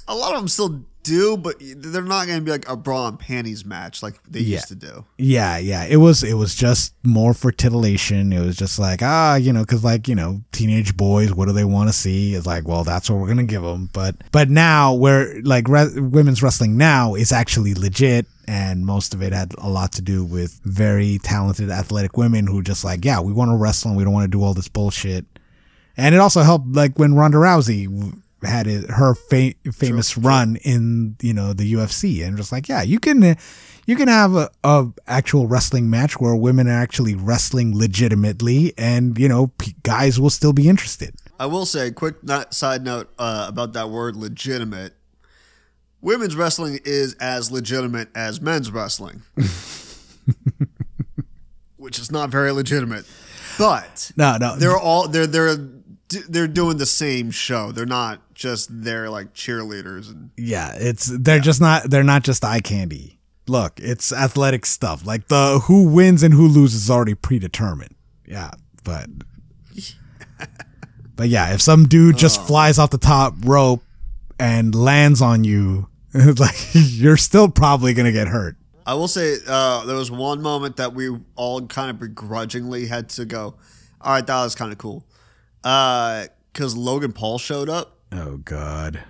A 0.09 0.15
lot 0.17 0.33
of 0.35 0.41
them 0.41 0.49
still 0.49 0.81
do, 1.03 1.37
but 1.37 1.57
they're 1.61 2.03
not 2.03 2.27
going 2.27 2.39
to 2.39 2.45
be 2.45 2.51
like 2.51 2.69
a 2.69 2.77
bra 2.77 3.09
and 3.09 3.19
panties 3.19 3.65
match 3.65 4.03
like 4.03 4.23
they 4.29 4.41
Yeah. 4.41 4.57
used 4.57 4.69
to 4.69 4.75
do. 4.75 5.05
Yeah, 5.19 5.59
yeah. 5.59 5.85
It 5.85 5.97
was 5.97 6.23
it 6.23 6.35
was 6.35 6.55
just 6.55 6.95
more 7.03 7.35
for 7.35 7.51
titillation. 7.53 8.33
It 8.33 8.41
was 8.41 8.57
just 8.57 8.79
like 8.79 9.01
ah, 9.03 9.37
you 9.37 9.53
know, 9.53 9.61
because 9.63 9.85
like 9.85 10.09
you 10.09 10.15
know, 10.15 10.43
teenage 10.53 10.97
boys, 10.97 11.33
what 11.35 11.47
do 11.47 11.53
they 11.53 11.65
want 11.65 11.89
to 11.89 11.93
see? 11.93 12.35
It's 12.35 12.47
like, 12.47 12.67
well, 12.67 12.85
that's 12.85 13.11
what 13.11 13.19
we're 13.21 13.29
gonna 13.29 13.43
give 13.45 13.63
them. 13.63 13.91
But 13.93 14.17
but 14.33 14.49
now 14.51 14.95
where 14.95 15.41
like 15.43 15.69
re- 15.69 15.99
women's 15.99 16.43
wrestling 16.43 16.77
now 16.77 17.15
is 17.15 17.33
actually 17.33 17.75
legit, 17.75 18.27
and 18.47 18.85
most 18.87 19.15
of 19.15 19.23
it 19.23 19.33
had 19.33 19.55
a 19.59 19.69
lot 19.69 19.93
to 19.93 20.03
do 20.03 20.25
with 20.25 20.61
very 20.65 21.19
talented 21.23 21.71
athletic 21.71 22.17
women 22.17 22.47
who 22.47 22.63
just 22.63 22.85
like, 22.85 23.05
yeah, 23.05 23.21
we 23.21 23.33
want 23.33 23.51
to 23.51 23.57
wrestle 23.57 23.91
and 23.91 23.99
we 23.99 24.05
don't 24.05 24.13
want 24.13 24.25
to 24.31 24.37
do 24.39 24.43
all 24.43 24.55
this 24.55 24.69
bullshit. 24.69 25.25
And 25.97 26.15
it 26.15 26.19
also 26.19 26.41
helped 26.43 26.69
like 26.69 26.99
when 26.99 27.15
Ronda 27.15 27.37
Rousey 27.39 27.87
had 28.43 28.67
it, 28.67 28.91
her 28.91 29.15
fa- 29.15 29.55
famous 29.73 30.17
run 30.17 30.57
in 30.57 31.17
you 31.23 31.33
know 31.33 31.53
the 31.53 31.73
UFC, 31.73 32.27
and 32.27 32.37
just 32.37 32.53
like 32.53 32.69
yeah, 32.69 32.83
you 32.83 32.99
can 32.99 33.37
you 33.87 33.97
can 33.97 34.09
have 34.09 34.35
a, 34.35 34.51
a 34.65 34.89
actual 35.07 35.47
wrestling 35.47 35.91
match 35.91 36.21
where 36.21 36.35
women 36.35 36.69
are 36.69 36.71
actually 36.71 37.15
wrestling 37.15 37.77
legitimately, 37.77 38.73
and 38.77 39.19
you 39.19 39.29
know 39.29 39.49
p- 39.59 39.75
guys 39.83 40.21
will 40.21 40.31
still 40.31 40.53
be 40.53 40.69
interested. 40.69 41.15
I 41.39 41.47
will 41.47 41.67
say, 41.67 41.91
quick 41.91 42.23
not, 42.23 42.55
side 42.55 42.85
note 42.85 43.13
uh, 43.19 43.47
about 43.49 43.73
that 43.73 43.91
word 43.91 44.17
legitimate. 44.17 44.95
Women's 46.01 46.37
wrestling 46.37 46.81
is 46.85 47.15
as 47.15 47.51
legitimate 47.51 48.09
as 48.15 48.41
men's 48.41 48.71
wrestling, 48.71 49.23
which 51.77 51.99
is 51.99 52.11
not 52.11 52.31
very 52.31 52.53
legitimate. 52.53 53.05
But 53.59 54.13
No, 54.17 54.37
no, 54.37 54.57
they're 54.57 54.77
all 54.77 55.09
they're 55.09 55.27
they're 55.27 55.57
they're 56.29 56.49
doing 56.49 56.79
the 56.79 56.87
same 56.87 57.31
show. 57.31 57.73
They're 57.73 57.87
not 57.87 58.35
just 58.35 58.69
there 58.71 59.11
like 59.11 59.35
cheerleaders 59.35 60.11
and 60.11 60.31
yeah, 60.37 60.73
it's 60.75 61.07
they're 61.07 61.41
just 61.41 61.61
not 61.61 61.91
they're 61.91 62.03
not 62.03 62.23
just 62.23 62.45
eye 62.45 62.61
candy. 62.61 63.19
Look, 63.49 63.81
it's 63.81 64.13
athletic 64.13 64.65
stuff. 64.67 65.05
Like 65.05 65.29
the 65.29 65.61
who 65.65 65.89
wins 65.89 66.23
and 66.23 66.33
who 66.33 66.47
loses 66.47 66.85
is 66.85 66.91
already 66.91 67.15
predetermined. 67.15 67.95
Yeah, 68.27 68.51
but 68.85 69.09
but 71.17 71.29
yeah, 71.29 71.53
if 71.53 71.61
some 71.61 71.87
dude 71.87 72.17
just 72.17 72.41
flies 72.47 72.79
off 72.79 72.91
the 72.91 72.99
top 72.99 73.35
rope 73.45 73.83
and 74.39 74.75
lands 74.75 75.21
on 75.21 75.45
you, 75.45 75.89
like 76.15 76.57
you're 76.73 77.17
still 77.17 77.49
probably 77.49 77.95
gonna 77.95 78.13
get 78.13 78.29
hurt. 78.29 78.57
I 78.85 78.95
will 78.95 79.09
say 79.09 79.37
uh, 79.47 79.85
there 79.87 79.97
was 79.97 80.11
one 80.11 80.43
moment 80.43 80.77
that 80.77 80.95
we 80.95 81.17
all 81.37 81.67
kind 81.67 81.91
of 81.91 82.01
begrudgingly 82.01 82.87
had 82.87 83.09
to 83.11 83.25
go. 83.25 83.55
All 84.01 84.13
right, 84.13 84.27
that 84.27 84.43
was 84.43 84.55
kind 84.55 84.73
of 84.73 84.79
cool, 84.79 85.05
because 85.63 86.77
Logan 86.77 87.13
Paul 87.13 87.39
showed 87.39 87.69
up, 87.69 87.99
Oh 88.11 88.37
God, 88.39 89.01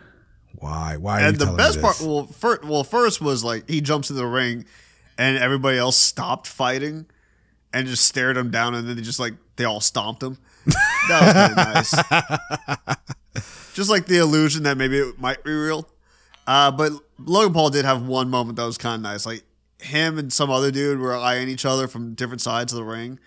why? 0.55 0.97
Why? 0.97 1.23
And 1.23 1.37
the 1.37 1.53
best 1.53 1.81
part, 1.81 2.01
well, 2.01 2.27
first, 2.27 2.65
well, 2.65 2.85
first 2.85 3.21
was 3.21 3.43
like 3.43 3.69
he 3.69 3.81
jumps 3.81 4.11
in 4.11 4.17
the 4.17 4.27
ring, 4.27 4.65
and 5.19 5.37
everybody 5.37 5.79
else 5.79 5.97
stopped 5.97 6.47
fighting, 6.47 7.07
and 7.73 7.87
just 7.87 8.05
stared 8.07 8.37
him 8.37 8.51
down, 8.51 8.75
and 8.75 8.89
then 8.89 8.97
they 8.97 9.03
just 9.03 9.19
like 9.21 9.35
they 9.57 9.65
all 9.65 9.81
stomped 9.81 10.23
him. 10.23 10.39
That 11.09 11.21
was 11.25 11.33
kind 11.33 12.17
nice. 13.35 13.75
just 13.75 13.91
like 13.91 14.07
the 14.07 14.19
illusion 14.19 14.63
that 14.63 14.77
maybe 14.77 14.99
it 14.99 15.19
might 15.19 15.43
be 15.43 15.51
real. 15.51 15.89
Uh, 16.47 16.71
but 16.71 16.93
Logan 17.19 17.53
Paul 17.53 17.71
did 17.71 17.85
have 17.85 18.07
one 18.07 18.31
moment 18.31 18.55
that 18.57 18.65
was 18.65 18.79
kind 18.79 18.95
of 18.95 19.01
nice. 19.01 19.27
Like 19.27 19.43
him 19.81 20.17
and 20.17 20.33
some 20.33 20.49
other 20.49 20.71
dude 20.71 21.01
were 21.01 21.17
eyeing 21.17 21.49
each 21.49 21.65
other 21.65 21.89
from 21.89 22.15
different 22.15 22.41
sides 22.41 22.73
of 22.73 22.77
the 22.77 22.85
ring. 22.85 23.19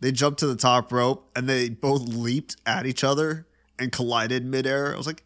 They 0.00 0.12
jumped 0.12 0.40
to 0.40 0.46
the 0.46 0.56
top 0.56 0.92
rope 0.92 1.30
and 1.34 1.48
they 1.48 1.68
both 1.68 2.02
leaped 2.02 2.56
at 2.66 2.86
each 2.86 3.02
other 3.02 3.46
and 3.78 3.90
collided 3.92 4.44
midair. 4.44 4.92
I 4.94 4.96
was 4.96 5.06
like, 5.06 5.22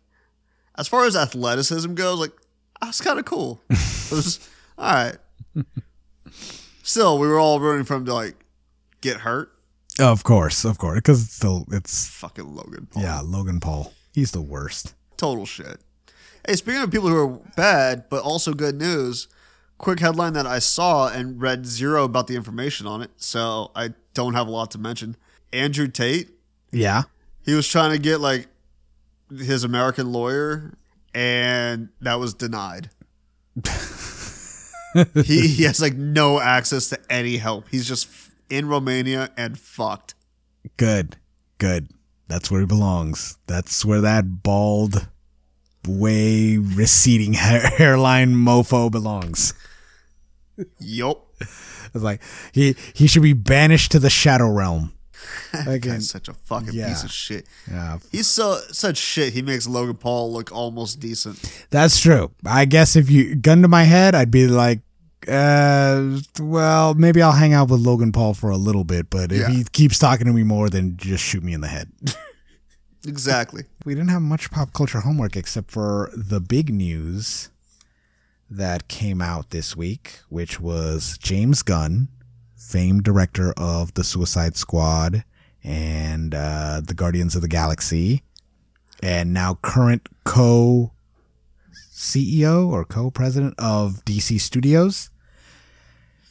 as 0.76 0.88
far 0.88 1.04
as 1.06 1.16
athleticism 1.16 1.94
goes, 1.94 2.18
like 2.18 2.32
that's 2.80 3.00
kind 3.00 3.18
of 3.18 3.24
cool. 3.24 3.60
it 3.70 4.10
was 4.12 4.48
all 4.78 4.92
right. 4.92 5.16
Still, 6.82 7.18
we 7.18 7.26
were 7.28 7.38
all 7.38 7.60
rooting 7.60 7.84
for 7.84 7.94
him 7.94 8.04
to 8.06 8.14
like 8.14 8.36
get 9.00 9.18
hurt. 9.18 9.52
Oh, 9.98 10.10
of 10.12 10.24
course, 10.24 10.64
of 10.64 10.78
course, 10.78 10.96
because 10.98 11.22
it's 11.24 11.34
still 11.34 11.66
it's 11.70 12.06
Fucking 12.08 12.54
Logan 12.54 12.88
Paul. 12.90 13.02
yeah, 13.02 13.20
Logan 13.22 13.60
Paul. 13.60 13.92
He's 14.12 14.30
the 14.30 14.40
worst. 14.40 14.94
total 15.16 15.46
shit. 15.46 15.80
Hey, 16.46 16.56
speaking 16.56 16.80
of 16.80 16.90
people 16.90 17.08
who 17.08 17.16
are 17.16 17.38
bad, 17.54 18.04
but 18.08 18.22
also 18.22 18.54
good 18.54 18.76
news, 18.76 19.28
quick 19.76 20.00
headline 20.00 20.32
that 20.32 20.46
I 20.46 20.58
saw 20.58 21.08
and 21.08 21.40
read 21.40 21.66
zero 21.66 22.04
about 22.04 22.28
the 22.28 22.34
information 22.36 22.86
on 22.86 23.02
it, 23.02 23.10
so 23.18 23.70
I 23.76 23.90
don't 24.14 24.34
have 24.34 24.46
a 24.46 24.50
lot 24.50 24.70
to 24.72 24.78
mention. 24.78 25.16
Andrew 25.52 25.88
Tate, 25.88 26.30
Yeah. 26.72 27.02
he 27.44 27.54
was 27.54 27.66
trying 27.68 27.92
to 27.92 27.98
get 27.98 28.20
like 28.20 28.46
his 29.36 29.64
American 29.64 30.12
lawyer, 30.12 30.74
and 31.14 31.88
that 32.00 32.18
was 32.20 32.34
denied. 32.34 32.90
he, 35.24 35.48
he 35.48 35.62
has 35.64 35.80
like 35.80 35.94
no 35.94 36.40
access 36.40 36.88
to 36.90 36.98
any 37.10 37.36
help. 37.36 37.66
He's 37.70 37.86
just 37.86 38.08
in 38.48 38.66
Romania 38.68 39.30
and 39.36 39.58
fucked. 39.58 40.14
Good. 40.76 41.16
Good. 41.58 41.90
That's 42.28 42.50
where 42.50 42.60
he 42.60 42.66
belongs. 42.66 43.38
That's 43.46 43.84
where 43.84 44.00
that 44.00 44.42
bald, 44.42 45.08
way 45.86 46.56
receding 46.58 47.34
hair- 47.34 47.60
hairline 47.78 48.34
mofo 48.34 48.90
belongs. 48.90 49.54
Yup. 50.78 51.26
It's 51.94 52.02
like 52.04 52.22
he 52.52 52.74
he 52.94 53.06
should 53.06 53.22
be 53.22 53.32
banished 53.32 53.92
to 53.92 53.98
the 53.98 54.10
shadow 54.10 54.48
realm. 54.50 54.92
Guy's 55.52 56.08
such 56.08 56.28
a 56.28 56.34
fucking 56.34 56.72
Yeah. 56.72 56.88
piece 56.88 57.04
of 57.04 57.10
shit. 57.10 57.46
yeah, 57.70 57.98
He's 58.10 58.26
so 58.26 58.58
such 58.72 58.96
shit. 58.96 59.32
He 59.32 59.42
makes 59.42 59.66
Logan 59.66 59.96
Paul 59.96 60.32
look 60.32 60.50
almost 60.52 60.98
decent. 61.00 61.38
that's 61.70 62.00
true. 62.00 62.30
I 62.46 62.64
guess 62.64 62.96
if 62.96 63.10
you 63.10 63.34
gun 63.36 63.62
to 63.62 63.68
my 63.68 63.82
head, 63.84 64.14
I'd 64.14 64.30
be 64.30 64.46
like, 64.48 64.80
uh, 65.28 66.18
well, 66.40 66.94
maybe 66.94 67.20
I'll 67.20 67.32
hang 67.32 67.52
out 67.52 67.68
with 67.68 67.80
Logan 67.80 68.12
Paul 68.12 68.32
for 68.32 68.48
a 68.50 68.56
little 68.56 68.84
bit, 68.84 69.10
but 69.10 69.30
if 69.30 69.40
Yeah. 69.40 69.50
he 69.50 69.64
keeps 69.64 69.98
talking 69.98 70.26
to 70.26 70.32
me 70.32 70.42
more, 70.42 70.70
then 70.70 70.96
just 70.96 71.22
shoot 71.22 71.42
me 71.44 71.52
in 71.52 71.60
the 71.60 71.68
head. 71.68 71.90
Exactly. 73.06 73.64
we 73.84 73.94
didn't 73.94 74.10
have 74.10 74.20
much 74.22 74.50
pop 74.50 74.72
culture 74.74 75.00
homework 75.00 75.34
except 75.36 75.70
for 75.70 76.10
the 76.14 76.40
big 76.40 76.72
news 76.72 77.48
that 78.50 78.88
came 78.88 79.22
out 79.22 79.50
this 79.50 79.76
week, 79.76 80.18
which 80.28 80.60
was 80.60 81.16
James 81.18 81.62
Gunn, 81.62 82.08
famed 82.56 83.04
director 83.04 83.54
of 83.56 83.94
The 83.94 84.04
Suicide 84.04 84.56
Squad 84.56 85.24
and 85.62 86.34
uh, 86.34 86.80
The 86.84 86.94
Guardians 86.94 87.36
of 87.36 87.42
the 87.42 87.48
Galaxy, 87.48 88.22
and 89.02 89.32
now 89.32 89.58
current 89.62 90.08
co 90.24 90.92
CEO 91.92 92.68
or 92.68 92.84
co 92.84 93.10
president 93.10 93.54
of 93.58 94.04
DC 94.04 94.40
Studios, 94.40 95.10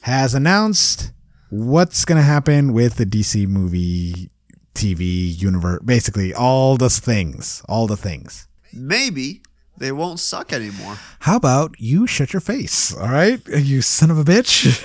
has 0.01 0.33
announced 0.33 1.13
what's 1.49 2.05
going 2.05 2.17
to 2.17 2.23
happen 2.23 2.73
with 2.73 2.95
the 2.95 3.05
DC 3.05 3.47
movie, 3.47 4.29
TV 4.73 5.41
universe, 5.41 5.81
basically 5.83 6.33
all 6.33 6.75
the 6.75 6.89
things, 6.89 7.63
all 7.69 7.87
the 7.87 7.97
things. 7.97 8.47
Maybe 8.73 9.41
they 9.79 9.91
won't 9.91 10.19
suck 10.19 10.53
anymore. 10.53 10.97
How 11.19 11.37
about 11.37 11.75
you 11.79 12.05
shut 12.05 12.33
your 12.33 12.41
face? 12.41 12.95
All 12.95 13.07
right, 13.07 13.41
you 13.47 13.81
son 13.81 14.11
of 14.11 14.17
a 14.17 14.23
bitch. 14.23 14.83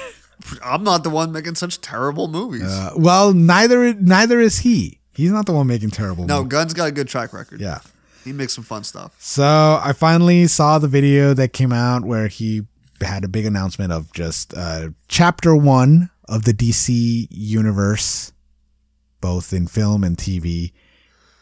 I'm 0.65 0.83
not 0.85 1.05
the 1.05 1.11
one 1.11 1.33
making 1.33 1.55
such 1.55 1.81
terrible 1.81 2.29
movies. 2.29 2.65
Uh, 2.65 2.91
well, 2.97 3.33
neither 3.33 3.95
neither 3.95 4.41
is 4.41 4.61
he. 4.61 5.01
He's 5.15 5.31
not 5.31 5.47
the 5.47 5.53
one 5.53 5.67
making 5.67 5.91
terrible. 5.91 6.25
no, 6.27 6.39
movies. 6.39 6.51
Gunn's 6.51 6.75
got 6.75 6.89
a 6.89 6.93
good 6.93 7.09
track 7.09 7.33
record. 7.33 7.61
Yeah. 7.61 7.81
He 8.25 8.33
makes 8.33 8.55
some 8.55 8.65
fun 8.65 8.85
stuff. 8.85 9.15
So 9.19 9.45
I 9.83 9.93
finally 9.93 10.47
saw 10.47 10.79
the 10.79 10.89
video 10.89 11.35
that 11.35 11.53
came 11.53 11.73
out 11.73 12.05
where 12.05 12.27
he 12.27 12.63
had 13.01 13.23
a 13.23 13.29
big 13.29 13.45
announcement 13.45 13.93
of 13.93 14.13
just 14.13 14.55
uh, 14.57 14.89
chapter 15.09 15.55
one 15.55 16.11
of 16.29 16.45
the 16.45 16.55
DC 16.55 17.27
universe, 17.31 18.33
both 19.21 19.53
in 19.53 19.67
film 19.67 20.03
and 20.03 20.17
TV. 20.17 20.73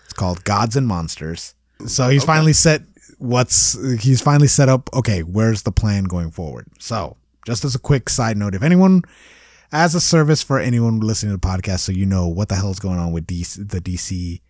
It's 0.05 0.13
called 0.13 0.45
Gods 0.45 0.75
and 0.77 0.87
Monsters. 0.87 1.55
So 1.87 2.09
he's 2.09 2.25
finally 2.25 2.53
set 2.53 2.83
what's 3.23 3.79
he's 4.03 4.21
finally 4.21 4.49
set 4.49 4.69
up. 4.69 4.91
Okay, 4.93 5.23
where's 5.23 5.63
the 5.63 5.73
plan 5.73 6.05
going 6.05 6.31
forward? 6.31 6.67
So 6.79 7.17
just 7.47 7.65
as 7.65 7.75
a 7.75 7.79
quick 7.79 8.09
side 8.09 8.37
note, 8.37 8.55
if 8.55 8.63
anyone 8.63 9.03
as 9.71 9.95
a 9.95 10.01
service 10.01 10.43
for 10.43 10.59
anyone 10.59 11.01
listening 11.01 11.33
to 11.33 11.41
the 11.41 11.47
podcast, 11.47 11.81
so 11.81 11.93
you 11.93 12.05
know 12.05 12.27
what 12.29 12.49
the 12.49 12.57
hell 12.57 12.71
is 12.71 12.79
going 12.81 12.99
on 12.99 13.13
with 13.13 13.27
DC, 13.27 13.71
the 13.71 13.81
DC 13.81 14.41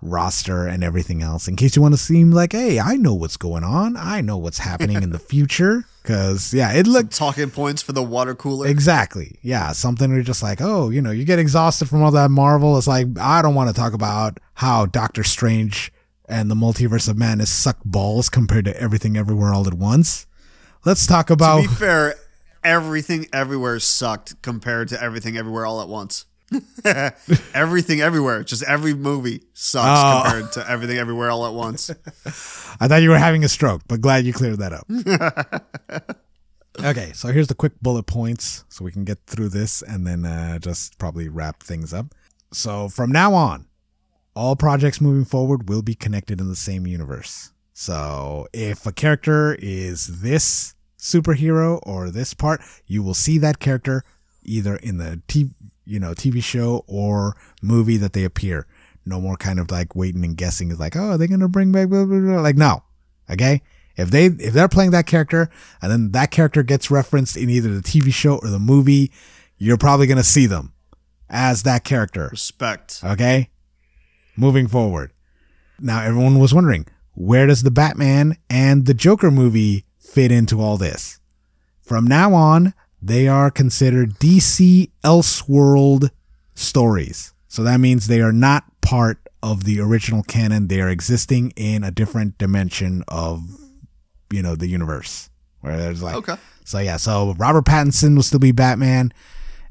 roster 0.00 0.68
and 0.68 0.84
everything 0.84 1.22
else 1.22 1.48
in 1.48 1.56
case 1.56 1.74
you 1.74 1.82
want 1.82 1.92
to 1.92 1.98
seem 1.98 2.30
like 2.30 2.52
hey 2.52 2.78
i 2.78 2.94
know 2.94 3.12
what's 3.12 3.36
going 3.36 3.64
on 3.64 3.96
i 3.96 4.20
know 4.20 4.36
what's 4.36 4.58
happening 4.58 5.02
in 5.02 5.10
the 5.10 5.18
future 5.32 5.84
because 6.04 6.54
yeah 6.54 6.72
it 6.72 6.86
looked 6.86 7.12
Talking 7.12 7.50
points 7.50 7.82
for 7.82 7.90
the 7.90 8.02
water 8.02 8.36
cooler. 8.36 8.68
exactly 8.68 9.40
yeah 9.42 9.72
something 9.72 10.08
where 10.08 10.18
you're 10.18 10.24
just 10.24 10.40
like 10.40 10.60
oh 10.60 10.88
you 10.90 11.02
know 11.02 11.10
you 11.10 11.24
get 11.24 11.40
exhausted 11.40 11.88
from 11.88 12.00
all 12.04 12.12
that 12.12 12.30
marvel 12.30 12.78
it's 12.78 12.86
like 12.86 13.08
i 13.18 13.42
don't 13.42 13.56
want 13.56 13.74
to 13.74 13.74
talk 13.74 13.92
about 13.92 14.38
how 14.54 14.86
doctor 14.86 15.24
strange 15.24 15.92
and 16.28 16.50
the 16.50 16.54
multiverse 16.54 17.08
of 17.08 17.16
madness 17.16 17.50
suck 17.50 17.78
balls 17.84 18.28
compared 18.28 18.64
to 18.64 18.80
everything 18.80 19.16
everywhere 19.16 19.52
all 19.52 19.66
at 19.66 19.74
once 19.74 20.26
let's 20.84 21.06
talk 21.06 21.26
to 21.28 21.32
about 21.32 21.62
be 21.62 21.66
fair, 21.68 22.14
everything 22.64 23.26
everywhere 23.32 23.78
sucked 23.80 24.40
compared 24.42 24.88
to 24.88 25.02
everything 25.02 25.36
everywhere 25.36 25.66
all 25.66 25.80
at 25.80 25.88
once. 25.88 26.24
everything 27.54 28.00
everywhere. 28.00 28.42
Just 28.42 28.62
every 28.62 28.94
movie 28.94 29.42
sucks 29.52 30.00
Oh. 30.00 30.22
compared 30.22 30.52
to 30.52 30.70
everything 30.70 30.96
everywhere 30.98 31.30
all 31.30 31.46
at 31.46 31.52
once. 31.52 31.90
I 32.80 32.88
thought 32.88 33.02
you 33.02 33.10
were 33.10 33.18
having 33.18 33.44
a 33.44 33.48
stroke, 33.48 33.82
but 33.86 34.00
glad 34.00 34.24
you 34.24 34.32
cleared 34.32 34.58
that 34.58 34.72
up. 34.72 36.18
okay, 36.84 37.12
so 37.12 37.28
here's 37.28 37.48
the 37.48 37.54
quick 37.54 37.72
bullet 37.82 38.04
points 38.06 38.64
so 38.68 38.84
we 38.84 38.92
can 38.92 39.04
get 39.04 39.18
through 39.26 39.50
this 39.50 39.82
and 39.82 40.06
then 40.06 40.24
uh, 40.24 40.58
just 40.58 40.98
probably 40.98 41.28
wrap 41.28 41.62
things 41.62 41.92
up. 41.92 42.14
So 42.52 42.88
from 42.88 43.12
now 43.12 43.34
on, 43.34 43.66
all 44.38 44.54
projects 44.54 45.00
moving 45.00 45.24
forward 45.24 45.68
will 45.68 45.82
be 45.82 45.96
connected 45.96 46.40
in 46.40 46.46
the 46.46 46.54
same 46.54 46.86
universe. 46.86 47.50
So 47.72 48.46
if 48.52 48.86
a 48.86 48.92
character 48.92 49.56
is 49.58 50.20
this 50.20 50.74
superhero 50.96 51.80
or 51.82 52.10
this 52.10 52.34
part, 52.34 52.60
you 52.86 53.02
will 53.02 53.14
see 53.14 53.38
that 53.38 53.58
character 53.58 54.04
either 54.44 54.76
in 54.76 54.98
the 54.98 55.20
TV, 55.26 55.50
you 55.84 55.98
know, 55.98 56.12
TV 56.12 56.40
show 56.40 56.84
or 56.86 57.36
movie 57.62 57.96
that 57.96 58.12
they 58.12 58.22
appear. 58.22 58.68
No 59.04 59.20
more 59.20 59.36
kind 59.36 59.58
of 59.58 59.72
like 59.72 59.96
waiting 59.96 60.24
and 60.24 60.36
guessing. 60.36 60.70
Is 60.70 60.78
like, 60.78 60.94
oh, 60.94 61.10
are 61.10 61.18
they 61.18 61.26
gonna 61.26 61.48
bring 61.48 61.72
back? 61.72 61.88
Blah, 61.88 62.04
blah, 62.04 62.20
blah. 62.20 62.40
Like, 62.40 62.56
no. 62.56 62.84
Okay. 63.28 63.60
If 63.96 64.12
they 64.12 64.26
if 64.26 64.54
they're 64.54 64.68
playing 64.68 64.92
that 64.92 65.06
character 65.08 65.50
and 65.82 65.90
then 65.90 66.12
that 66.12 66.30
character 66.30 66.62
gets 66.62 66.92
referenced 66.92 67.36
in 67.36 67.50
either 67.50 67.74
the 67.74 67.82
TV 67.82 68.12
show 68.12 68.36
or 68.36 68.50
the 68.50 68.60
movie, 68.60 69.10
you're 69.56 69.78
probably 69.78 70.06
gonna 70.06 70.22
see 70.22 70.46
them 70.46 70.74
as 71.28 71.64
that 71.64 71.82
character. 71.82 72.28
Respect. 72.30 73.00
Okay. 73.02 73.50
Moving 74.38 74.68
forward. 74.68 75.12
Now 75.80 76.00
everyone 76.02 76.38
was 76.38 76.54
wondering, 76.54 76.86
where 77.14 77.46
does 77.48 77.64
the 77.64 77.72
Batman 77.72 78.36
and 78.48 78.86
the 78.86 78.94
Joker 78.94 79.32
movie 79.32 79.84
fit 79.98 80.30
into 80.30 80.60
all 80.60 80.76
this? 80.76 81.18
From 81.80 82.06
now 82.06 82.34
on, 82.34 82.72
they 83.02 83.26
are 83.26 83.50
considered 83.50 84.14
DC 84.20 84.90
Elseworld 85.02 86.10
stories. 86.54 87.32
So 87.48 87.64
that 87.64 87.80
means 87.80 88.06
they 88.06 88.20
are 88.20 88.32
not 88.32 88.64
part 88.80 89.18
of 89.42 89.64
the 89.64 89.80
original 89.80 90.22
canon. 90.22 90.68
They 90.68 90.80
are 90.80 90.88
existing 90.88 91.52
in 91.56 91.82
a 91.82 91.90
different 91.90 92.38
dimension 92.38 93.02
of, 93.08 93.42
you 94.32 94.42
know, 94.42 94.54
the 94.54 94.68
universe. 94.68 95.30
Where 95.62 95.76
there's 95.76 96.00
like 96.02 96.14
Okay. 96.14 96.36
so 96.64 96.78
yeah, 96.78 96.96
so 96.96 97.34
Robert 97.38 97.64
Pattinson 97.64 98.14
will 98.14 98.22
still 98.22 98.38
be 98.38 98.52
Batman, 98.52 99.12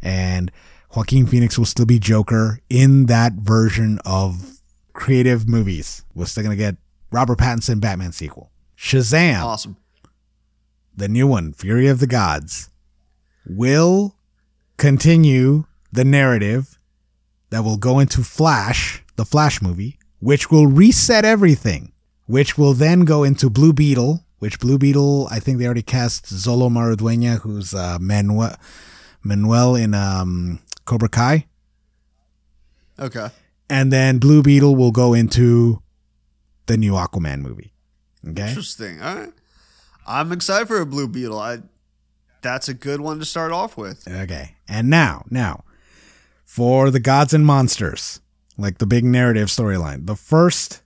and 0.02 0.52
Joaquin 0.94 1.26
Phoenix 1.26 1.58
will 1.58 1.66
still 1.66 1.86
be 1.86 2.00
Joker 2.00 2.60
in 2.70 3.06
that 3.06 3.34
version 3.34 4.00
of 4.06 4.57
creative 4.98 5.48
movies. 5.48 6.04
We're 6.16 6.26
still 6.26 6.44
gonna 6.44 6.56
get 6.56 6.76
Robert 7.12 7.38
Pattinson 7.38 7.80
Batman 7.80 8.12
sequel. 8.12 8.52
Shazam, 8.78 9.42
Awesome. 9.44 9.78
the 10.96 11.08
new 11.08 11.28
one, 11.28 11.54
Fury 11.54 11.88
of 11.88 12.00
the 12.00 12.08
Gods, 12.08 12.70
will 13.46 14.16
continue 14.78 15.66
the 15.92 16.04
narrative 16.04 16.78
that 17.52 17.64
will 17.64 17.78
go 17.78 18.00
into 18.00 18.24
Flash, 18.24 19.04
the 19.16 19.24
Flash 19.24 19.62
movie, 19.62 19.98
which 20.20 20.50
will 20.52 20.68
reset 20.68 21.24
everything, 21.24 21.92
which 22.26 22.58
will 22.58 22.74
then 22.74 23.02
go 23.02 23.24
into 23.24 23.50
Blue 23.50 23.74
Beetle, 23.74 24.26
which 24.40 24.60
Blue 24.60 24.78
Beetle, 24.80 25.28
I 25.32 25.40
think 25.40 25.60
they 25.60 25.66
already 25.66 25.82
cast 25.84 26.26
Xolo 26.26 26.70
Maridueña, 26.70 27.40
who's 27.42 27.74
uh, 27.74 27.98
Manuel, 28.02 28.56
Manuel 29.24 29.76
in 29.76 29.94
um, 29.94 30.60
Cobra 30.86 31.10
Kai. 31.10 31.46
Okay. 33.00 33.30
And 33.70 33.92
then 33.92 34.18
Blue 34.18 34.42
Beetle 34.42 34.76
will 34.76 34.92
go 34.92 35.14
into 35.14 35.82
the 36.68 36.78
new 36.78 36.94
Aquaman 36.94 37.42
movie. 37.42 37.74
Okay. 38.28 38.50
Interesting. 38.50 39.02
All 39.02 39.16
right. 39.16 39.34
I'm 40.06 40.32
excited 40.32 40.68
for 40.68 40.80
a 40.80 40.86
Blue 40.86 41.08
Beetle. 41.08 41.38
I 41.38 41.60
that's 42.42 42.70
a 42.70 42.74
good 42.74 43.02
one 43.02 43.20
to 43.20 43.26
start 43.26 43.52
off 43.52 43.78
with. 43.78 44.08
Okay. 44.08 44.56
And 44.68 44.90
now, 44.90 45.26
now, 45.30 45.64
for 46.46 46.92
the 46.92 47.00
gods 47.00 47.34
and 47.34 47.46
monsters, 47.46 48.22
like 48.58 48.78
the 48.78 48.86
big 48.86 49.04
narrative 49.04 49.50
storyline, 49.50 50.06
the 50.06 50.16
first 50.16 50.82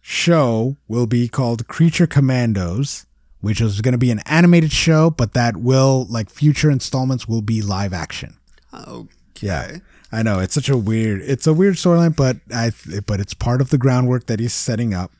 show 0.00 0.76
will 0.88 1.06
be 1.06 1.28
called 1.28 1.68
Creature 1.68 2.08
Commandos, 2.08 3.06
which 3.40 3.60
is 3.60 3.80
going 3.80 3.92
to 3.92 3.98
be 3.98 4.10
an 4.10 4.20
animated 4.26 4.72
show, 4.72 5.10
but 5.10 5.34
that 5.34 5.56
will, 5.56 6.06
like, 6.10 6.30
future 6.30 6.70
installments 6.70 7.28
will 7.28 7.42
be 7.42 7.62
live 7.62 7.92
action. 7.92 8.36
Okay. 8.74 9.06
Yeah. 9.40 9.78
I 10.10 10.22
know 10.22 10.38
it's 10.38 10.54
such 10.54 10.68
a 10.68 10.76
weird, 10.76 11.20
it's 11.22 11.46
a 11.46 11.52
weird 11.52 11.74
storyline, 11.74 12.16
but 12.16 12.38
I, 12.54 12.72
but 13.06 13.20
it's 13.20 13.34
part 13.34 13.60
of 13.60 13.70
the 13.70 13.78
groundwork 13.78 14.26
that 14.26 14.40
he's 14.40 14.54
setting 14.54 14.94
up. 14.94 15.12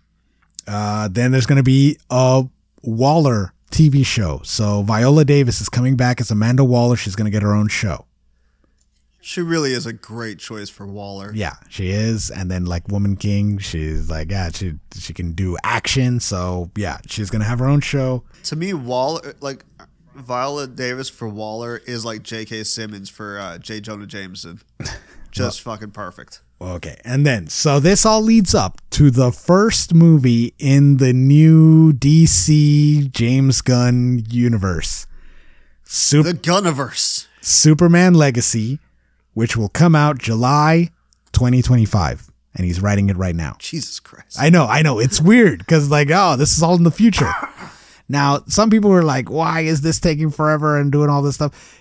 Uh, 0.67 1.09
then 1.09 1.31
there's 1.31 1.47
going 1.47 1.57
to 1.57 1.63
be 1.63 1.99
a 2.11 2.45
Waller 2.83 3.53
TV 3.71 4.05
show. 4.05 4.41
So 4.45 4.83
Viola 4.83 5.25
Davis 5.25 5.61
is 5.61 5.69
coming 5.69 5.97
back 5.97 6.21
as 6.21 6.31
Amanda 6.31 6.65
Waller. 6.65 6.97
She's 6.97 7.17
going 7.17 7.27
to 7.27 7.31
get 7.31 7.43
her 7.43 7.55
own 7.55 7.69
show. 7.69 8.07
She 9.21 9.43
really 9.43 9.73
is 9.73 9.85
a 9.85 9.93
great 9.93 10.39
choice 10.39 10.71
for 10.71 10.87
Waller. 10.87 11.33
Yeah, 11.35 11.57
she 11.69 11.91
is. 11.91 12.31
And 12.31 12.51
then 12.51 12.65
like 12.65 12.89
Woman 12.89 13.17
King, 13.17 13.59
she's 13.59 14.09
like, 14.09 14.31
yeah, 14.31 14.49
she 14.51 14.75
she 14.97 15.13
can 15.13 15.33
do 15.33 15.57
action. 15.63 16.19
So 16.19 16.71
yeah, 16.77 16.99
she's 17.07 17.29
gonna 17.29 17.45
have 17.45 17.59
her 17.59 17.67
own 17.67 17.81
show. 17.81 18.25
To 18.45 18.57
me, 18.57 18.73
Waller 18.73 19.35
like 19.41 19.67
Viola 20.19 20.67
Davis 20.67 21.09
for 21.09 21.29
Waller 21.29 21.81
is 21.87 22.05
like 22.05 22.23
J.K. 22.23 22.65
Simmons 22.65 23.09
for 23.09 23.39
uh, 23.39 23.59
J. 23.59 23.81
Jonah 23.81 24.07
Jameson. 24.07 24.61
Just 25.31 25.61
fucking 25.61 25.93
perfect. 25.93 26.41
Okay, 26.61 26.99
and 27.05 27.25
then 27.25 27.47
so 27.47 27.79
this 27.79 28.05
all 28.05 28.21
leads 28.21 28.53
up 28.55 28.81
to 28.91 29.11
the 29.11 29.31
first 29.31 29.95
movie 29.95 30.55
in 30.59 30.97
the 30.97 31.13
new 31.13 31.93
DC 31.93 33.13
James 33.13 33.61
Gunn 33.63 34.25
universe, 34.29 35.07
Super 35.85 36.33
The 36.33 36.39
Gunniverse. 36.39 37.27
Superman 37.41 38.15
Legacy, 38.15 38.81
which 39.35 39.57
will 39.57 39.69
come 39.69 39.95
out 39.95 40.19
July 40.19 40.91
2025, 41.33 42.33
and 42.57 42.65
he's 42.65 42.81
writing 42.81 43.09
it 43.09 43.17
right 43.17 43.37
now. 43.37 43.55
Jesus 43.61 44.01
Christ. 44.01 44.37
I 44.41 44.51
know, 44.51 44.67
I 44.67 44.83
know. 44.83 44.99
It's 44.99 45.21
weird 45.21 45.61
because, 45.61 45.89
like, 45.91 46.09
oh, 46.13 46.35
this 46.35 46.57
is 46.57 46.63
all 46.63 46.75
in 46.75 46.83
the 46.83 46.91
future. 46.91 47.31
Now, 48.09 48.41
some 48.47 48.71
people 48.71 48.91
were 48.91 49.03
like, 49.03 49.31
why 49.31 49.61
is 49.61 49.83
this 49.83 50.01
taking 50.01 50.31
forever 50.31 50.79
and 50.79 50.91
doing 50.91 51.11
all 51.11 51.23
this 51.23 51.35
stuff? 51.35 51.79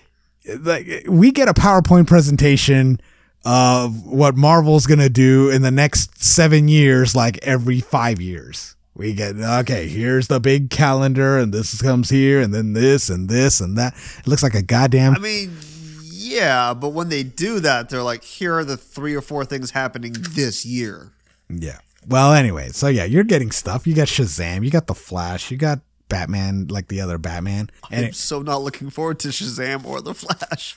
Like, 0.60 1.04
we 1.08 1.30
get 1.30 1.48
a 1.48 1.54
PowerPoint 1.54 2.06
presentation 2.06 3.00
of 3.44 4.06
what 4.06 4.36
Marvel's 4.36 4.86
going 4.86 4.98
to 4.98 5.08
do 5.08 5.48
in 5.50 5.62
the 5.62 5.70
next 5.70 6.22
seven 6.22 6.68
years, 6.68 7.14
like 7.14 7.38
every 7.42 7.80
five 7.80 8.20
years. 8.20 8.76
We 8.94 9.14
get, 9.14 9.36
okay, 9.36 9.86
here's 9.86 10.26
the 10.26 10.40
big 10.40 10.70
calendar, 10.70 11.38
and 11.38 11.54
this 11.54 11.80
comes 11.80 12.10
here, 12.10 12.40
and 12.40 12.52
then 12.52 12.72
this, 12.72 13.08
and 13.08 13.28
this, 13.28 13.60
and 13.60 13.78
that. 13.78 13.94
It 14.18 14.26
looks 14.26 14.42
like 14.42 14.54
a 14.54 14.62
goddamn. 14.62 15.14
I 15.14 15.18
mean, 15.18 15.56
yeah, 16.02 16.74
but 16.74 16.88
when 16.88 17.08
they 17.08 17.22
do 17.22 17.60
that, 17.60 17.88
they're 17.88 18.02
like, 18.02 18.24
here 18.24 18.54
are 18.58 18.64
the 18.64 18.76
three 18.76 19.14
or 19.14 19.20
four 19.22 19.44
things 19.44 19.70
happening 19.70 20.16
this 20.32 20.66
year. 20.66 21.12
Yeah. 21.48 21.78
Well, 22.08 22.32
anyway, 22.32 22.70
so 22.70 22.88
yeah, 22.88 23.04
you're 23.04 23.22
getting 23.22 23.50
stuff. 23.50 23.86
You 23.86 23.94
got 23.94 24.08
Shazam, 24.08 24.64
you 24.64 24.70
got 24.70 24.88
the 24.88 24.94
Flash, 24.94 25.50
you 25.50 25.56
got 25.56 25.78
Batman, 26.08 26.66
like 26.68 26.88
the 26.88 27.00
other 27.00 27.18
Batman. 27.18 27.70
And 27.90 28.04
I'm 28.06 28.10
it, 28.10 28.14
so 28.14 28.42
not 28.42 28.62
looking 28.62 28.90
forward 28.90 29.18
to 29.20 29.28
Shazam 29.28 29.84
or 29.84 30.00
The 30.00 30.14
Flash. 30.14 30.76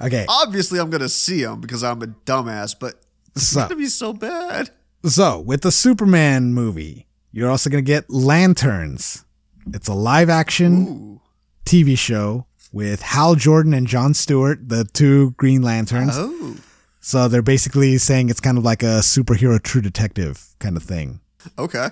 okay, 0.00 0.26
Obviously, 0.28 0.78
I'm 0.80 0.90
going 0.90 1.00
to 1.02 1.08
see 1.08 1.42
them 1.42 1.60
because 1.60 1.82
I'm 1.84 2.02
a 2.02 2.06
dumbass, 2.06 2.74
but 2.78 2.94
it's 3.36 3.48
So- 3.48 3.60
going 3.60 3.68
to 3.70 3.76
be 3.76 3.86
so 3.86 4.12
bad. 4.12 4.70
so 5.04 5.38
with 5.40 5.62
the 5.62 5.72
Superman 5.72 6.54
movie, 6.54 7.06
you're 7.32 7.50
also 7.50 7.70
gonna 7.70 7.82
get 7.82 8.10
Lanterns. 8.10 9.24
It's 9.72 9.88
a 9.88 9.94
live 9.94 10.28
action 10.28 10.86
Ooh. 10.86 11.20
TV 11.64 11.96
show 11.96 12.46
with 12.72 13.00
Hal 13.02 13.34
Jordan 13.36 13.72
and 13.74 13.86
John 13.86 14.12
Stewart, 14.14 14.68
the 14.68 14.84
two 14.84 15.30
Green 15.38 15.62
Lanterns. 15.62 16.12
Oh. 16.14 16.56
So 17.00 17.28
they're 17.28 17.40
basically 17.42 17.96
saying 17.98 18.28
it's 18.28 18.38
kind 18.40 18.58
of 18.58 18.64
like 18.64 18.82
a 18.82 19.00
superhero 19.00 19.60
True 19.62 19.80
Detective 19.80 20.44
kind 20.58 20.76
of 20.76 20.82
thing. 20.82 21.20
Okay. 21.58 21.88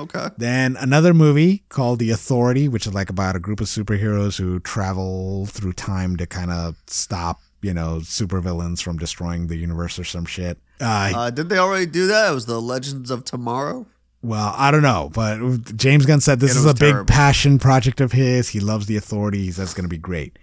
Okay. 0.00 0.28
Then 0.38 0.76
another 0.78 1.12
movie 1.14 1.62
called 1.68 1.98
The 1.98 2.10
Authority, 2.10 2.68
which 2.68 2.86
is 2.86 2.94
like 2.94 3.10
about 3.10 3.36
a 3.36 3.38
group 3.38 3.60
of 3.60 3.66
superheroes 3.66 4.38
who 4.38 4.58
travel 4.60 5.46
through 5.46 5.74
time 5.74 6.16
to 6.16 6.26
kind 6.26 6.50
of 6.50 6.76
stop, 6.86 7.40
you 7.62 7.74
know, 7.74 7.98
supervillains 8.02 8.82
from 8.82 8.96
destroying 8.96 9.46
the 9.48 9.56
universe 9.56 9.98
or 9.98 10.04
some 10.04 10.24
shit. 10.24 10.58
Uh, 10.80 11.12
Uh, 11.14 11.30
did 11.30 11.48
they 11.50 11.58
already 11.58 11.86
do 11.86 12.06
that? 12.06 12.30
It 12.30 12.34
was 12.34 12.46
the 12.46 12.60
Legends 12.60 13.10
of 13.10 13.24
Tomorrow. 13.24 13.86
well, 14.22 14.54
I 14.56 14.70
don't 14.70 14.82
know, 14.82 15.10
but 15.14 15.38
James 15.76 16.06
Gunn 16.06 16.20
said 16.20 16.40
this 16.40 16.56
is 16.56 16.66
a 16.66 16.74
big 16.74 17.06
passion 17.06 17.58
project 17.58 18.00
of 18.00 18.12
his. 18.12 18.48
He 18.50 18.60
loves 18.60 18.86
The 18.86 18.96
Authority. 18.96 19.44
He 19.44 19.52
says 19.52 19.64
it's 19.68 19.74
going 19.74 19.84
to 19.84 19.88
be 19.88 19.98
great. 19.98 20.38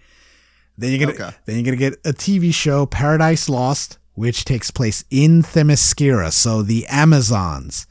Then 0.79 0.91
you're 0.91 0.99
gonna 0.99 1.13
Okay. 1.13 1.35
then 1.45 1.55
you're 1.55 1.65
gonna 1.65 1.77
get 1.77 1.93
a 2.05 2.13
TV 2.13 2.53
show, 2.53 2.85
Paradise 2.85 3.49
Lost, 3.49 3.97
which 4.13 4.45
takes 4.45 4.69
place 4.69 5.03
in 5.09 5.41
Themyscira. 5.41 6.31
So 6.31 6.61
the 6.61 6.85
Amazons 6.87 7.87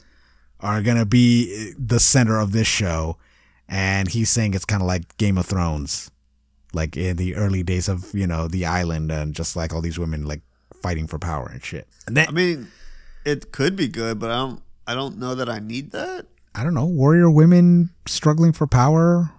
are 0.59 0.81
gonna 0.81 1.05
be 1.05 1.53
eh, 1.53 1.73
the 1.77 1.99
center 1.99 2.39
of 2.39 2.51
this 2.51 2.67
show, 2.67 3.17
and 3.67 4.07
he's 4.09 4.29
saying 4.29 4.53
it's 4.53 4.65
kind 4.65 4.81
of 4.81 4.87
like 4.87 5.17
Game 5.17 5.37
of 5.37 5.45
Thrones, 5.45 6.11
like 6.73 6.97
in 6.97 7.17
the 7.17 7.35
early 7.35 7.63
days 7.63 7.87
of 7.87 8.13
you 8.13 8.27
know 8.27 8.47
the 8.47 8.65
island, 8.65 9.11
and 9.11 9.33
just 9.35 9.55
like 9.55 9.73
all 9.73 9.81
these 9.81 9.99
women 9.99 10.25
like 10.25 10.41
fighting 10.81 11.07
for 11.07 11.19
power 11.19 11.49
and 11.51 11.63
shit. 11.63 11.87
And 12.07 12.15
then 12.17 12.27
I 12.27 12.31
mean, 12.31 12.67
it 13.25 13.51
could 13.51 13.75
be 13.75 13.87
good, 13.87 14.19
but 14.19 14.31
I 14.31 14.35
don't. 14.37 14.61
I 14.89 14.95
don't 14.95 15.17
know 15.17 15.35
that 15.35 15.49
I 15.49 15.59
need 15.59 15.91
that. 15.91 16.27
I 16.55 16.63
don't 16.63 16.73
know, 16.73 16.85
warrior 16.85 17.29
women 17.29 17.89
struggling 18.07 18.51
for 18.53 18.65
power. 18.65 19.31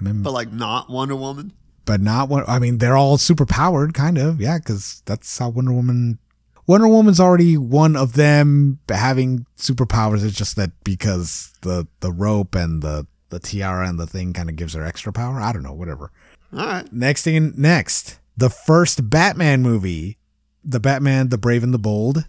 But 0.00 0.32
like, 0.32 0.52
not 0.52 0.90
Wonder 0.90 1.16
Woman. 1.16 1.52
but 1.84 2.00
not 2.00 2.28
one. 2.28 2.44
I 2.48 2.58
mean, 2.58 2.78
they're 2.78 2.96
all 2.96 3.18
super 3.18 3.46
powered, 3.46 3.94
kind 3.94 4.18
of. 4.18 4.40
Yeah, 4.40 4.58
because 4.58 5.02
that's 5.06 5.38
how 5.38 5.48
Wonder 5.48 5.72
Woman. 5.72 6.18
Wonder 6.66 6.88
Woman's 6.88 7.20
already 7.20 7.56
one 7.56 7.96
of 7.96 8.12
them 8.12 8.78
having 8.88 9.46
superpowers. 9.56 10.24
It's 10.24 10.36
just 10.36 10.56
that 10.56 10.70
because 10.84 11.52
the 11.62 11.86
the 12.00 12.12
rope 12.12 12.54
and 12.54 12.82
the 12.82 13.06
the 13.30 13.40
tiara 13.40 13.88
and 13.88 13.98
the 13.98 14.06
thing 14.06 14.32
kind 14.32 14.48
of 14.48 14.56
gives 14.56 14.74
her 14.74 14.84
extra 14.84 15.12
power. 15.12 15.40
I 15.40 15.52
don't 15.52 15.62
know, 15.62 15.72
whatever. 15.72 16.12
All 16.52 16.66
right. 16.66 16.92
Next 16.92 17.22
thing, 17.22 17.54
next, 17.56 18.18
the 18.36 18.50
first 18.50 19.08
Batman 19.08 19.62
movie, 19.62 20.18
the 20.62 20.80
Batman, 20.80 21.30
the 21.30 21.38
Brave 21.38 21.62
and 21.62 21.72
the 21.72 21.78
Bold, 21.78 22.26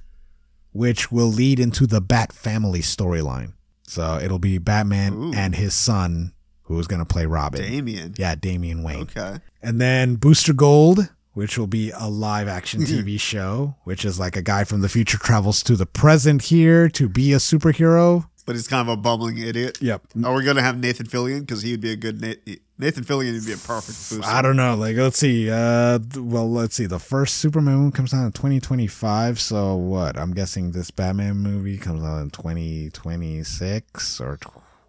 which 0.72 1.12
will 1.12 1.28
lead 1.28 1.60
into 1.60 1.86
the 1.86 2.02
Bat 2.02 2.32
Family 2.32 2.80
storyline. 2.80 3.54
So 3.86 4.18
it'll 4.18 4.40
be 4.40 4.58
Batman 4.58 5.14
Ooh. 5.14 5.34
and 5.36 5.56
his 5.56 5.74
son 5.74 6.34
who's 6.64 6.88
going 6.88 7.02
to 7.02 7.06
play 7.06 7.26
Robin. 7.26 7.62
Damian. 7.62 8.16
Yeah, 8.18 8.36
Damian 8.36 8.82
Wayne. 8.82 9.02
Okay. 9.02 9.38
And 9.62 9.80
then 9.80 10.16
Booster 10.16 10.54
Gold, 10.54 11.10
which 11.34 11.58
will 11.58 11.68
be 11.68 11.92
a 11.92 12.10
live 12.10 12.48
action 12.48 12.82
TV 12.86 13.20
show, 13.20 13.76
which 13.84 14.06
is 14.06 14.20
like 14.20 14.36
a 14.36 14.42
guy 14.42 14.64
from 14.64 14.82
the 14.82 14.90
future 14.90 15.18
travels 15.18 15.62
to 15.64 15.76
the 15.76 15.86
present 15.86 16.44
here 16.44 16.90
to 16.90 17.10
be 17.10 17.34
a 17.34 17.38
superhero. 17.38 18.28
But 18.46 18.56
he's 18.58 18.68
kind 18.68 18.88
of 18.88 18.94
a 18.94 18.98
bumbling 18.98 19.38
idiot. 19.38 19.78
Yep. 19.82 20.02
Are 20.26 20.34
we 20.36 20.44
gonna 20.44 20.62
have 20.62 20.78
Nathan 20.78 21.06
Fillion? 21.06 21.42
Because 21.42 21.62
he 21.62 21.72
would 21.72 21.80
be 21.82 21.92
a 21.94 21.96
good 21.96 22.20
Na- 22.22 22.56
Nathan 22.78 23.06
Fillion 23.06 23.34
would 23.34 23.46
be 23.46 23.54
a 23.54 23.58
perfect 23.58 23.98
booster. 24.10 24.22
I 24.26 24.42
don't 24.42 24.58
know. 24.58 24.76
Like, 24.76 24.98
let's 24.98 25.18
see. 25.18 25.50
Uh, 25.50 26.00
well, 26.18 26.52
let's 26.52 26.76
see. 26.76 26.86
The 26.86 27.00
first 27.00 27.36
Superman 27.36 27.78
movie 27.78 27.96
comes 27.96 28.14
out 28.14 28.26
in 28.26 28.32
2025. 28.34 29.40
So 29.40 29.76
what? 29.76 30.18
I'm 30.18 30.34
guessing 30.34 30.72
this 30.72 30.92
Batman 30.92 31.38
movie 31.38 31.78
comes 31.78 32.04
out 32.04 32.20
in 32.22 32.32
2026 32.32 34.20
or 34.20 34.38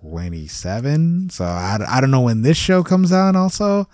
27. 0.01 1.31
So 1.31 1.45
I, 1.45 1.79
I 1.89 2.01
don't 2.01 2.11
know 2.11 2.23
when 2.23 2.43
this 2.43 2.57
show 2.57 2.83
comes 2.83 3.13
out. 3.13 3.37
Also, 3.37 3.87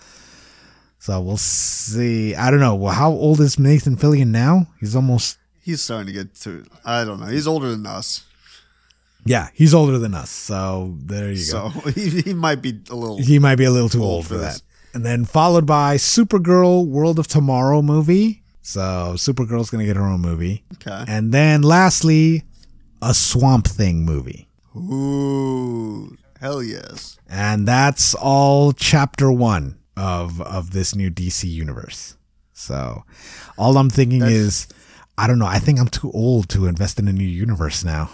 so 1.01 1.21
we'll 1.21 1.37
see. 1.37 2.35
I 2.37 2.51
don't 2.53 2.61
know. 2.61 2.77
Well, 2.77 2.93
how 2.95 3.11
old 3.11 3.41
is 3.41 3.59
Nathan 3.59 3.97
Fillion 3.97 4.29
now? 4.29 4.67
He's 4.79 4.95
almost. 4.95 5.39
He's 5.63 5.81
starting 5.83 6.07
to 6.07 6.13
get 6.13 6.35
to. 6.43 6.65
I 6.85 7.05
don't 7.05 7.19
know. 7.21 7.27
He's 7.27 7.47
older 7.49 7.71
than 7.71 7.85
us, 7.87 8.25
Yeah, 9.25 9.49
he's 9.55 9.75
older 9.75 9.99
than 9.99 10.15
us. 10.15 10.31
So 10.31 10.95
there 11.05 11.31
you 11.33 11.51
go. 11.53 11.71
so 11.71 11.91
he, 11.91 12.21
he 12.23 12.35
might 12.35 12.63
be 12.63 12.79
a 12.91 12.95
little. 12.95 13.19
He 13.19 13.39
might 13.39 13.57
be 13.57 13.65
a 13.65 13.71
little 13.71 13.89
too 13.89 14.03
Old 14.03 14.11
old 14.13 14.27
for 14.27 14.37
this. 14.37 14.61
that. 14.61 14.63
And 14.95 15.05
then 15.05 15.25
followed 15.25 15.67
by 15.67 15.97
Supergirl 15.97 16.87
World 16.87 17.19
of 17.19 17.27
Tomorrow 17.29 17.83
movie. 17.83 18.43
So 18.63 19.15
Supergirl's 19.17 19.71
going 19.71 19.81
to 19.83 19.87
get 19.87 19.97
her 19.97 20.07
own 20.07 20.21
movie. 20.21 20.65
Okay. 20.75 21.05
And 21.09 21.33
then 21.33 21.63
lastly, 21.63 22.45
a 23.01 23.15
Swamp 23.15 23.67
Thing 23.67 24.05
movie. 24.05 24.49
Ooh, 24.77 26.17
hell 26.41 26.63
yes. 26.63 27.19
And 27.29 27.67
that's 27.67 28.15
all 28.15 28.73
chapter 28.73 29.31
1 29.33 29.79
of 30.01 30.41
of 30.41 30.71
this 30.71 30.95
new 30.95 31.11
DC 31.11 31.45
universe. 31.49 32.17
So 32.55 33.05
all 33.59 33.77
I'm 33.77 33.91
thinking 33.91 34.21
That's- 34.21 34.37
is 34.37 34.69
I 35.19 35.27
don't 35.27 35.39
know, 35.39 35.47
I 35.47 35.59
think 35.59 35.79
I'm 35.79 35.89
too 35.89 36.11
old 36.13 36.49
to 36.51 36.67
invest 36.67 36.99
in 36.99 37.07
a 37.07 37.13
new 37.13 37.23
universe 37.29 37.85
now. 37.85 38.11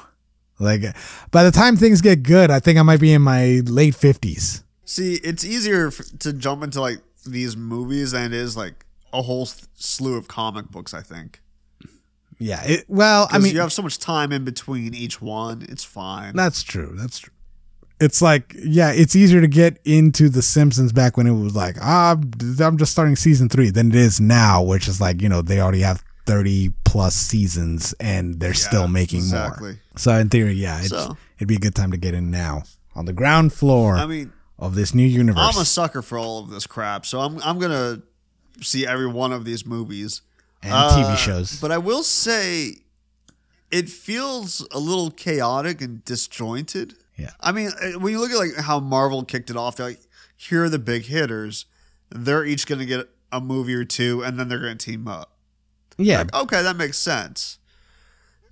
Like 0.58 0.82
by 1.30 1.44
the 1.44 1.50
time 1.50 1.76
things 1.76 2.00
get 2.00 2.22
good, 2.22 2.50
I 2.50 2.58
think 2.60 2.78
I 2.78 2.82
might 2.82 3.00
be 3.00 3.12
in 3.12 3.22
my 3.22 3.60
late 3.66 3.94
50s. 3.94 4.62
See, 4.84 5.14
it's 5.22 5.44
easier 5.44 5.88
f- 5.88 6.00
to 6.20 6.32
jump 6.32 6.64
into 6.64 6.80
like 6.80 6.98
these 7.26 7.56
movies 7.56 8.12
than 8.12 8.24
it 8.26 8.32
is 8.32 8.56
like 8.56 8.84
a 9.12 9.22
whole 9.22 9.46
slew 9.74 10.16
of 10.16 10.26
comic 10.28 10.70
books. 10.70 10.94
I 10.94 11.02
think. 11.02 11.40
Yeah, 12.38 12.62
it, 12.64 12.84
well, 12.88 13.28
I 13.30 13.38
mean 13.38 13.54
you 13.54 13.60
have 13.60 13.72
so 13.72 13.82
much 13.82 13.98
time 13.98 14.32
in 14.32 14.44
between 14.44 14.94
each 14.94 15.22
one. 15.22 15.62
It's 15.68 15.84
fine. 15.84 16.34
That's 16.34 16.62
true. 16.62 16.92
That's 16.94 17.18
true. 17.18 17.32
It's 17.98 18.20
like, 18.20 18.54
yeah, 18.62 18.92
it's 18.92 19.16
easier 19.16 19.40
to 19.40 19.46
get 19.46 19.78
into 19.84 20.28
The 20.28 20.42
Simpsons 20.42 20.92
back 20.92 21.16
when 21.16 21.26
it 21.26 21.32
was 21.32 21.56
like, 21.56 21.76
ah, 21.80 22.16
I'm 22.60 22.76
just 22.76 22.92
starting 22.92 23.16
season 23.16 23.48
three 23.48 23.70
than 23.70 23.88
it 23.88 23.94
is 23.94 24.20
now, 24.20 24.62
which 24.62 24.86
is 24.86 25.00
like, 25.00 25.22
you 25.22 25.28
know, 25.28 25.40
they 25.40 25.60
already 25.60 25.80
have 25.80 26.04
30 26.26 26.72
plus 26.84 27.14
seasons 27.14 27.94
and 27.98 28.38
they're 28.38 28.52
still 28.52 28.88
making 28.88 29.20
exactly. 29.20 29.70
more. 29.70 29.80
So, 29.96 30.12
in 30.18 30.28
theory, 30.28 30.52
yeah, 30.54 30.80
it's, 30.80 30.90
So- 30.90 31.16
it'd 31.38 31.48
be 31.48 31.56
a 31.56 31.58
good 31.60 31.74
time 31.74 31.90
to 31.92 31.96
get 31.96 32.12
in 32.14 32.30
now 32.30 32.64
on 32.94 33.06
the 33.06 33.12
ground 33.12 33.52
floor 33.52 33.96
I 33.96 34.06
mean, 34.06 34.32
of 34.58 34.74
this 34.74 34.94
new 34.94 35.06
universe. 35.06 35.54
I'm 35.54 35.60
a 35.60 35.64
sucker 35.64 36.02
for 36.02 36.18
all 36.18 36.40
of 36.40 36.50
this 36.50 36.66
crap, 36.66 37.06
so 37.06 37.20
I'm 37.20 37.40
I'm 37.42 37.58
gonna 37.58 38.02
see 38.62 38.86
every 38.86 39.06
one 39.06 39.32
of 39.32 39.44
these 39.44 39.66
movies 39.66 40.22
and 40.62 40.72
Uh, 40.72 40.90
TV 40.90 41.16
shows. 41.16 41.60
But 41.60 41.72
I 41.72 41.78
will 41.78 42.02
say, 42.02 42.76
it 43.70 43.88
feels 43.88 44.66
a 44.72 44.78
little 44.78 45.10
chaotic 45.10 45.80
and 45.82 46.04
disjointed. 46.04 46.94
Yeah. 47.16 47.30
I 47.40 47.52
mean, 47.52 47.70
uh, 47.80 47.98
when 47.98 48.12
you 48.12 48.20
look 48.20 48.30
at 48.30 48.36
like 48.36 48.56
how 48.56 48.80
Marvel 48.80 49.24
kicked 49.24 49.50
it 49.50 49.56
off, 49.56 49.76
they're 49.76 49.86
like, 49.86 50.00
here 50.36 50.64
are 50.64 50.68
the 50.68 50.78
big 50.78 51.04
hitters. 51.04 51.66
They're 52.10 52.44
each 52.44 52.66
going 52.66 52.78
to 52.78 52.86
get 52.86 53.08
a 53.32 53.40
movie 53.40 53.74
or 53.74 53.84
two, 53.84 54.22
and 54.22 54.38
then 54.38 54.48
they're 54.48 54.60
going 54.60 54.76
to 54.78 54.84
team 54.84 55.08
up. 55.08 55.32
yeah. 55.98 56.18
Like, 56.18 56.34
okay, 56.34 56.62
that 56.62 56.76
makes 56.76 56.98
sense. 56.98 57.58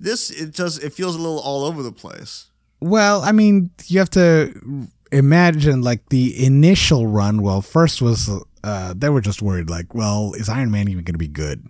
This 0.01 0.31
it 0.31 0.53
just 0.53 0.83
it 0.83 0.93
feels 0.93 1.15
a 1.15 1.19
little 1.19 1.39
all 1.39 1.65
over 1.65 1.83
the 1.83 1.93
place. 1.93 2.47
Well, 2.81 3.23
I 3.23 3.33
mean, 3.33 3.71
you 3.87 3.99
have 4.01 4.11
to 4.11 4.89
imagine 5.13 5.83
like 5.83 6.09
the 6.09 6.45
initial 6.45 7.07
run. 7.07 7.43
Well, 7.43 7.63
first 7.63 8.03
was 8.03 8.29
uh, 8.65 8.95
they 8.97 9.09
were 9.09 9.21
just 9.21 9.41
worried, 9.43 9.71
like, 9.71 9.95
well, 9.95 10.33
is 10.35 10.49
Iron 10.49 10.71
Man 10.71 10.89
even 10.89 11.05
going 11.05 11.15
to 11.15 11.19
be 11.19 11.29
good? 11.29 11.67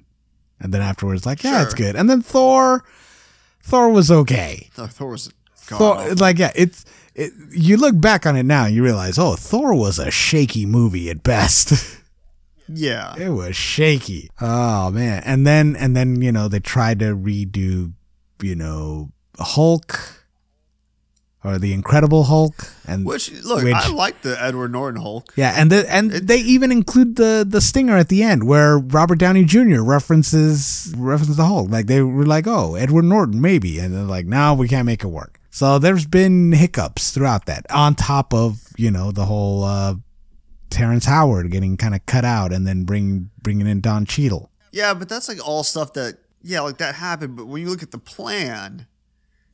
And 0.61 0.73
then 0.73 0.81
afterwards, 0.81 1.27
like, 1.27 1.43
yeah, 1.45 1.63
it's 1.63 1.75
good. 1.75 1.97
And 1.97 2.09
then 2.09 2.23
Thor, 2.23 2.85
Thor 3.61 3.91
was 3.91 4.11
okay. 4.11 4.71
Thor, 4.73 4.89
Thor 4.89 5.11
was 5.11 5.33
Thor, 5.67 6.15
like, 6.15 6.39
yeah, 6.39 6.53
it's. 6.55 6.85
It, 7.15 7.33
you 7.53 7.77
look 7.77 8.01
back 8.01 8.27
on 8.27 8.35
it 8.37 8.43
now, 8.43 8.65
and 8.67 8.75
you 8.75 8.83
realize, 8.83 9.19
oh, 9.21 9.37
Thor 9.37 9.73
was 9.75 10.01
a 10.01 10.11
shaky 10.11 10.67
movie 10.67 11.09
at 11.11 11.23
best. 11.23 12.01
yeah. 12.69 13.15
it 13.17 13.29
was 13.29 13.55
shaky. 13.55 14.29
Oh 14.41 14.91
man, 14.91 15.23
and 15.25 15.47
then 15.47 15.77
and 15.77 15.97
then 15.97 16.21
you 16.21 16.33
know 16.33 16.49
they 16.49 16.59
tried 16.59 16.99
to 16.99 17.15
redo, 17.17 17.93
you 18.43 18.57
know, 18.57 19.13
Hulk 19.39 19.97
or 21.45 21.59
the 21.59 21.73
Incredible 21.75 22.25
Hulk, 22.25 22.55
and 22.89 23.05
Which 23.05 23.31
look, 23.45 23.63
Which- 23.63 23.75
I 23.75 23.89
like 23.91 24.23
the 24.23 24.41
Edward 24.43 24.73
Norton 24.73 25.01
Hulk. 25.01 25.33
yeah, 25.37 25.55
and 25.57 25.71
the, 25.71 25.93
and 25.93 26.11
It- 26.15 26.27
they 26.27 26.39
even 26.39 26.73
include 26.73 27.17
the 27.17 27.45
the 27.49 27.61
stinger 27.61 27.97
at 27.97 28.09
the 28.09 28.23
end 28.23 28.45
where 28.45 28.79
Robert 28.79 29.19
Downey 29.19 29.45
Jr. 29.45 29.83
references 29.83 30.93
references 30.97 31.37
the 31.37 31.45
Hulk. 31.47 31.71
Like 31.71 31.87
they 31.87 32.01
were 32.03 32.27
like, 32.27 32.47
oh, 32.47 32.75
Edward 32.77 33.05
Norton 33.05 33.41
maybe, 33.41 33.79
and 33.79 33.95
they're 33.95 34.03
like, 34.03 34.27
now 34.27 34.55
we 34.55 34.67
can't 34.69 34.87
make 34.87 35.05
it 35.05 35.09
work. 35.09 35.39
So 35.55 35.79
there's 35.79 36.05
been 36.05 36.51
hiccups 36.51 37.13
throughout 37.13 37.47
that, 37.47 37.65
on 37.71 37.95
top 37.95 38.35
of 38.35 38.61
you 38.77 38.91
know 38.91 39.13
the 39.13 39.25
whole 39.25 39.63
uh, 39.63 39.95
Terrence 40.69 41.05
Howard 41.05 41.49
getting 41.53 41.77
kind 41.77 41.95
of 41.95 42.05
cut 42.07 42.25
out, 42.25 42.53
and 42.53 42.67
then 42.67 42.83
bring 42.83 43.31
bringing 43.41 43.69
in 43.69 43.81
Don 43.81 44.05
Cheadle. 44.05 44.51
Yeah, 44.73 44.95
but 44.95 45.09
that's 45.09 45.29
like 45.29 45.39
all 45.47 45.63
stuff 45.63 45.93
that 45.93 46.19
yeah, 46.43 46.59
like 46.63 46.79
that 46.79 46.97
happened. 46.97 47.37
But 47.37 47.47
when 47.47 47.63
you 47.63 47.69
look 47.69 47.85
at 47.85 47.93
the 47.93 48.01
plan, 48.01 48.89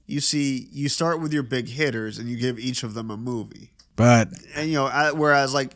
you 0.07 0.21
see 0.21 0.69
you 0.73 0.89
start 0.89 1.21
with 1.21 1.35
your 1.35 1.43
big 1.43 1.69
hitters 1.69 2.17
and 2.17 2.31
you 2.31 2.39
give 2.39 2.59
each 2.59 2.83
of 2.83 2.95
them 2.95 3.11
a 3.11 3.19
movie. 3.19 3.73
But 3.95 4.29
And 4.55 4.71
you 4.71 4.77
know, 4.77 5.13
whereas 5.15 5.53
like 5.53 5.73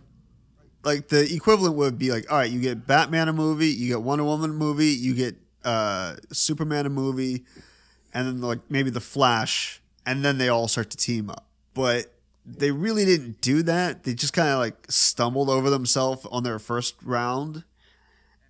like 0.84 1.08
the 1.08 1.30
equivalent 1.34 1.76
would 1.76 1.98
be 1.98 2.10
like, 2.10 2.32
all 2.32 2.38
right, 2.38 2.50
you 2.50 2.62
get 2.62 2.86
Batman 2.86 3.28
a 3.28 3.34
movie, 3.34 3.68
you 3.68 3.88
get 3.88 4.00
Wonder 4.00 4.24
Woman 4.24 4.52
a 4.52 4.54
movie, 4.54 4.86
you 4.86 5.12
get 5.12 5.36
uh 5.66 6.16
Superman 6.32 6.86
a 6.86 6.88
movie, 6.88 7.44
and 8.14 8.26
then 8.26 8.40
like 8.40 8.60
maybe 8.70 8.88
the 8.88 9.02
Flash, 9.02 9.82
and 10.06 10.24
then 10.24 10.38
they 10.38 10.48
all 10.48 10.68
start 10.68 10.90
to 10.90 10.96
team 10.96 11.30
up. 11.30 11.46
But 11.74 12.14
they 12.46 12.70
really 12.70 13.04
didn't 13.04 13.40
do 13.40 13.62
that. 13.62 14.04
They 14.04 14.14
just 14.14 14.32
kind 14.32 14.50
of 14.50 14.58
like 14.58 14.86
stumbled 14.88 15.48
over 15.48 15.70
themselves 15.70 16.26
on 16.30 16.42
their 16.42 16.58
first 16.58 16.94
round. 17.02 17.64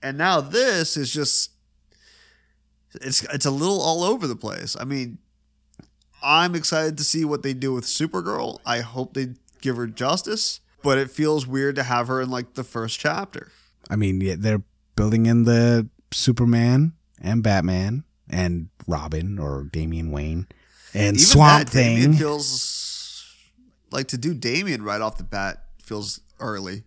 And 0.02 0.18
now 0.18 0.40
this 0.40 0.96
is 0.96 1.12
just 1.12 1.52
it's 3.00 3.24
it's 3.24 3.46
a 3.46 3.50
little 3.50 3.80
all 3.80 4.02
over 4.02 4.26
the 4.26 4.36
place. 4.36 4.76
I 4.78 4.84
mean, 4.84 5.18
I'm 6.22 6.54
excited 6.54 6.98
to 6.98 7.04
see 7.04 7.24
what 7.24 7.42
they 7.42 7.54
do 7.54 7.72
with 7.72 7.84
Supergirl. 7.84 8.58
I 8.66 8.80
hope 8.80 9.14
they 9.14 9.34
give 9.60 9.76
her 9.76 9.86
justice, 9.86 10.60
but 10.82 10.98
it 10.98 11.10
feels 11.10 11.46
weird 11.46 11.76
to 11.76 11.82
have 11.82 12.08
her 12.08 12.20
in 12.20 12.30
like 12.30 12.54
the 12.54 12.64
first 12.64 12.98
chapter. 12.98 13.50
I 13.88 13.96
mean, 13.96 14.20
yeah, 14.20 14.36
they're 14.38 14.62
building 14.96 15.26
in 15.26 15.44
the 15.44 15.88
Superman 16.12 16.92
and 17.20 17.42
Batman 17.42 18.04
and 18.28 18.68
Robin 18.86 19.38
or 19.38 19.64
Damian 19.64 20.10
Wayne 20.10 20.46
and 20.94 21.16
Even 21.16 21.18
Swamp 21.18 21.64
that, 21.66 21.72
Thing. 21.72 21.96
Damian 21.96 22.14
feels 22.14 23.26
like 23.90 24.08
to 24.08 24.18
do 24.18 24.34
Damian 24.34 24.82
right 24.82 25.00
off 25.00 25.18
the 25.18 25.24
bat 25.24 25.64
feels 25.82 26.20
early. 26.40 26.84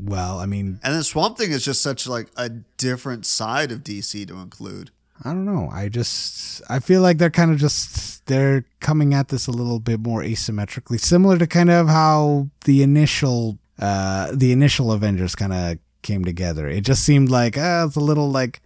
well, 0.00 0.38
I 0.38 0.46
mean, 0.46 0.80
And 0.82 0.94
then 0.94 1.02
Swamp 1.02 1.38
Thing 1.38 1.50
is 1.52 1.64
just 1.64 1.82
such 1.82 2.06
like 2.06 2.28
a 2.36 2.48
different 2.48 3.26
side 3.26 3.72
of 3.72 3.82
DC 3.82 4.26
to 4.28 4.36
include. 4.38 4.90
I 5.24 5.30
don't 5.30 5.46
know. 5.46 5.68
I 5.72 5.88
just 5.88 6.62
I 6.68 6.78
feel 6.80 7.00
like 7.00 7.18
they're 7.18 7.30
kind 7.30 7.50
of 7.50 7.58
just 7.58 8.26
they're 8.26 8.64
coming 8.80 9.14
at 9.14 9.28
this 9.28 9.46
a 9.46 9.50
little 9.52 9.80
bit 9.80 10.00
more 10.00 10.22
asymmetrically, 10.22 11.00
similar 11.00 11.38
to 11.38 11.46
kind 11.46 11.70
of 11.70 11.88
how 11.88 12.48
the 12.66 12.82
initial 12.82 13.58
uh 13.78 14.30
the 14.34 14.52
initial 14.52 14.92
Avengers 14.92 15.34
kind 15.34 15.52
of 15.54 15.78
came 16.02 16.24
together. 16.24 16.68
It 16.68 16.82
just 16.82 17.02
seemed 17.02 17.30
like 17.30 17.56
uh, 17.56 17.84
it's 17.86 17.96
a 17.96 18.00
little 18.00 18.30
like 18.30 18.60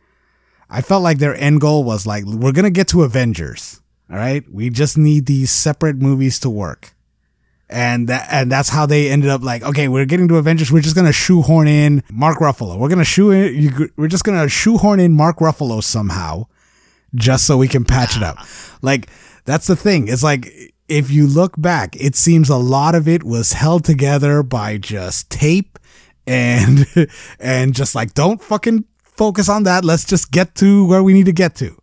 I 0.68 0.82
felt 0.82 1.02
like 1.04 1.18
their 1.18 1.34
end 1.36 1.60
goal 1.60 1.84
was 1.84 2.06
like 2.06 2.24
we're 2.24 2.52
gonna 2.52 2.70
get 2.70 2.88
to 2.88 3.02
Avengers. 3.02 3.79
All 4.10 4.16
right, 4.16 4.44
we 4.50 4.70
just 4.70 4.98
need 4.98 5.26
these 5.26 5.50
separate 5.52 5.96
movies 5.96 6.40
to 6.40 6.50
work, 6.50 6.94
And 7.68 8.08
that, 8.08 8.26
and 8.32 8.50
that's 8.50 8.68
how 8.70 8.84
they 8.86 9.08
ended 9.08 9.30
up 9.30 9.42
like, 9.44 9.62
okay, 9.62 9.86
we're 9.86 10.04
getting 10.04 10.26
to 10.28 10.36
Avengers. 10.36 10.72
We're 10.72 10.80
just 10.82 10.96
gonna 10.96 11.12
shoehorn 11.12 11.68
in 11.68 12.02
Mark 12.10 12.38
Ruffalo. 12.38 12.76
We're 12.76 12.88
gonna 12.88 13.04
shoe 13.04 13.30
in. 13.30 13.54
You, 13.54 13.88
we're 13.96 14.08
just 14.08 14.24
gonna 14.24 14.48
shoehorn 14.48 14.98
in 14.98 15.12
Mark 15.12 15.38
Ruffalo 15.38 15.80
somehow, 15.82 16.46
just 17.14 17.46
so 17.46 17.56
we 17.56 17.68
can 17.68 17.84
patch 17.84 18.16
it 18.16 18.22
up. 18.22 18.38
Like 18.82 19.10
that's 19.44 19.66
the 19.66 19.76
thing. 19.76 20.08
It's 20.08 20.22
like 20.22 20.72
if 20.88 21.10
you 21.10 21.26
look 21.26 21.54
back, 21.60 21.94
it 21.96 22.16
seems 22.16 22.48
a 22.48 22.56
lot 22.56 22.94
of 22.94 23.06
it 23.06 23.22
was 23.22 23.52
held 23.52 23.84
together 23.84 24.42
by 24.42 24.78
just 24.78 25.30
tape 25.30 25.78
and 26.26 26.86
and 27.38 27.74
just 27.74 27.94
like 27.94 28.14
don't 28.14 28.42
fucking 28.42 28.86
focus 29.04 29.48
on 29.50 29.64
that. 29.64 29.84
Let's 29.84 30.04
just 30.06 30.30
get 30.32 30.54
to 30.56 30.86
where 30.86 31.02
we 31.02 31.12
need 31.12 31.26
to 31.26 31.32
get 31.32 31.54
to. 31.56 31.76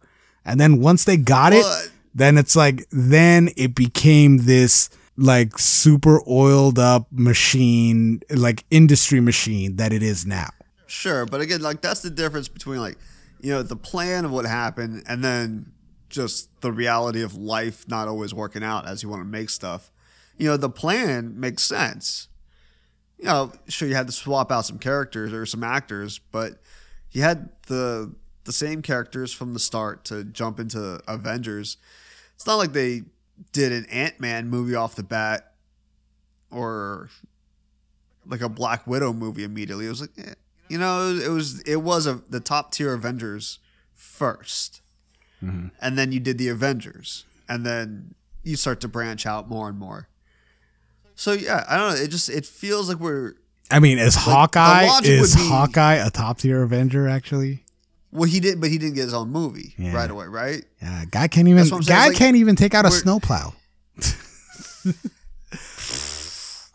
And 0.43 0.59
then 0.59 0.81
once 0.81 1.05
they 1.05 1.17
got 1.17 1.53
it, 1.53 1.61
Well, 1.63 1.85
then 2.17 2.37
it's 2.37 2.55
like 2.55 2.87
then 2.89 3.49
it 3.55 3.75
became 3.75 4.39
this 4.39 4.89
like 5.17 5.57
super 5.59 6.21
oiled 6.27 6.79
up 6.79 7.07
machine, 7.11 8.21
like 8.29 8.65
industry 8.71 9.19
machine 9.19 9.75
that 9.75 9.93
it 9.93 10.01
is 10.01 10.25
now. 10.25 10.49
Sure, 10.87 11.25
but 11.25 11.41
again, 11.41 11.61
like 11.61 11.81
that's 11.81 12.01
the 12.01 12.09
difference 12.09 12.47
between 12.47 12.79
like, 12.79 12.97
you 13.39 13.51
know, 13.51 13.61
the 13.61 13.75
plan 13.75 14.25
of 14.25 14.31
what 14.31 14.45
happened 14.45 15.03
and 15.07 15.23
then 15.23 15.71
just 16.09 16.49
the 16.61 16.71
reality 16.71 17.21
of 17.21 17.35
life 17.35 17.87
not 17.87 18.07
always 18.07 18.33
working 18.33 18.63
out 18.63 18.87
as 18.87 19.03
you 19.03 19.09
want 19.09 19.21
to 19.21 19.27
make 19.27 19.51
stuff. 19.51 19.91
You 20.37 20.47
know, 20.47 20.57
the 20.57 20.69
plan 20.69 21.39
makes 21.39 21.63
sense. 21.63 22.29
You 23.19 23.25
know, 23.25 23.51
sure 23.67 23.87
you 23.87 23.95
had 23.95 24.07
to 24.07 24.13
swap 24.13 24.51
out 24.51 24.65
some 24.65 24.79
characters 24.79 25.33
or 25.33 25.45
some 25.45 25.63
actors, 25.63 26.19
but 26.31 26.61
you 27.11 27.21
had 27.21 27.49
the 27.67 28.15
the 28.45 28.53
same 28.53 28.81
characters 28.81 29.31
from 29.31 29.53
the 29.53 29.59
start 29.59 30.05
to 30.05 30.23
jump 30.23 30.59
into 30.59 30.99
Avengers. 31.07 31.77
It's 32.37 32.47
not 32.47 32.55
like 32.55 32.71
they 32.71 33.01
did 33.51 33.73
an 33.73 33.85
Ant 33.91 34.19
Man 34.19 34.47
movie 34.47 34.75
off 34.75 34.95
the 34.95 35.03
bat 35.03 35.53
or 36.49 37.09
like 38.25 38.41
a 38.41 38.47
Black 38.49 38.87
Widow 38.87 39.11
movie 39.11 39.43
immediately. 39.43 39.87
It 39.87 39.89
was 39.89 40.01
like, 40.01 40.11
eh, 40.17 40.33
you 40.69 40.77
know, 40.77 41.09
it 41.09 41.29
was 41.29 41.59
it 41.63 41.77
was 41.77 42.07
a 42.07 42.21
the 42.29 42.39
top 42.39 42.71
tier 42.71 42.93
Avengers 42.93 43.59
1st 43.97 44.79
and 45.79 45.97
then 45.97 46.11
you 46.11 46.19
did 46.19 46.37
the 46.39 46.47
Avengers, 46.47 47.25
and 47.47 47.63
then 47.65 48.15
you 48.43 48.55
start 48.55 48.79
to 48.81 48.87
branch 48.87 49.25
out 49.25 49.47
more 49.47 49.69
and 49.69 49.77
more. 49.77 50.07
So 51.15 51.33
yeah, 51.33 51.63
I 51.69 51.77
don't 51.77 51.89
know. 51.93 52.03
It 52.03 52.07
just 52.09 52.29
it 52.29 52.45
feels 52.45 52.89
like 52.89 52.99
we're 52.99 53.33
I 53.69 53.79
mean, 53.79 53.99
is 53.99 54.15
Hawkeye 54.15 54.87
is 55.03 55.35
be- 55.35 55.41
Hawkeye 55.47 55.95
a 55.95 56.09
top 56.09 56.39
tier 56.39 56.63
Avenger 56.63 57.07
actually? 57.07 57.63
Well, 58.11 58.29
he 58.29 58.39
did, 58.39 58.59
but 58.61 58.69
he 58.69 58.77
didn't 58.77 58.95
get 58.95 59.03
his 59.03 59.13
own 59.13 59.29
movie 59.29 59.73
Yeah. 59.77 59.93
right 59.95 60.09
away, 60.09 60.25
right? 60.27 60.63
Yeah, 60.81 61.05
guy 61.11 61.27
can't 61.27 61.47
even 61.47 61.57
That's 61.57 61.71
what 61.71 61.77
I'm 61.77 61.83
saying, 61.83 61.99
guy 61.99 62.07
like, 62.09 62.17
can't 62.17 62.35
even 62.37 62.55
take 62.55 62.73
out 62.73 62.85
a 62.85 62.91
snowplow. 62.91 63.53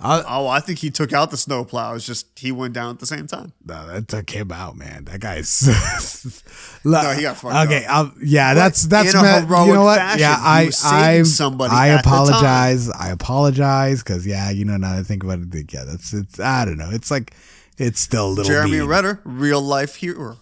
Oh, 0.04 0.24
oh, 0.28 0.48
I 0.48 0.58
think 0.58 0.80
he 0.80 0.90
took 0.90 1.12
out 1.12 1.30
the 1.30 1.36
snowplow. 1.36 1.94
It's 1.94 2.04
just 2.04 2.36
he 2.36 2.50
went 2.50 2.74
down 2.74 2.90
at 2.90 2.98
the 2.98 3.06
same 3.06 3.28
time. 3.28 3.52
No, 3.64 3.86
that 3.86 4.08
took 4.08 4.28
him 4.30 4.50
out, 4.50 4.76
man. 4.76 5.04
That 5.04 5.20
guy's 5.20 5.62
No, 6.84 7.12
he 7.12 7.22
got 7.22 7.36
fucked 7.36 7.54
Okay, 7.70 7.84
up. 7.84 7.90
I'll, 8.08 8.12
yeah, 8.20 8.52
that's 8.54 8.82
that's 8.88 9.14
in 9.14 9.20
a 9.20 9.22
me- 9.22 9.46
heroic 9.46 9.66
you 9.68 9.74
know 9.74 9.84
what? 9.84 9.98
fashion, 9.98 10.20
yeah, 10.22 10.36
I 10.40 10.70
I 10.82 11.22
somebody 11.22 11.72
I 11.72 11.90
at 11.90 11.98
the 11.98 12.02
time. 12.10 12.14
apologize. 12.22 12.90
I 12.90 13.10
apologize 13.10 14.02
because 14.02 14.26
yeah, 14.26 14.50
you 14.50 14.64
know 14.64 14.76
now 14.76 14.98
I 14.98 15.04
think 15.04 15.22
about 15.22 15.38
it, 15.38 15.72
yeah, 15.72 15.84
that's 15.84 16.12
it's 16.12 16.40
I 16.40 16.64
don't 16.64 16.78
know. 16.78 16.90
It's 16.90 17.12
like 17.12 17.34
it's 17.78 18.00
still 18.00 18.26
a 18.26 18.30
little 18.30 18.44
Jeremy 18.44 18.80
mean. 18.80 18.88
Renner, 18.88 19.20
real 19.22 19.62
life 19.62 19.94
hero. 19.94 20.36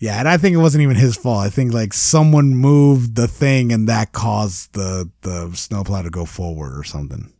Yeah, 0.00 0.18
and 0.18 0.26
I 0.26 0.38
think 0.38 0.54
it 0.54 0.58
wasn't 0.58 0.80
even 0.82 0.96
his 0.96 1.14
fault. 1.14 1.44
I 1.44 1.50
think 1.50 1.74
like 1.74 1.92
someone 1.92 2.56
moved 2.56 3.16
the 3.16 3.28
thing 3.28 3.70
and 3.70 3.86
that 3.90 4.12
caused 4.12 4.72
the 4.72 5.10
the 5.20 5.50
snowplow 5.54 6.02
to 6.02 6.10
go 6.10 6.24
forward 6.24 6.76
or 6.76 6.84
something. 6.84 7.30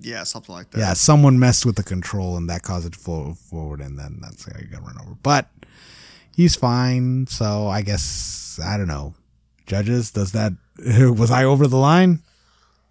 Yeah, 0.00 0.24
something 0.24 0.54
like 0.54 0.70
that. 0.70 0.78
Yeah, 0.78 0.92
someone 0.92 1.38
messed 1.38 1.64
with 1.64 1.76
the 1.76 1.82
control 1.82 2.36
and 2.36 2.48
that 2.50 2.62
caused 2.62 2.86
it 2.86 2.92
to 2.92 2.98
flow 2.98 3.32
forward, 3.32 3.80
and 3.80 3.98
then 3.98 4.18
that's 4.20 4.44
how 4.44 4.58
you 4.60 4.66
got 4.66 4.82
run 4.82 4.98
over. 5.00 5.16
But 5.22 5.48
he's 6.36 6.54
fine, 6.54 7.26
so 7.26 7.66
I 7.68 7.80
guess 7.80 8.60
I 8.62 8.76
don't 8.76 8.86
know. 8.86 9.14
Judges, 9.66 10.10
does 10.10 10.32
that 10.32 10.52
was 11.16 11.30
I 11.30 11.44
over 11.44 11.66
the 11.66 11.78
line? 11.78 12.22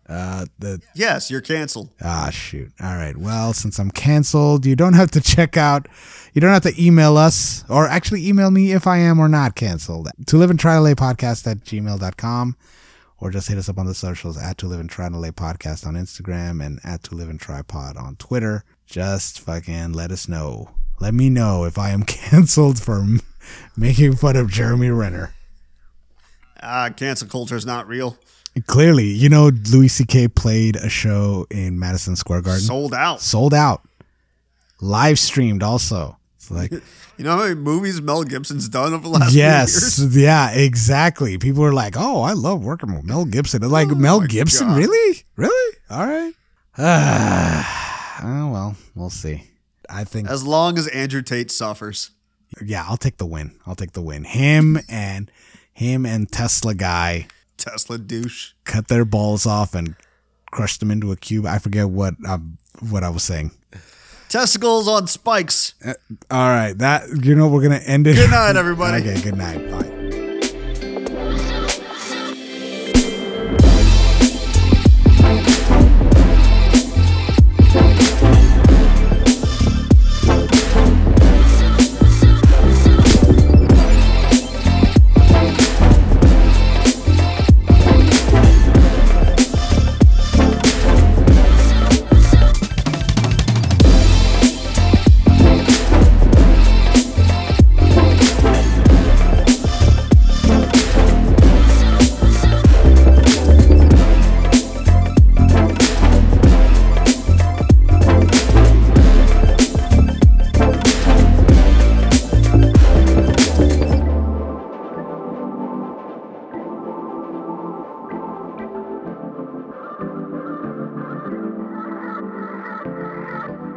Uh, 0.07 0.45
the 0.59 0.79
Yes, 0.93 1.31
you're 1.31 1.41
canceled. 1.41 1.89
ah 2.03 2.29
shoot. 2.31 2.71
All 2.79 2.95
right. 2.95 3.17
Well, 3.17 3.53
since 3.53 3.79
I'm 3.79 3.89
canceled, 3.89 4.65
you 4.65 4.75
don't 4.75 4.93
have 4.93 5.09
to 5.11 5.21
check 5.21 5.57
out. 5.57 5.87
You 6.33 6.41
don't 6.41 6.51
have 6.53 6.63
to 6.63 6.83
email 6.83 7.17
us, 7.17 7.63
or 7.69 7.87
actually 7.87 8.27
email 8.27 8.51
me 8.51 8.71
if 8.73 8.85
I 8.87 8.97
am 8.97 9.19
or 9.19 9.27
not 9.29 9.55
canceled. 9.55 10.09
To 10.27 10.37
live 10.37 10.49
and 10.51 10.59
try 10.59 10.75
to 10.75 10.81
lay 10.81 10.93
podcast 10.93 11.49
at 11.49 11.59
gmail.com 11.59 12.55
or 13.19 13.31
just 13.31 13.47
hit 13.47 13.57
us 13.57 13.69
up 13.69 13.79
on 13.79 13.85
the 13.87 13.93
socials 13.95 14.37
at 14.37 14.57
to 14.59 14.67
live 14.67 14.79
and 14.79 14.89
try 14.89 15.07
to 15.09 15.17
lay 15.17 15.31
podcast 15.31 15.87
on 15.87 15.95
Instagram 15.95 16.63
and 16.63 16.79
at 16.83 17.01
to 17.03 17.15
live 17.15 17.29
and 17.29 17.39
try 17.39 17.61
pod 17.61 17.95
on 17.97 18.15
Twitter. 18.17 18.63
Just 18.85 19.39
fucking 19.39 19.93
let 19.93 20.11
us 20.11 20.27
know. 20.27 20.69
Let 20.99 21.13
me 21.13 21.29
know 21.29 21.63
if 21.63 21.77
I 21.79 21.89
am 21.89 22.03
canceled 22.05 22.79
for 22.79 23.05
making 23.75 24.17
fun 24.17 24.35
of 24.35 24.51
Jeremy 24.51 24.89
Renner. 24.89 25.33
Ah, 26.61 26.89
cancel 26.95 27.27
culture 27.27 27.55
is 27.55 27.65
not 27.65 27.87
real. 27.87 28.17
Clearly, 28.67 29.05
you 29.07 29.27
know, 29.29 29.51
Louis 29.71 29.89
C.K. 29.89 30.29
played 30.29 30.75
a 30.77 30.89
show 30.89 31.45
in 31.51 31.77
Madison 31.77 32.15
Square 32.15 32.41
Garden. 32.43 32.61
Sold 32.63 32.93
out. 32.93 33.21
Sold 33.21 33.53
out. 33.53 33.81
Live 34.81 35.19
streamed 35.19 35.61
also. 35.63 36.17
It's 36.37 36.49
like, 36.49 36.71
You 37.17 37.23
know 37.23 37.31
how 37.37 37.43
many 37.43 37.55
movies 37.55 38.01
Mel 38.01 38.23
Gibson's 38.23 38.67
done 38.67 38.93
over 38.93 39.03
the 39.03 39.09
last 39.09 39.33
yes, 39.33 40.01
yeah, 40.11 40.51
exactly. 40.51 41.37
People 41.37 41.63
are 41.63 41.71
like, 41.73 41.95
oh, 41.97 42.21
I 42.23 42.33
love 42.33 42.61
working 42.63 42.93
with 42.93 43.05
Mel 43.05 43.23
Gibson. 43.23 43.61
They're 43.61 43.69
like, 43.69 43.87
oh 43.89 43.95
Mel 43.95 44.17
Oh 44.17 44.21
my 44.21 44.27
Gibson? 44.27 44.67
God. 44.67 44.77
Really? 44.77 45.23
Really? 45.37 45.77
All 45.89 46.05
right. 46.05 46.33
oh, 46.77 48.49
well, 48.51 48.75
we'll 48.95 49.09
see. 49.09 49.43
I 49.89 50.03
think, 50.03 50.29
As 50.29 50.45
long 50.45 50.77
as 50.77 50.87
Andrew 50.87 51.21
Tate 51.21 51.51
suffers. 51.51 52.11
yeah, 52.63 52.83
I'll 52.87 52.97
take 52.97 53.17
the 53.17 53.25
win. 53.25 53.55
I'll 53.65 53.75
take 53.75 53.93
the 53.93 54.01
win. 54.01 54.23
Him 54.25 54.77
and 54.89 55.31
him 55.73 56.05
and 56.05 56.29
Tesla 56.31 56.73
guy 56.73 57.27
Tesla 57.57 57.97
douche. 57.97 58.51
cut 58.63 58.87
their 58.87 59.05
balls 59.05 59.45
off 59.45 59.73
and 59.75 59.95
crushed 60.51 60.79
them 60.79 60.91
into 60.91 61.11
a 61.11 61.15
cube. 61.15 61.45
I 61.45 61.57
forget 61.59 61.89
what 61.89 62.15
um, 62.27 62.57
what 62.89 63.03
I 63.03 63.09
was 63.09 63.23
saying. 63.23 63.51
Testicles 64.29 64.87
on 64.87 65.07
spikes. 65.07 65.75
All 65.85 66.49
right, 66.49 66.73
that 66.79 67.03
you 67.23 67.35
know 67.35 67.47
we're 67.47 67.61
gonna 67.63 67.75
end 67.85 68.07
it. 68.07 68.15
Good 68.15 68.31
night, 68.31 68.55
everybody. 68.55 69.01
Okay, 69.07 69.21
good 69.21 69.37
night. 69.37 69.69
Bye. 69.71 69.91